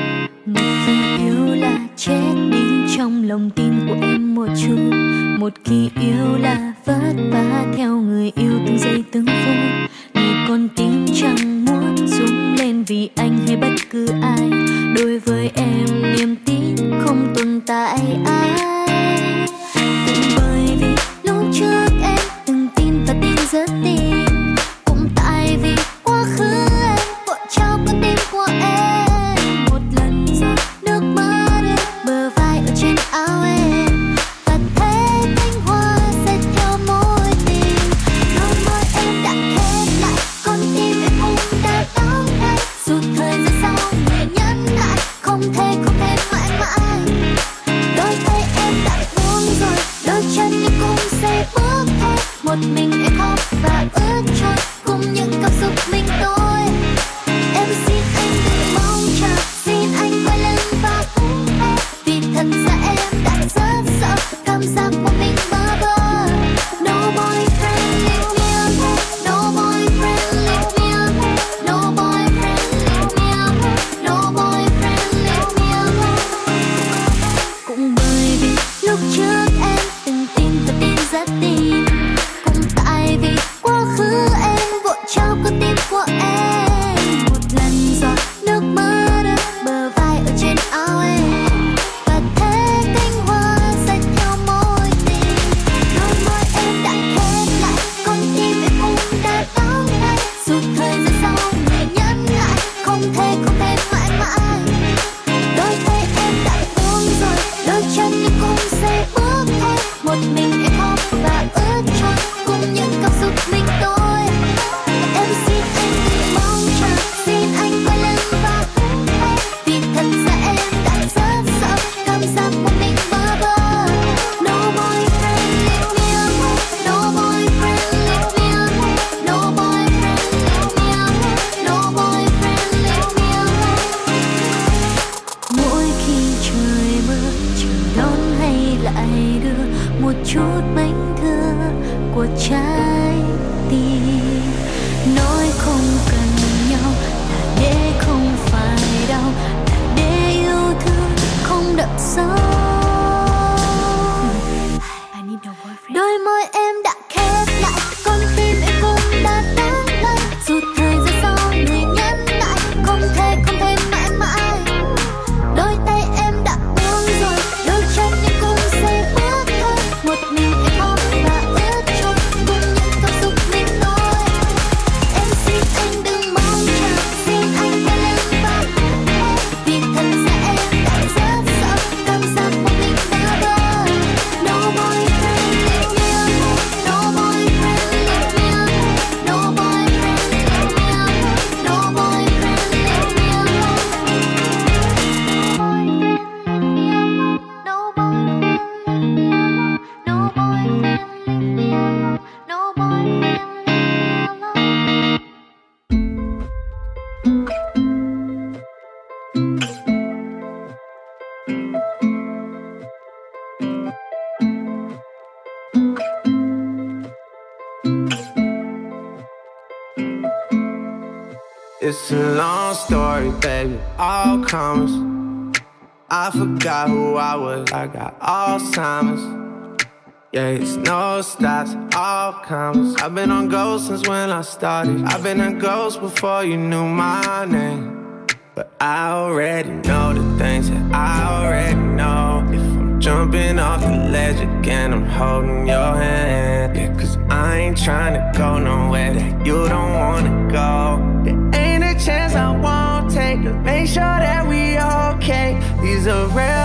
I 227.73 227.87
got 227.87 228.21
Alzheimer's. 228.21 229.83
Yeah, 230.31 230.49
it's 230.49 230.77
no 230.77 231.23
stops, 231.23 231.75
all 231.97 232.33
comes. 232.33 232.97
I've 232.97 233.15
been 233.15 233.31
on 233.31 233.49
go 233.49 233.79
since 233.79 234.07
when 234.07 234.29
I 234.29 234.43
started. 234.43 235.03
I've 235.05 235.23
been 235.23 235.41
on 235.41 235.59
ghost 235.59 235.99
before 235.99 236.45
you 236.45 236.59
knew 236.59 236.87
my 236.87 237.47
name. 237.47 238.27
But 238.55 238.75
I 238.79 239.13
already 239.13 239.71
know 239.71 240.13
the 240.13 240.39
things 240.39 240.69
that 240.69 240.93
I 240.93 241.25
already 241.25 241.81
know. 241.81 242.47
If 242.53 242.61
I'm 242.61 243.01
jumping 243.01 243.59
off 243.59 243.81
the 243.81 243.89
ledge 243.89 244.41
again, 244.41 244.93
I'm 244.93 245.07
holding 245.07 245.67
your 245.67 245.95
hand. 245.97 246.77
Yeah, 246.77 246.93
cause 246.93 247.17
I 247.31 247.57
ain't 247.57 247.79
trying 247.83 248.13
to 248.13 248.39
go 248.39 248.59
nowhere 248.59 249.15
that 249.15 249.47
you 249.47 249.67
don't 249.67 249.95
wanna 249.95 250.53
go. 250.53 251.23
There 251.25 251.59
ain't 251.59 251.85
a 251.85 252.05
chance 252.05 252.35
I 252.35 252.51
won't 252.51 253.11
take 253.11 253.43
to 253.45 253.55
make 253.55 253.87
sure 253.87 254.03
that 254.03 254.47
we 254.47 254.79
okay. 254.79 255.59
These 255.81 256.07
are 256.07 256.27
real 256.27 256.62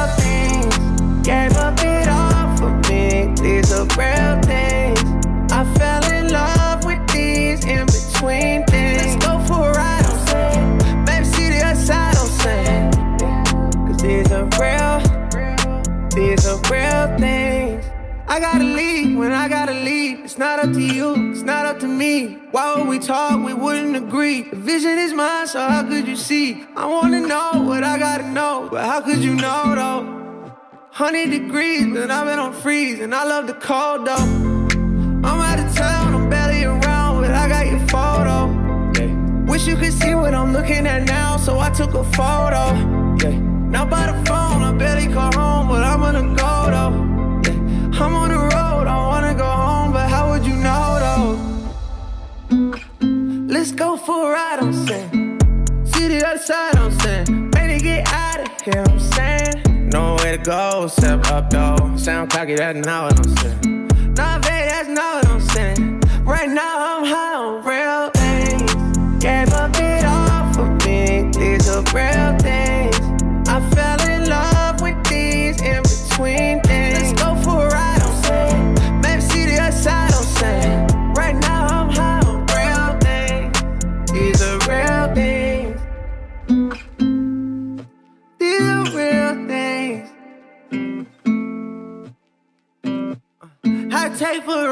These 3.48 3.72
are 3.72 3.86
real 3.96 4.42
things. 4.42 5.00
I 5.54 5.64
fell 5.80 6.04
in 6.12 6.34
love 6.34 6.84
with 6.84 7.00
these 7.08 7.64
in 7.64 7.86
between 7.86 8.66
things. 8.66 9.16
Let's 9.16 9.26
go 9.26 9.40
for 9.48 9.70
a 9.70 9.74
ride, 9.74 10.06
I'm 10.06 10.28
saying. 10.28 11.06
Baby, 11.06 11.26
see 11.26 11.50
the 11.52 11.66
other 11.66 11.80
side, 11.80 12.18
I'm 12.18 12.28
saying. 12.44 12.92
Cause 13.88 14.02
these 14.02 14.30
are 14.34 14.44
real, 14.60 15.00
these 16.10 16.46
are 16.46 16.60
real 16.70 17.18
things. 17.18 17.86
I 18.28 18.42
gotta 18.42 18.66
leave 18.66 19.18
when 19.18 19.32
I 19.32 19.48
gotta 19.48 19.76
leave. 19.76 20.26
It's 20.26 20.38
not 20.38 20.60
up 20.60 20.74
to 20.74 20.82
you, 20.82 21.32
it's 21.32 21.44
not 21.44 21.66
up 21.66 21.80
to 21.80 21.88
me. 21.88 22.40
Why 22.52 22.76
would 22.76 22.90
we 22.90 23.00
talk? 23.00 23.42
We 23.46 23.54
wouldn't 23.54 23.96
agree. 23.96 24.42
The 24.42 24.58
vision 24.58 24.98
is 25.00 25.14
mine, 25.14 25.48
so 25.48 25.60
how 25.62 25.84
could 25.84 26.06
you 26.06 26.18
see? 26.18 26.66
I 26.76 26.86
wanna 26.86 27.22
know 27.22 27.64
what 27.64 27.86
I 27.86 27.98
gotta 27.98 28.30
know, 28.30 28.68
but 28.70 28.84
how 28.84 29.00
could 29.00 29.20
you 29.24 29.36
know 29.36 29.74
though? 29.74 30.17
Hundred 30.98 31.30
degrees, 31.30 31.86
but 31.94 32.10
I've 32.10 32.26
been 32.26 32.40
on 32.40 32.54
freeze, 32.54 33.00
and 33.02 33.14
I 33.14 33.24
love 33.24 33.46
the 33.46 33.54
cold 33.54 34.08
though. 34.08 34.16
I'm 34.16 35.26
out 35.26 35.60
of 35.60 35.76
town, 35.76 36.16
I'm 36.16 36.28
barely 36.28 36.64
around, 36.64 37.22
but 37.22 37.30
I 37.30 37.48
got 37.48 37.68
your 37.68 37.80
photo. 37.82 38.48
Wish 39.46 39.68
you 39.68 39.76
could 39.76 39.94
see 39.94 40.16
what 40.16 40.34
I'm 40.34 40.54
looking 40.54 40.88
at 40.88 41.04
now, 41.04 41.38
so 41.38 41.60
I 41.60 41.70
took 41.70 41.94
a 41.94 42.04
photo. 42.04 42.74
Yeah. 43.22 43.38
Now 43.70 43.86
by 43.86 44.08
the 44.12 44.18
phone, 44.26 44.64
I 44.64 44.74
barely 44.76 45.14
call 45.14 45.32
home, 45.34 45.68
but 45.68 45.84
I'm 45.84 46.00
gonna 46.00 46.34
go 46.34 46.54
though. 46.74 46.94
Yeah. 47.46 48.04
I'm 48.04 48.16
on 48.16 48.30
the 48.30 48.40
road, 48.40 48.88
I 48.88 48.98
wanna 49.06 49.36
go 49.36 49.46
home, 49.46 49.92
but 49.94 50.10
how 50.10 50.32
would 50.32 50.48
you 50.48 50.56
know 50.56 50.98
though? 51.04 51.38
Let's 53.46 53.72
go 53.72 53.98
for 53.98 54.32
a 54.32 54.34
ride, 54.34 54.60
I'm 54.62 54.74
saying. 54.74 55.40
See 55.86 56.08
the 56.08 56.26
other 56.26 56.40
side, 56.40 56.76
I'm 56.76 56.92
saying. 57.02 57.52
Ready 57.52 57.78
to 57.78 57.84
get 57.84 58.08
out 58.12 58.40
of 58.40 58.62
here, 58.62 58.84
I'm 58.88 59.00
saying. 59.00 59.57
No 59.98 60.16
way 60.18 60.38
to 60.38 60.44
go, 60.44 60.86
step 60.86 61.26
up 61.32 61.50
though. 61.50 61.98
Sound 61.98 62.30
cocky, 62.30 62.54
that's 62.54 62.86
not 62.86 63.06
what 63.06 63.26
I'm 63.26 63.36
saying. 63.38 63.88
Not 64.14 64.46
vague, 64.46 64.70
that's 64.70 64.88
not 64.90 65.16
what 65.16 65.28
I'm 65.28 65.42
saying. 65.42 66.02
Right 66.24 66.50
now 66.50 67.00
I'm 67.00 67.04
high 67.04 67.34
on 67.34 67.64
real 67.66 68.12
things. 68.12 69.24
Gave 69.24 69.52
up 69.54 69.72
it 69.74 70.06
all 70.06 70.54
for 70.54 70.70
me. 70.86 71.32
These 71.32 71.68
are 71.70 71.82
real 71.96 72.38
things. 72.38 72.77
I 94.38 94.40
take 94.40 94.46
for 94.46 94.66
a 94.66 94.70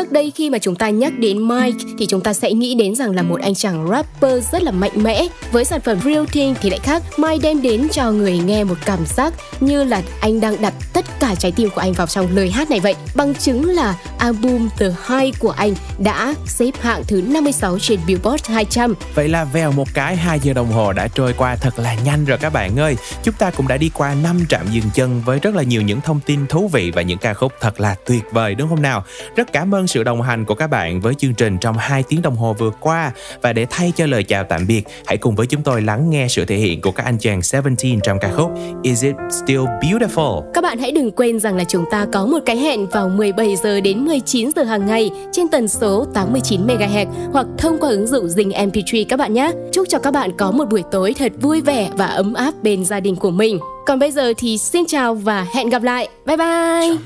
Trước 0.00 0.12
đây 0.12 0.32
khi 0.34 0.50
mà 0.50 0.58
chúng 0.58 0.74
ta 0.74 0.90
nhắc 0.90 1.12
đến 1.18 1.48
Mike 1.48 1.78
thì 1.98 2.06
chúng 2.06 2.20
ta 2.20 2.32
sẽ 2.32 2.52
nghĩ 2.52 2.74
đến 2.74 2.94
rằng 2.94 3.10
là 3.10 3.22
một 3.22 3.40
anh 3.40 3.54
chàng 3.54 3.88
rapper 3.90 4.44
rất 4.52 4.62
là 4.62 4.70
mạnh 4.70 5.02
mẽ. 5.02 5.26
Với 5.52 5.64
sản 5.64 5.80
phẩm 5.80 5.98
Real 6.04 6.24
Thing 6.24 6.54
thì 6.60 6.70
lại 6.70 6.78
khác, 6.82 7.02
Mike 7.18 7.38
đem 7.42 7.62
đến 7.62 7.88
cho 7.92 8.12
người 8.12 8.38
nghe 8.38 8.64
một 8.64 8.74
cảm 8.84 8.98
giác 9.06 9.34
như 9.60 9.84
là 9.84 10.02
anh 10.20 10.40
đang 10.40 10.62
đặt 10.62 10.74
tất 10.92 11.04
cả 11.20 11.34
trái 11.34 11.52
tim 11.52 11.70
của 11.74 11.80
anh 11.80 11.92
vào 11.92 12.06
trong 12.06 12.36
lời 12.36 12.50
hát 12.50 12.70
này 12.70 12.80
vậy. 12.80 12.94
Bằng 13.14 13.34
chứng 13.34 13.64
là 13.64 13.96
album 14.18 14.68
The 14.78 14.86
High 15.08 15.38
của 15.38 15.50
anh 15.50 15.74
đã 15.98 16.34
xếp 16.46 16.70
hạng 16.80 17.02
thứ 17.04 17.22
56 17.22 17.78
trên 17.78 18.00
Billboard 18.06 18.50
200. 18.50 18.94
Vậy 19.14 19.28
là 19.28 19.44
vèo 19.44 19.72
một 19.72 19.88
cái 19.94 20.16
2 20.16 20.40
giờ 20.40 20.52
đồng 20.52 20.72
hồ 20.72 20.92
đã 20.92 21.08
trôi 21.14 21.34
qua 21.38 21.56
thật 21.56 21.78
là 21.78 21.94
nhanh 22.04 22.24
rồi 22.24 22.38
các 22.38 22.52
bạn 22.52 22.76
ơi. 22.76 22.96
Chúng 23.22 23.34
ta 23.34 23.50
cũng 23.50 23.68
đã 23.68 23.76
đi 23.76 23.90
qua 23.94 24.14
5 24.14 24.40
trạm 24.48 24.66
dừng 24.70 24.90
chân 24.94 25.22
với 25.24 25.38
rất 25.38 25.54
là 25.54 25.62
nhiều 25.62 25.82
những 25.82 26.00
thông 26.00 26.20
tin 26.20 26.46
thú 26.46 26.68
vị 26.68 26.90
và 26.94 27.02
những 27.02 27.18
ca 27.18 27.34
khúc 27.34 27.52
thật 27.60 27.80
là 27.80 27.94
tuyệt 28.06 28.24
vời 28.32 28.54
đúng 28.54 28.68
không 28.68 28.82
nào? 28.82 29.04
Rất 29.36 29.52
cảm 29.52 29.74
ơn 29.74 29.86
sự 29.90 30.02
đồng 30.02 30.22
hành 30.22 30.44
của 30.44 30.54
các 30.54 30.66
bạn 30.66 31.00
với 31.00 31.14
chương 31.14 31.34
trình 31.34 31.58
trong 31.58 31.78
2 31.78 32.02
tiếng 32.02 32.22
đồng 32.22 32.36
hồ 32.36 32.54
vừa 32.58 32.70
qua 32.80 33.12
và 33.42 33.52
để 33.52 33.66
thay 33.70 33.92
cho 33.96 34.06
lời 34.06 34.22
chào 34.22 34.44
tạm 34.44 34.66
biệt, 34.66 34.82
hãy 35.06 35.16
cùng 35.16 35.34
với 35.34 35.46
chúng 35.46 35.62
tôi 35.62 35.82
lắng 35.82 36.10
nghe 36.10 36.26
sự 36.28 36.44
thể 36.44 36.56
hiện 36.56 36.80
của 36.80 36.90
các 36.90 37.04
anh 37.04 37.18
chàng 37.18 37.42
Seventeen 37.42 38.00
trong 38.00 38.18
ca 38.20 38.30
khúc 38.36 38.50
Is 38.82 39.04
It 39.04 39.14
Still 39.30 39.60
Beautiful? 39.60 40.42
Các 40.54 40.64
bạn 40.64 40.78
hãy 40.78 40.92
đừng 40.92 41.10
quên 41.10 41.40
rằng 41.40 41.56
là 41.56 41.64
chúng 41.64 41.84
ta 41.90 42.06
có 42.12 42.26
một 42.26 42.38
cái 42.46 42.56
hẹn 42.56 42.86
vào 42.86 43.08
17 43.08 43.56
giờ 43.56 43.80
đến 43.80 44.04
19 44.04 44.50
giờ 44.56 44.62
hàng 44.62 44.86
ngày 44.86 45.10
trên 45.32 45.48
tần 45.48 45.68
số 45.68 46.06
89 46.14 46.66
MHz 46.66 47.06
hoặc 47.32 47.46
thông 47.58 47.78
qua 47.80 47.90
ứng 47.90 48.06
dụng 48.06 48.26
Zing 48.26 48.70
MP3 48.70 49.04
các 49.08 49.18
bạn 49.18 49.34
nhé. 49.34 49.52
Chúc 49.72 49.88
cho 49.88 49.98
các 49.98 50.10
bạn 50.10 50.30
có 50.36 50.50
một 50.50 50.64
buổi 50.70 50.82
tối 50.90 51.14
thật 51.18 51.32
vui 51.40 51.60
vẻ 51.60 51.90
và 51.96 52.06
ấm 52.06 52.34
áp 52.34 52.54
bên 52.62 52.84
gia 52.84 53.00
đình 53.00 53.16
của 53.16 53.30
mình. 53.30 53.58
Còn 53.86 53.98
bây 53.98 54.10
giờ 54.10 54.32
thì 54.36 54.58
xin 54.58 54.86
chào 54.86 55.14
và 55.14 55.46
hẹn 55.54 55.68
gặp 55.68 55.82
lại. 55.82 56.08
Bye 56.26 56.36
bye. 56.36 56.96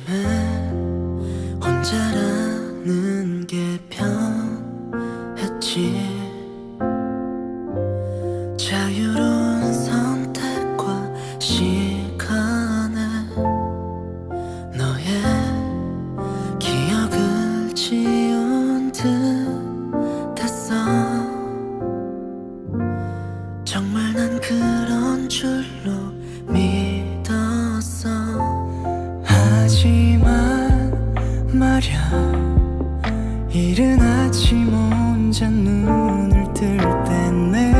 눈을 35.51 36.53
뜰 36.55 36.77
때 37.05 37.25
내 37.55 37.73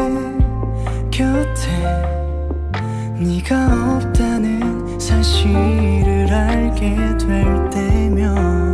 곁에 1.11 1.71
네가 3.19 3.97
없다는 3.97 4.99
사실을 4.99 6.33
알게 6.33 6.97
될 7.19 7.71
때면 7.71 8.74